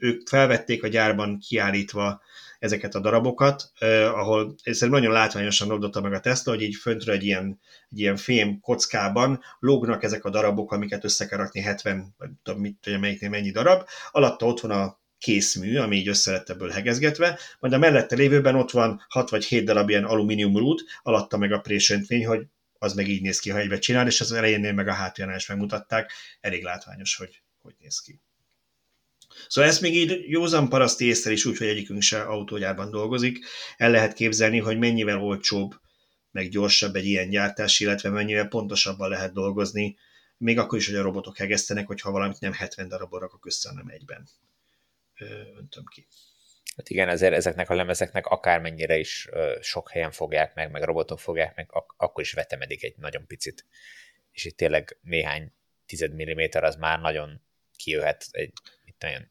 [0.00, 2.22] ők felvették a gyárban kiállítva
[2.58, 3.72] ezeket a darabokat,
[4.12, 7.60] ahol szerintem nagyon látványosan oldotta meg a Tesla, hogy így föntről egy ilyen,
[7.90, 12.60] egy ilyen fém kockában lógnak ezek a darabok, amiket össze kell rakni 70, vagy tudom,
[12.60, 16.70] mit tudom, melyiknél mennyi darab, alatta ott van a készmű, ami így össze lett ebből
[16.70, 21.36] hegezgetve, majd a mellette lévőben ott van 6 vagy 7 darab ilyen alumínium rút, alatta
[21.36, 22.46] meg a présöntvény, hogy
[22.78, 25.46] az meg így néz ki, ha egybe csinál, és az elejénél meg a hátuljánál is
[25.46, 28.20] megmutatták, elég látványos, hogy hogy néz ki.
[29.48, 33.44] Szóval ezt még így józan paraszti észre is úgy, hogy egyikünk se autógyárban dolgozik,
[33.76, 35.80] el lehet képzelni, hogy mennyivel olcsóbb,
[36.30, 39.96] meg gyorsabb egy ilyen gyártás, illetve mennyivel pontosabban lehet dolgozni,
[40.36, 43.88] még akkor is, hogy a robotok hegesztenek, hogyha valamit nem 70 darabon rakok össze, hanem
[43.88, 44.28] egyben
[45.58, 46.06] öntöm ki.
[46.76, 49.28] Hát igen, ezért ezeknek a lemezeknek akármennyire is
[49.60, 53.66] sok helyen fogják meg, meg robotok fogják meg, ak- akkor is vetemedik egy nagyon picit.
[54.32, 55.52] És itt tényleg néhány
[55.86, 57.40] tized milliméter az már nagyon
[57.76, 58.52] kijöhet egy
[59.08, 59.30] ilyen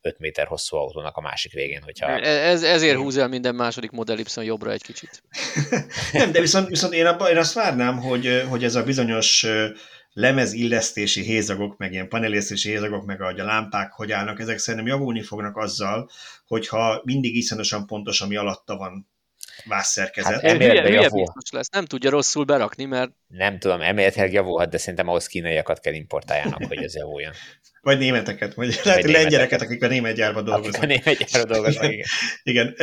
[0.00, 2.06] 5 méter hosszú autónak a másik végén, hogyha...
[2.20, 5.22] Ez, ezért húz el minden második Model Y jobbra egy kicsit.
[6.12, 9.46] Nem, de viszont, viszont én, abba, én azt várnám, hogy, hogy ez a bizonyos
[10.12, 15.56] lemezillesztési hézagok, meg ilyen panelésztési hézagok, meg a lámpák hogy állnak, ezek szerintem javulni fognak
[15.56, 16.10] azzal,
[16.46, 19.08] hogyha mindig iszonyatosan pontos, ami alatta van
[19.64, 20.40] vászszerkezet.
[20.40, 23.10] Hát hülye, hülye biztos lesz, nem tudja rosszul berakni, mert...
[23.26, 27.32] Nem tudom, elméletileg javulhat, de szerintem ahhoz kínaiakat kell importáljanak, hogy ez javuljon.
[27.82, 30.82] Vagy németeket, vagy lehet, hogy lengyeleket, akik a német gyárban dolgoznak.
[30.82, 32.06] Akik a német gyárban dolgoznak, igen.
[32.42, 32.74] igen.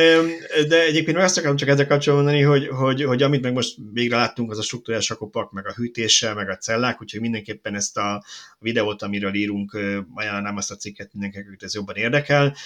[0.68, 4.16] De egyébként azt akarom csak ezzel kapcsolatban mondani, hogy, hogy, hogy amit meg most végre
[4.16, 8.24] láttunk, az a struktúrás akopak, meg a hűtéssel, meg a cellák, úgyhogy mindenképpen ezt a
[8.58, 9.78] videót, amiről írunk,
[10.14, 12.56] ajánlanám azt a cikket mindenkinek, ez jobban érdekel.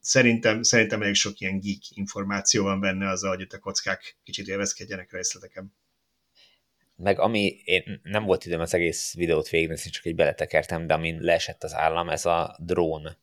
[0.00, 4.48] Szerintem, szerintem elég sok ilyen geek információ van benne az, hogy itt a kockák kicsit
[4.48, 5.72] élvezkedjenek részleteken
[7.02, 11.18] meg ami, én nem volt időm az egész videót végignézni, csak egy beletekertem, de amin
[11.20, 13.16] leesett az állam, ez a drón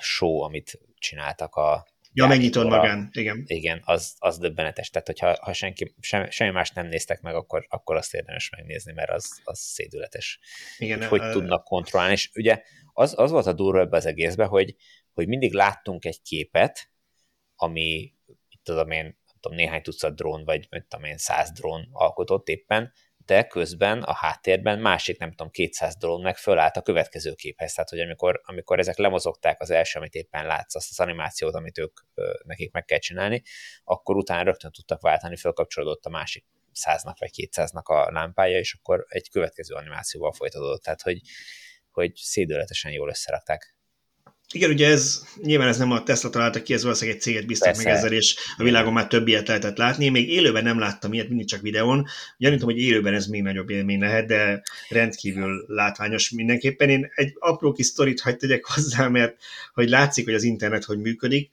[0.00, 3.42] show, amit csináltak a Ja, megnyitod magán, igen.
[3.46, 4.90] Igen, az, az döbbenetes.
[4.90, 8.92] Tehát, hogyha ha senki, sem, semmi más nem néztek meg, akkor, akkor azt érdemes megnézni,
[8.92, 10.40] mert az, az szédületes.
[10.78, 12.12] Igen, hogy, hogy uh, tudnak kontrollálni.
[12.12, 12.62] És ugye
[12.92, 14.76] az, az volt a durva ebbe az egészben, hogy,
[15.12, 16.90] hogy mindig láttunk egy képet,
[17.54, 18.14] ami,
[18.48, 22.92] itt tudom én, tudom, néhány tucat drón, vagy mit tudom én, száz drón alkotott éppen,
[23.30, 27.72] de közben a háttérben másik, nem tudom, 200 drón meg fölállt a következő képhez.
[27.72, 31.78] Tehát, hogy amikor, amikor ezek lemozogták az első, amit éppen látsz, azt az animációt, amit
[31.78, 32.00] ők
[32.44, 33.42] nekik meg kell csinálni,
[33.84, 39.04] akkor utána rögtön tudtak váltani, fölkapcsolódott a másik száznak vagy kétszáznak a lámpája, és akkor
[39.08, 40.82] egy következő animációval folytatódott.
[40.82, 41.20] Tehát, hogy,
[41.90, 43.76] hogy szédületesen jól összerakták.
[44.52, 47.76] Igen, ugye ez, nyilván ez nem a Tesla találta ki, ez valószínűleg egy céget biztos
[47.76, 50.08] meg ezzel, és a világon már több ilyet lehetett látni.
[50.08, 52.06] Még élőben nem láttam ilyet, mindig csak videón.
[52.36, 56.88] Gyanítom, hogy élőben ez még nagyobb élmény lehet, de rendkívül látványos mindenképpen.
[56.88, 59.36] Én egy apró kis sztorit hagyd tegyek hozzá, mert
[59.72, 61.50] hogy látszik, hogy az internet hogy működik.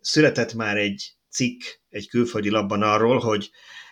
[0.00, 3.50] Született már egy cikk egy külföldi labban arról, hogy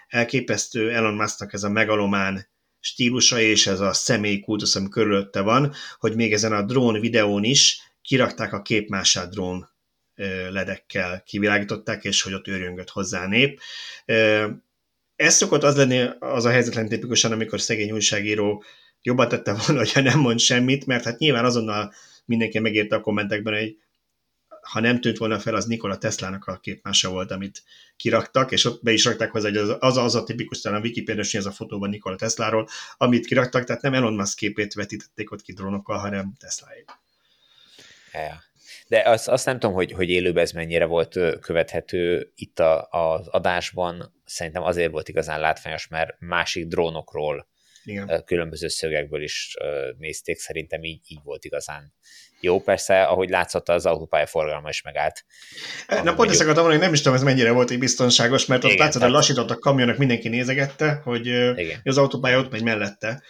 [0.08, 2.46] elképesztő Elon Musknak ez a megalomán
[2.80, 7.82] stílusa és ez a személykultusz, ami körülötte van, hogy még ezen a drón videón is
[8.04, 9.68] kirakták a képmását drón
[10.50, 13.60] ledekkel, kivilágították, és hogy ott őrjöngött hozzá a nép.
[15.16, 18.64] Ez szokott az lenni az a helyzetlen tipikusan, amikor szegény újságíró
[19.02, 21.92] jobban tette volna, hogyha nem mond semmit, mert hát nyilván azonnal
[22.24, 23.76] mindenki megírta a kommentekben, hogy
[24.60, 27.62] ha nem tűnt volna fel, az Nikola Teslának a képmása volt, amit
[27.96, 30.82] kiraktak, és ott be is rakták hozzá, hogy az, az, az a tipikus, talán a
[30.82, 35.42] Wikipedia ez a fotóban Nikola Tesláról, amit kiraktak, tehát nem Elon Musk képét vetítették ott
[35.42, 37.03] ki drónokkal, hanem Tesláét.
[38.14, 38.42] Ja.
[38.88, 43.28] De azt, azt nem tudom, hogy, hogy élőben ez mennyire volt követhető itt a, az
[43.28, 44.14] adásban.
[44.24, 47.48] Szerintem azért volt igazán látványos, mert másik drónokról
[47.84, 48.24] igen.
[48.24, 49.56] különböző szögekből is
[49.98, 51.92] nézték, szerintem így, így volt igazán
[52.44, 52.60] jó.
[52.60, 55.24] Persze, ahogy látszott, az autópálya forgalma is megállt.
[55.88, 58.64] Na pont ezt akartam mondani, hogy nem is tudom, ez mennyire volt így biztonságos, mert
[58.64, 61.80] ott Igen, látszott, hogy lassított a kamionok, mindenki nézegette, hogy Igen.
[61.84, 63.22] az autópálya ott megy mellette.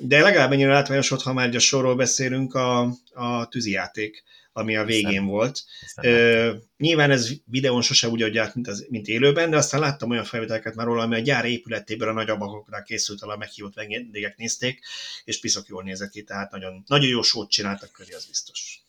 [0.00, 2.80] De legalább ennyire látványos volt, ha már a sorról beszélünk, a,
[3.12, 4.22] a tűzijáték
[4.52, 5.26] ami a végén Hiszem.
[5.26, 5.64] volt.
[5.80, 6.62] Hiszem.
[6.76, 10.74] nyilván ez videón sose úgy adják, mint, az, mint élőben, de aztán láttam olyan felvételeket
[10.74, 14.84] már róla, ami a gyár épületéből a nagy ablakoknál készült, ahol a meghívott vendégek nézték,
[15.24, 18.82] és piszok jól nézett ki, tehát nagyon, nagyon jó sót csináltak köré, az biztos.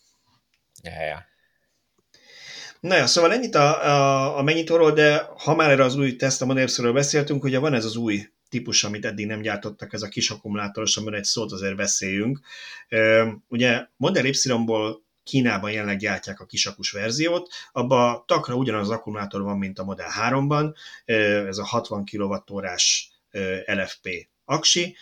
[0.83, 1.31] Ja, ja.
[2.79, 6.45] Na ja, szóval ennyit a, a, a mennyitóról, de ha már erre az új Tesla
[6.45, 10.29] Model beszéltünk, ugye van ez az új típus, amit eddig nem gyártottak, ez a kis
[10.29, 12.39] akkumulátoros, amiről egy szót azért beszéljünk.
[13.47, 19.57] Ugye Model Y-ból Kínában jelenleg gyártják a kisakus verziót, abba takra ugyanaz az akkumulátor van,
[19.57, 20.75] mint a Model 3-ban,
[21.47, 23.09] ez a 60 kWh-órás
[23.65, 24.95] LFP aksi,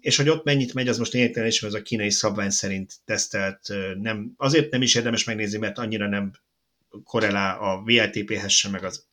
[0.00, 2.94] és hogy ott mennyit megy, az most lényegtelen is, mert ez a kínai szabvány szerint
[3.04, 3.68] tesztelt,
[4.00, 6.32] nem, azért nem is érdemes megnézni, mert annyira nem
[7.04, 9.06] korrelál a VLTP-hez sem, meg az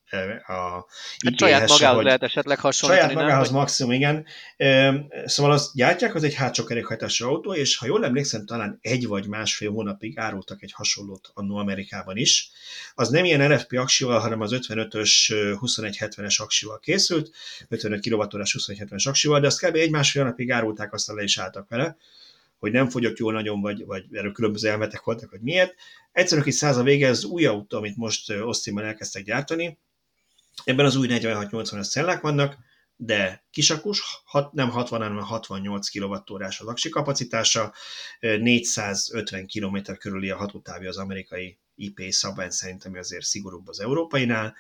[0.48, 0.86] a
[1.26, 3.10] hát saját magához lehet esetleg hasonlítani.
[3.10, 4.26] Saját magához nem, maximum, igen.
[5.26, 9.28] Szóval azt gyártják, az egy hátsó kerékhajtású autó, és ha jól emlékszem, talán egy vagy
[9.28, 12.50] másfél hónapig árultak egy hasonlót annó Amerikában is.
[12.94, 15.12] Az nem ilyen RFP aksival, hanem az 55-ös
[15.62, 17.30] 2170-es aksival készült,
[17.68, 19.76] 55 kWh 2170-es aksival, de azt kb.
[19.76, 21.98] egy-másfél napig árulták, aztán le is álltak vele
[22.66, 25.76] hogy nem fogyott jól nagyon, vagy, vagy erről különböző elmetek voltak, hogy miért.
[26.12, 29.78] Egyszerűen kis száz a vége, ez új autó, amit most Austinban elkezdtek gyártani,
[30.64, 32.58] Ebben az új 46-80-as cellák vannak,
[32.96, 37.74] de kisakus, hat, nem 60, hanem 68 kWh-s az aksi kapacitása,
[38.20, 44.56] 450 km körüli a hatótávja az amerikai IP szabvány szerint, ami azért szigorúbb az európainál,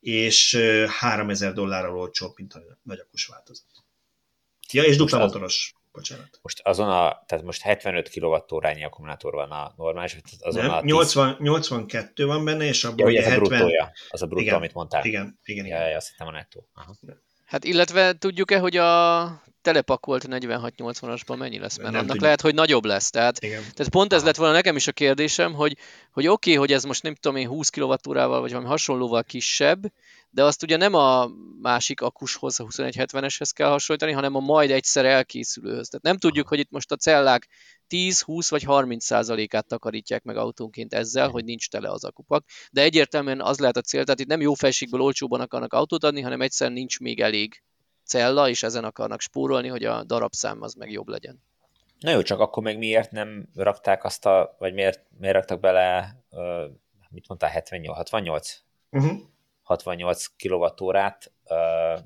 [0.00, 3.66] és 3000 dollárral olcsóbb, mint a nagyakus változat.
[4.72, 6.38] Ja, és dupla motoros bocsánat.
[6.42, 10.90] Most azon a, tehát most 75 kWh akkumulátor van a normális, azon Nem, a 10...
[10.90, 13.38] 80, 82 van benne, és abban ja, ugye 70...
[13.38, 15.04] a bruttója, az a bruttó, igen, amit mondtál.
[15.04, 15.80] Igen, igen, igen.
[15.80, 16.68] Ja, ja, azt hittem a nettó.
[16.74, 16.94] Aha.
[17.46, 19.22] Hát illetve tudjuk-e, hogy a
[19.66, 22.22] telepakolt 46-80-asban mennyi lesz, mert nem annak tudjuk.
[22.22, 23.10] lehet, hogy nagyobb lesz.
[23.10, 23.62] Tehát, Igen.
[23.74, 25.76] tehát pont ez lett volna nekem is a kérdésem, hogy,
[26.12, 29.92] hogy oké, okay, hogy ez most nem tudom én 20 kWh-val vagy valami hasonlóval kisebb,
[30.30, 31.30] de azt ugye nem a
[31.62, 35.88] másik akushoz, a 2170-eshez kell hasonlítani, hanem a majd egyszer elkészülőhöz.
[35.88, 37.48] Tehát nem tudjuk, hogy itt most a cellák
[37.86, 42.44] 10, 20 vagy 30 százalékát takarítják meg autónként ezzel, hogy nincs tele az akupak.
[42.70, 46.20] De egyértelműen az lehet a cél, tehát itt nem jó felségből olcsóban akarnak autót adni,
[46.20, 47.62] hanem egyszer nincs még elég
[48.06, 51.42] cella, és ezen akarnak spórolni, hogy a darabszám az meg jobb legyen.
[51.98, 56.16] Na jó, csak akkor meg miért nem rakták azt a, vagy miért, miért raktak bele,
[56.30, 56.64] uh,
[57.10, 58.58] mit mondtál, 78, 68?
[58.90, 59.18] Uh-huh.
[59.62, 62.00] 68 kWh-órát, uh,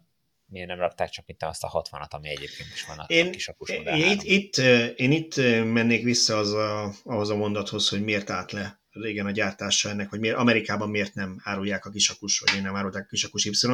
[0.46, 3.30] miért nem rakták csak itt azt a 60-at, ami egyébként is van a, én, a
[3.30, 4.56] kis én, itt, itt,
[4.96, 9.30] én itt mennék vissza az a, ahhoz a mondathoz, hogy miért állt le régen a
[9.30, 13.08] gyártása ennek, hogy miért, Amerikában miért nem árulják a kisakus, vagy én nem árulták a
[13.08, 13.66] kisakus Y-t.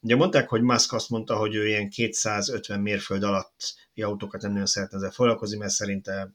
[0.00, 4.66] Ugye mondták, hogy Musk azt mondta, hogy ő ilyen 250 mérföld alatti autókat nem nagyon
[4.66, 6.32] szeretne ezzel foglalkozni, mert szerinte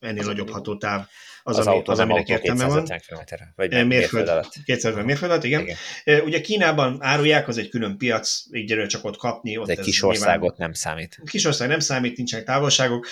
[0.00, 1.06] ennél az nagyobb hatótáv
[1.48, 2.86] az, az, ami, az aminek értelme van.
[3.54, 4.52] Vagy mérföld, mérföld alatt.
[4.64, 5.60] 250 mérföld alatt, igen.
[6.04, 6.24] igen.
[6.24, 9.56] Ugye Kínában árulják, az egy külön piac, így csak ott kapni.
[9.56, 11.20] Ott egy kis országot nem számít.
[11.24, 13.06] Kis ország nem számít, nincsenek távolságok.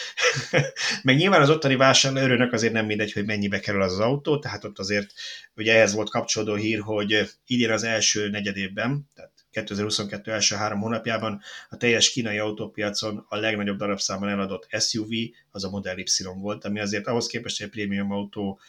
[1.02, 4.64] Meg nyilván az ottani vásárlóerőnek azért nem mindegy, hogy mennyibe kerül az, az autó, tehát
[4.64, 5.12] ott azért
[5.56, 11.40] ugye ehhez volt kapcsolódó hír, hogy idén az első negyedévben, tehát 2022 első három hónapjában
[11.68, 15.10] a teljes kínai autópiacon a legnagyobb darabszámban eladott SUV
[15.50, 16.04] az a Model Y
[16.40, 18.60] volt, ami azért ahhoz képest, hogy egy prémium autó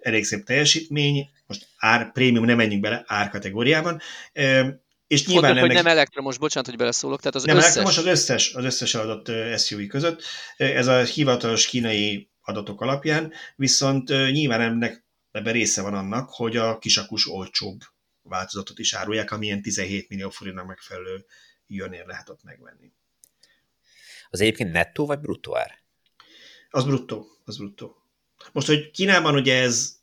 [0.00, 4.00] elég szép teljesítmény, most ár, prémium nem menjünk bele árkategóriában,
[5.06, 5.60] és nyilván Fontos, ennek...
[5.60, 7.76] hogy nem elektromos, bocsánat, hogy beleszólok, tehát az nem összes...
[7.76, 10.22] elektromos, az összes, az összes adott SUV között.
[10.56, 16.78] Ez a hivatalos kínai adatok alapján, viszont nyilván ennek ebben része van annak, hogy a
[16.78, 17.80] kisakus olcsóbb
[18.28, 21.24] változatot is árulják, amilyen 17 millió forintnak megfelelő
[21.66, 22.92] jönnér lehet ott megvenni.
[24.30, 25.78] Az egyébként nettó vagy bruttó ár?
[26.70, 27.96] Az bruttó, az bruttó.
[28.52, 29.96] Most, hogy Kínában ugye ez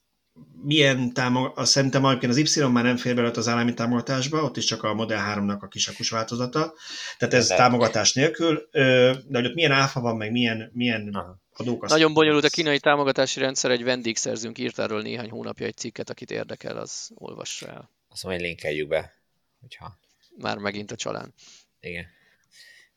[0.62, 4.84] milyen támogatás, szerintem az Y már nem fér bele az állami támogatásba, ott is csak
[4.84, 6.74] a Model 3-nak a kisakus változata,
[7.18, 11.18] tehát ez de, támogatás nélkül, de hogy ott milyen áfa van, meg milyen, milyen
[11.54, 11.88] adók.
[11.88, 16.32] Nagyon bonyolult a kínai támogatási rendszer, egy vendégszerzőnk írt erről néhány hónapja egy cikket, akit
[16.32, 17.90] érdekel, az olvassa el.
[18.14, 19.14] Azt mondom, hogy linkeljük be,
[19.62, 20.00] hogyha...
[20.38, 21.34] Már megint a csalán.
[21.80, 22.06] Igen.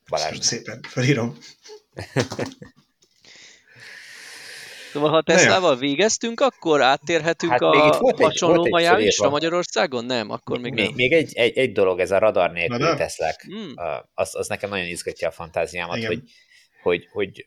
[0.09, 0.39] Balázs.
[0.41, 1.39] szépen, felírom.
[4.93, 10.05] Szóval ha Teslával végeztünk, akkor áttérhetünk hát a hasonló majálésra Magyarországon?
[10.05, 10.95] Nem, akkor még, még nem.
[10.95, 12.97] Még egy, egy, egy dolog, ez a radar nélküli radar?
[12.97, 13.43] Teslák.
[13.43, 13.73] Hmm.
[14.15, 16.09] Az, az nekem nagyon izgatja a fantáziámat, Igen.
[16.09, 16.23] hogy
[16.83, 17.47] hogy, hogy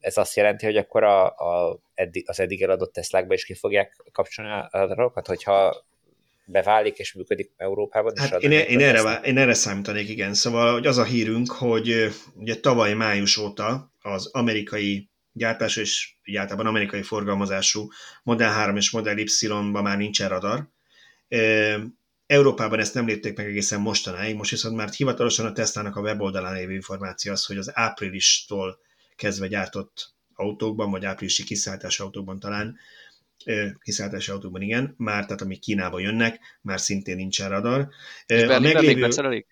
[0.00, 3.96] ez azt jelenti, hogy akkor a, a, eddig, az eddig eladott Teslákba is ki fogják
[4.12, 5.86] kapcsolni a radarokat, hogyha
[6.46, 8.12] beválik és működik Európában.
[8.16, 10.34] Hát én, én, erre, én erre számítanék, igen.
[10.34, 16.66] Szóval hogy az a hírünk, hogy ugye tavaly május óta az amerikai gyártás és általában
[16.66, 17.88] amerikai forgalmazású
[18.22, 20.68] Model 3 és Model Y-ban már nincsen radar.
[22.26, 26.54] Európában ezt nem lépték meg egészen mostanáig, most viszont már hivatalosan a Tesla-nak a weboldalán
[26.54, 28.78] lévő információ az, hogy az áprilistól
[29.16, 32.76] kezdve gyártott autókban, vagy áprilisi kiszállítás autókban talán
[33.82, 37.88] kiszállítási autóban igen, már tehát amik Kínába jönnek, már szintén nincsen radar.
[38.26, 39.08] És a meglévő...
[39.28, 39.46] még?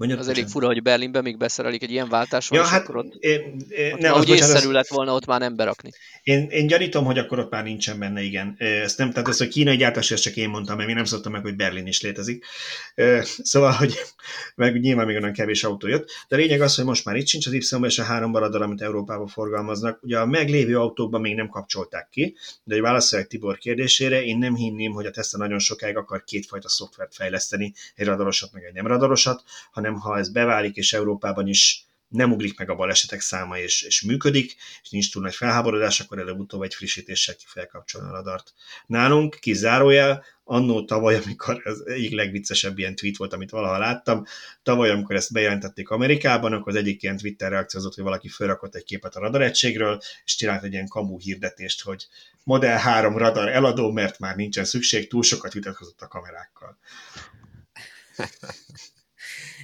[0.00, 3.14] Mondjad, az elég fura, hogy Berlinben még beszerelik egy ilyen váltás ja, hát, akkor ott,
[3.14, 5.90] én, én, ott ne, már úgy észszerű lett volna ott már ember rakni.
[6.22, 8.54] Én, én gyanítom, hogy akkor ott már nincsen benne, igen.
[8.58, 11.32] Ezt nem, tehát ezt a kínai gyártás, ezt csak én mondtam, mert én nem szoktam
[11.32, 12.44] meg, hogy Berlin is létezik.
[13.22, 13.94] Szóval, hogy
[14.54, 16.10] meg nyilván még olyan kevés autó jött.
[16.28, 18.62] De a lényeg az, hogy most már itt sincs az y és a három baradar,
[18.62, 20.02] amit Európában forgalmaznak.
[20.02, 24.54] Ugye a meglévő autókban még nem kapcsolták ki, de hogy válaszoljak Tibor kérdésére, én nem
[24.54, 28.86] hinném, hogy a Tesla nagyon sokáig akar kétfajta szoftvert fejleszteni, egy radarosat, meg egy nem
[28.86, 33.82] radarosat, hanem ha ez beválik, és Európában is nem ugrik meg a balesetek száma, és,
[33.82, 38.52] és működik, és nincs túl nagy felháborodás, akkor előbb-utóbb egy frissítéssel ki felkapcsolni a radart.
[38.86, 44.24] Nálunk kizárójel, annó tavaly, amikor ez egyik legviccesebb ilyen tweet volt, amit valaha láttam,
[44.62, 48.84] tavaly, amikor ezt bejelentették Amerikában, akkor az egyik ilyen Twitter reakciózott, hogy valaki felrakott egy
[48.84, 52.06] képet a radaregységről, és csinált egy ilyen kamú hirdetést, hogy
[52.44, 56.78] Model 3 radar eladó, mert már nincsen szükség, túl sokat vitatkozott a kamerákkal.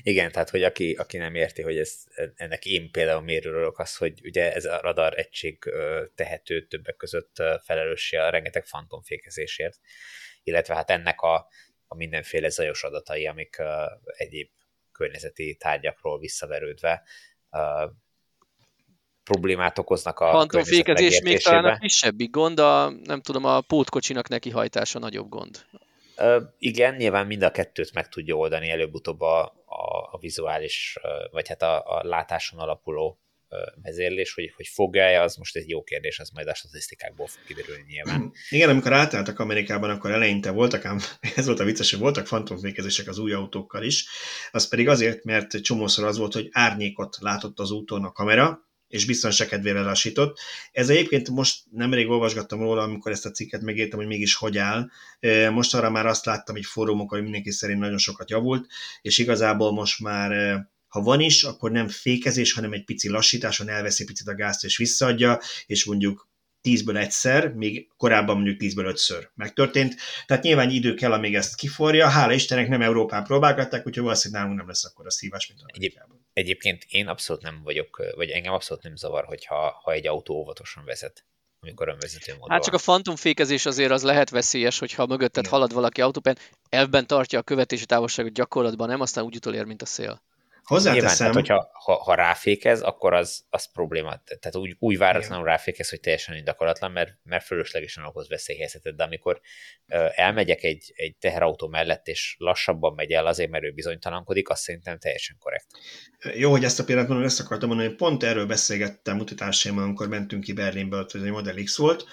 [0.03, 4.21] Igen, tehát hogy aki, aki nem érti, hogy ez, ennek én például miért az, hogy
[4.25, 5.59] ugye ez a radar egység
[6.15, 9.81] tehető többek között felelőssé a rengeteg fantomfékezésért,
[10.43, 11.49] illetve hát ennek a,
[11.87, 13.57] a mindenféle zajos adatai, amik
[14.05, 14.51] egyéb
[14.93, 17.03] környezeti tárgyakról visszaverődve
[19.25, 24.51] problémát okoznak a Fantomfékezés még talán a kisebbik gond, a, nem tudom, a pótkocsinak neki
[24.51, 25.65] hajtása nagyobb gond.
[26.59, 30.99] Igen, nyilván mind a kettőt meg tudja oldani előbb-utóbb a, a, a vizuális,
[31.31, 33.21] vagy hát a, a látáson alapuló
[33.83, 37.85] vezérlés, hogy, hogy fogja-e, az most egy jó kérdés, az majd a statisztikákból fog kiderülni
[37.89, 38.33] nyilván.
[38.49, 40.99] Igen, amikor átálltak Amerikában, akkor eleinte voltak, ám
[41.37, 44.07] ez volt a vicces, hogy voltak fantomfékezések az új autókkal is,
[44.51, 48.66] az pedig azért, mert csomószor az volt, hogy árnyékot látott az úton a kamera,
[48.97, 50.39] és biztonság kedvére lassított.
[50.73, 54.91] Ez egyébként most nemrég olvasgattam róla, amikor ezt a cikket megértem, hogy mégis hogy áll.
[55.51, 58.67] Most arra már azt láttam, hogy fórumokon, mindenki szerint nagyon sokat javult,
[59.03, 64.05] és igazából most már ha van is, akkor nem fékezés, hanem egy pici lassításon elveszi
[64.05, 66.29] picit a gázt és visszaadja, és mondjuk
[66.63, 69.97] 10-ből egyszer, még korábban mondjuk 10-ből ötször megtörtént.
[70.27, 72.09] Tehát nyilván idő kell, amíg ezt kiforja.
[72.09, 76.16] Hála Istennek nem Európán próbálgatták, úgyhogy valószínűleg nálunk nem lesz akkor a szívás, mint Amerikában.
[76.37, 80.85] Egyébként én abszolút nem vagyok, vagy engem abszolút nem zavar, hogyha ha egy autó óvatosan
[80.85, 81.25] vezet
[81.61, 82.51] amikor önvezető módon.
[82.51, 85.51] Hát csak a fantomfékezés azért az lehet veszélyes, hogyha mögötted Igen.
[85.51, 86.39] halad valaki autópán,
[86.69, 90.23] elvben tartja a követési távolságot gyakorlatban, nem, aztán úgy utolér, mint a szél.
[90.67, 90.95] Hozzáteszem.
[90.95, 94.23] Nyilván, tehát, hogyha ha, ha ráfékez, akkor az, az probléma.
[94.25, 98.97] Tehát úgy, úgy váratlanul ráfékez, hogy teljesen indokolatlan, mert, mert fölöslegesen okoz veszélyhelyzetet.
[98.97, 99.41] De amikor
[99.87, 104.63] ö, elmegyek egy, egy teherautó mellett, és lassabban megy el azért, mert ő bizonytalankodik, azt
[104.63, 105.67] szerintem teljesen korrekt.
[106.35, 110.09] Jó, hogy ezt a példát mondom, ezt akartam mondani, hogy pont erről beszélgettem mutatásaimat, amikor
[110.09, 112.05] mentünk ki Berlinből, hogy egy Model X volt,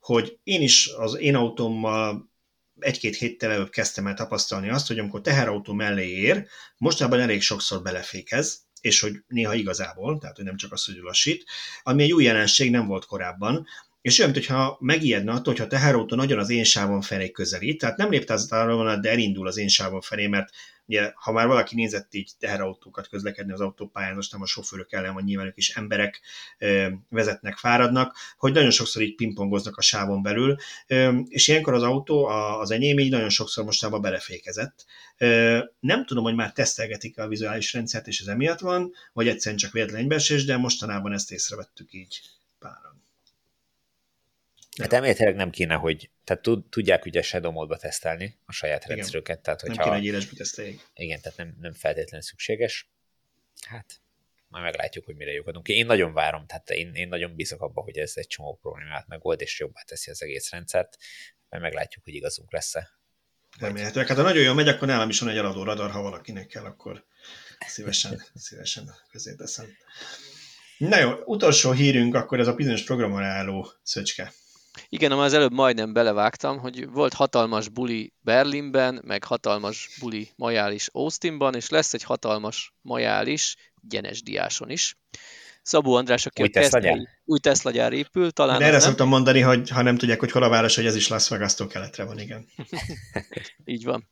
[0.00, 2.30] hogy én is az én autómmal
[2.78, 6.46] egy-két héttel előbb kezdtem el tapasztalni azt, hogy amikor teherautó mellé ér,
[6.76, 11.44] mostában elég sokszor belefékez, és hogy néha igazából, tehát hogy nem csak az, hogy lassít,
[11.82, 13.66] ami egy új jelenség nem volt korábban,
[14.00, 17.96] és olyan, mintha megijedne attól, hogyha a teherautó nagyon az én sávon felé közelít, tehát
[17.96, 20.50] nem az arra de elindul az én sávon felé, mert
[20.88, 25.14] ugye, ha már valaki nézett így teherautókat közlekedni az autópályán, most nem a sofőrök ellen,
[25.14, 26.20] vagy nyilván ők is emberek
[26.58, 30.56] ö, vezetnek, fáradnak, hogy nagyon sokszor így pingpongoznak a sávon belül,
[30.86, 34.84] ö, és ilyenkor az autó, a, az enyém így nagyon sokszor mostában belefékezett.
[35.18, 39.60] Ö, nem tudom, hogy már tesztelgetik a vizuális rendszert, és ez emiatt van, vagy egyszerűen
[39.60, 42.20] csak véletlen egybeesés, de mostanában ezt észrevettük így
[42.58, 42.87] páran.
[44.78, 48.96] Hát elméletileg nem kéne, hogy, tehát tudják ugye Shadow módba tesztelni a saját igen.
[48.96, 49.40] rendszerüket.
[49.40, 50.80] Tehát, hogyha, nem kéne, hogy élesbe teszteljék.
[50.94, 52.90] Igen, tehát nem, nem feltétlenül szükséges.
[53.66, 54.00] Hát,
[54.48, 55.68] majd meglátjuk, hogy mire lyukadunk.
[55.68, 59.40] Én nagyon várom, tehát én, én nagyon bízok abban, hogy ez egy csomó problémát megold,
[59.40, 60.96] és jobbá teszi az egész rendszert,
[61.48, 62.90] majd meglátjuk, hogy igazunk lesz-e.
[63.58, 64.06] Remélhetőleg.
[64.06, 66.64] Hát ha nagyon jól megy, akkor nálam is van egy eladó radar, ha valakinek kell,
[66.64, 67.04] akkor
[67.58, 69.66] szívesen, szívesen közé teszem.
[70.78, 74.32] Na jó, utolsó hírünk akkor ez a bizonyos programon álló szöcske.
[74.88, 81.54] Igen, az előbb majdnem belevágtam, hogy volt hatalmas buli Berlinben, meg hatalmas buli majális Austinban,
[81.54, 84.96] és lesz egy hatalmas majális Gyenes Diáson is.
[85.62, 86.98] Szabó András, aki új, a Tesla gyár.
[87.24, 88.58] új Tesla gyár épül, talán...
[88.58, 91.08] De erre szoktam mondani, hogy ha nem tudják, hogy hol a város, hogy ez is
[91.08, 92.46] Las vegas keletre van, igen.
[93.64, 94.08] Így van.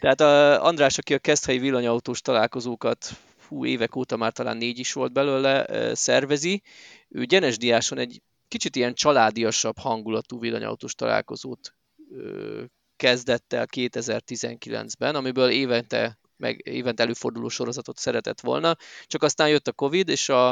[0.00, 3.16] Tehát a András, aki a Keszthelyi villanyautós találkozókat
[3.48, 6.62] hú, évek óta már talán négy is volt belőle, szervezi.
[7.08, 11.74] Ő Gyenes Diáson egy kicsit ilyen családiasabb hangulatú villanyautós találkozót
[12.10, 12.64] ö,
[12.96, 18.76] kezdett el 2019-ben, amiből évente, meg évente előforduló sorozatot szeretett volna,
[19.06, 20.50] csak aztán jött a Covid, és a,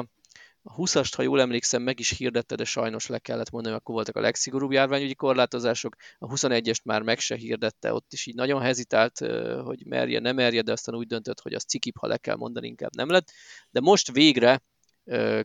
[0.69, 4.17] A 20-ast, ha jól emlékszem, meg is hirdette, de sajnos le kellett mondani, akkor voltak
[4.17, 5.97] a legszigorúbb járványügyi korlátozások.
[6.19, 9.19] A 21-est már meg se hirdette, ott is így nagyon hezitált,
[9.65, 12.67] hogy merje, nem merje, de aztán úgy döntött, hogy az cikip, ha le kell mondani,
[12.67, 13.31] inkább nem lett.
[13.71, 14.63] De most végre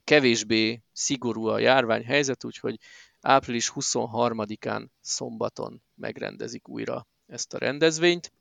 [0.03, 2.77] kevésbé szigorú a járványhelyzet, úgyhogy
[3.21, 8.31] április 23-án szombaton megrendezik újra ezt a rendezvényt.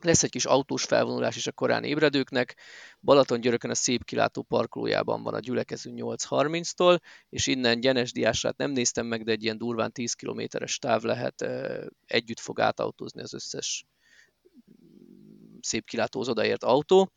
[0.00, 2.56] Lesz egy kis autós felvonulás is a korán ébredőknek.
[3.00, 6.98] Balaton györökön a szép kilátó parkolójában van a gyülekező 8.30-tól,
[7.28, 11.46] és innen Gyenes Diásrát nem néztem meg, de egy ilyen durván 10 kilométeres táv lehet,
[12.06, 13.84] együtt fog átautózni az összes
[15.60, 17.12] szép kilátóz odaért autó.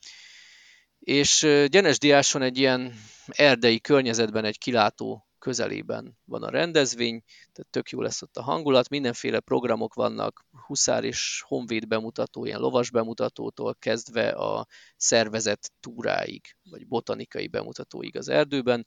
[1.06, 2.94] És Gyenes Diáson egy ilyen
[3.26, 8.90] erdei környezetben egy kilátó közelében van a rendezvény, tehát tök jó lesz ott a hangulat,
[8.90, 14.68] mindenféle programok vannak, huszár és honvéd bemutató, ilyen lovas bemutatótól kezdve a
[14.98, 18.86] szervezet túráig, vagy botanikai bemutatóig az erdőben,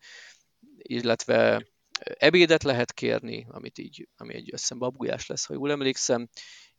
[0.77, 1.67] illetve
[2.01, 6.29] ebédet lehet kérni, amit így, ami egy összembabgulyás lesz, ha jól emlékszem,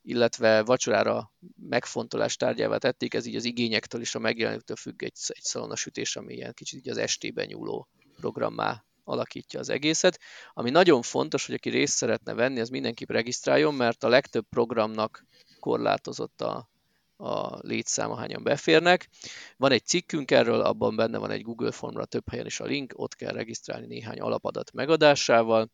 [0.02, 1.32] illetve vacsorára
[1.68, 6.34] megfontolás tárgyává tették, ez így az igényektől és a megjelenőktől függ egy, egy szalonasütés, ami
[6.34, 10.20] ilyen kicsit így az estében nyúló programmá alakítja az egészet.
[10.52, 15.26] Ami nagyon fontos, hogy aki részt szeretne venni, az mindenképp regisztráljon, mert a legtöbb programnak
[15.60, 16.70] korlátozott a,
[17.16, 19.08] a létszám, hányan beférnek.
[19.56, 22.92] Van egy cikkünk erről, abban benne van egy Google formra több helyen is a link,
[22.96, 25.70] ott kell regisztrálni néhány alapadat megadásával.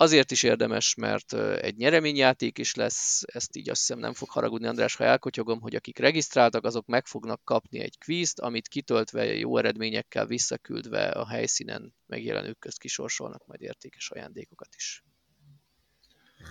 [0.00, 1.32] Azért is érdemes, mert
[1.62, 5.74] egy nyereményjáték is lesz, ezt így azt hiszem nem fog haragudni András, ha elkotyogom, hogy
[5.74, 11.94] akik regisztráltak, azok meg fognak kapni egy kvízt, amit kitöltve jó eredményekkel visszaküldve a helyszínen
[12.06, 15.04] megjelenők közt kisorsolnak majd értékes ajándékokat is.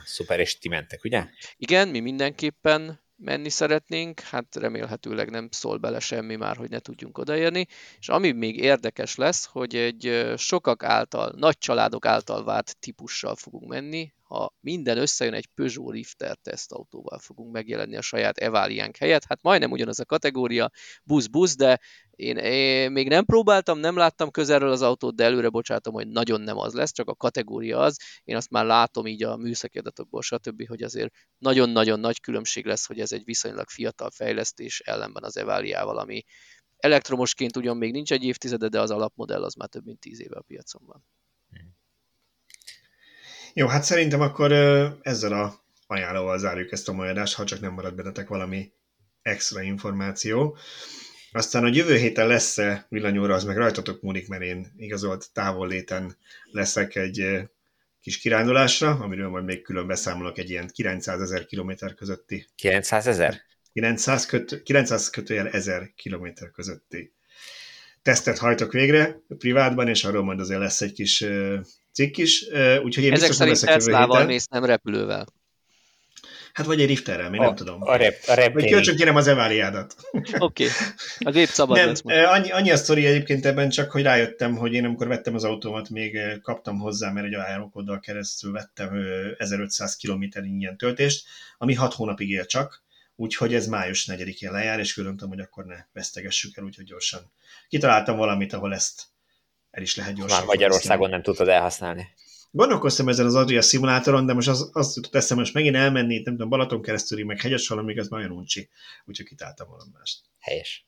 [0.05, 1.27] Szuper, és ti mentek, ugye?
[1.55, 7.17] Igen, mi mindenképpen menni szeretnénk, hát remélhetőleg nem szól bele semmi már, hogy ne tudjunk
[7.17, 7.67] odaérni.
[7.99, 13.69] És ami még érdekes lesz, hogy egy sokak által, nagy családok által várt típussal fogunk
[13.69, 19.23] menni, ha minden összejön, egy Peugeot Rifter tesztautóval fogunk megjelenni a saját Evaliánk helyett.
[19.27, 20.71] Hát majdnem ugyanaz a kategória,
[21.03, 21.79] busz-busz, de
[22.11, 26.41] én, én még nem próbáltam, nem láttam közelről az autót, de előre bocsátom, hogy nagyon
[26.41, 27.97] nem az lesz, csak a kategória az.
[28.23, 32.85] Én azt már látom így a műszaki adatokból, stb., hogy azért nagyon-nagyon nagy különbség lesz,
[32.85, 36.23] hogy ez egy viszonylag fiatal fejlesztés ellenben az Evaliával, ami
[36.77, 40.37] elektromosként ugyan még nincs egy évtizede, de az alapmodell az már több mint tíz éve
[40.37, 41.05] a piacon van.
[43.59, 44.51] Jó, hát szerintem akkor
[45.01, 48.71] ezzel a ajánlóval zárjuk ezt a mai adást, ha csak nem marad bennetek valami
[49.21, 50.57] extra információ.
[51.31, 56.17] Aztán a jövő héten lesz-e villanyóra, az meg rajtatok múlik, mert én igazolt távol léten
[56.51, 57.49] leszek egy
[58.01, 62.47] kis kirándulásra, amiről majd még külön beszámolok egy ilyen 900 ezer kilométer közötti.
[62.55, 63.41] 900 ezer?
[63.73, 67.13] 900, kötő, 900 kötőjel 1000 kilométer közötti
[68.01, 71.25] tesztet hajtok végre privátban, és arról majd azért lesz egy kis
[71.93, 72.45] cikk is,
[72.83, 74.25] úgyhogy én Ezek biztos nem leszek héten.
[74.25, 75.25] mész, nem repülővel.
[76.53, 77.81] Hát vagy egy rifterrel, még nem tudom.
[77.81, 79.95] A, rep, a rep vagy kölcsön kérem az eváliádat.
[80.11, 80.67] Oké, okay.
[81.19, 84.73] a gép szabad nem, lesz annyi, annyi a sztori egyébként ebben csak, hogy rájöttem, hogy
[84.73, 88.89] én amikor vettem az autómat, még kaptam hozzá, mert egy ajánlókoddal keresztül vettem
[89.37, 91.27] 1500 km ingyen töltést,
[91.57, 92.83] ami 6 hónapig él csak,
[93.19, 97.31] úgyhogy ez május 4-én lejár, és különtöm, hogy akkor ne vesztegessük el, úgyhogy gyorsan
[97.67, 99.03] kitaláltam valamit, ahol ezt
[99.71, 100.37] el is lehet gyorsan.
[100.37, 102.07] Már Magyarországon nem tudtad elhasználni.
[102.51, 106.33] Gondolkoztam ezen az Adria szimulátoron, de most az, azt jutott eszembe, most megint elmenni, nem
[106.33, 108.69] tudom, Balaton keresztül, meg hegyes valamíg, az nagyon uncsi.
[109.05, 110.19] Úgyhogy kitáltam valami mást.
[110.39, 110.85] Helyes.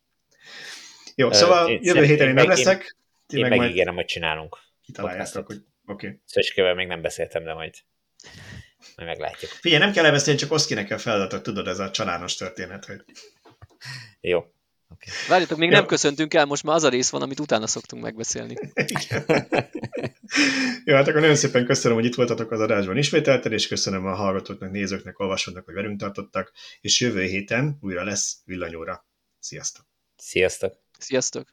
[1.16, 2.96] Jó, szóval én jövő héten én nem leszek.
[3.28, 4.58] Én, én megígérem, hogy csinálunk.
[4.82, 6.08] Kitaláljátok, hogy oké.
[6.08, 6.20] Okay.
[6.26, 7.74] Szöcskével még nem beszéltem, de majd,
[9.06, 9.52] majd meglátjuk.
[9.52, 13.04] Figyelj, nem kell elbeszélni, csak Oszkinek kell feladatot, tudod, ez a csalános történet, hogy...
[14.20, 14.38] Jó.
[14.38, 15.14] Okay.
[15.28, 15.78] Várjatok, még ja.
[15.78, 18.56] nem köszöntünk el, most már az a rész van, amit utána szoktunk megbeszélni.
[20.86, 24.16] Jó, hát akkor nagyon szépen köszönöm, hogy itt voltatok az adásban ismételten, és köszönöm a
[24.16, 26.52] hallgatóknak, nézőknek, olvasóknak, hogy velünk tartottak,
[26.82, 29.08] és jövő héten újra lesz villanyóra.
[29.40, 29.86] Sziasztok!
[30.16, 30.74] Sziasztok!
[31.00, 31.48] Sziasztok!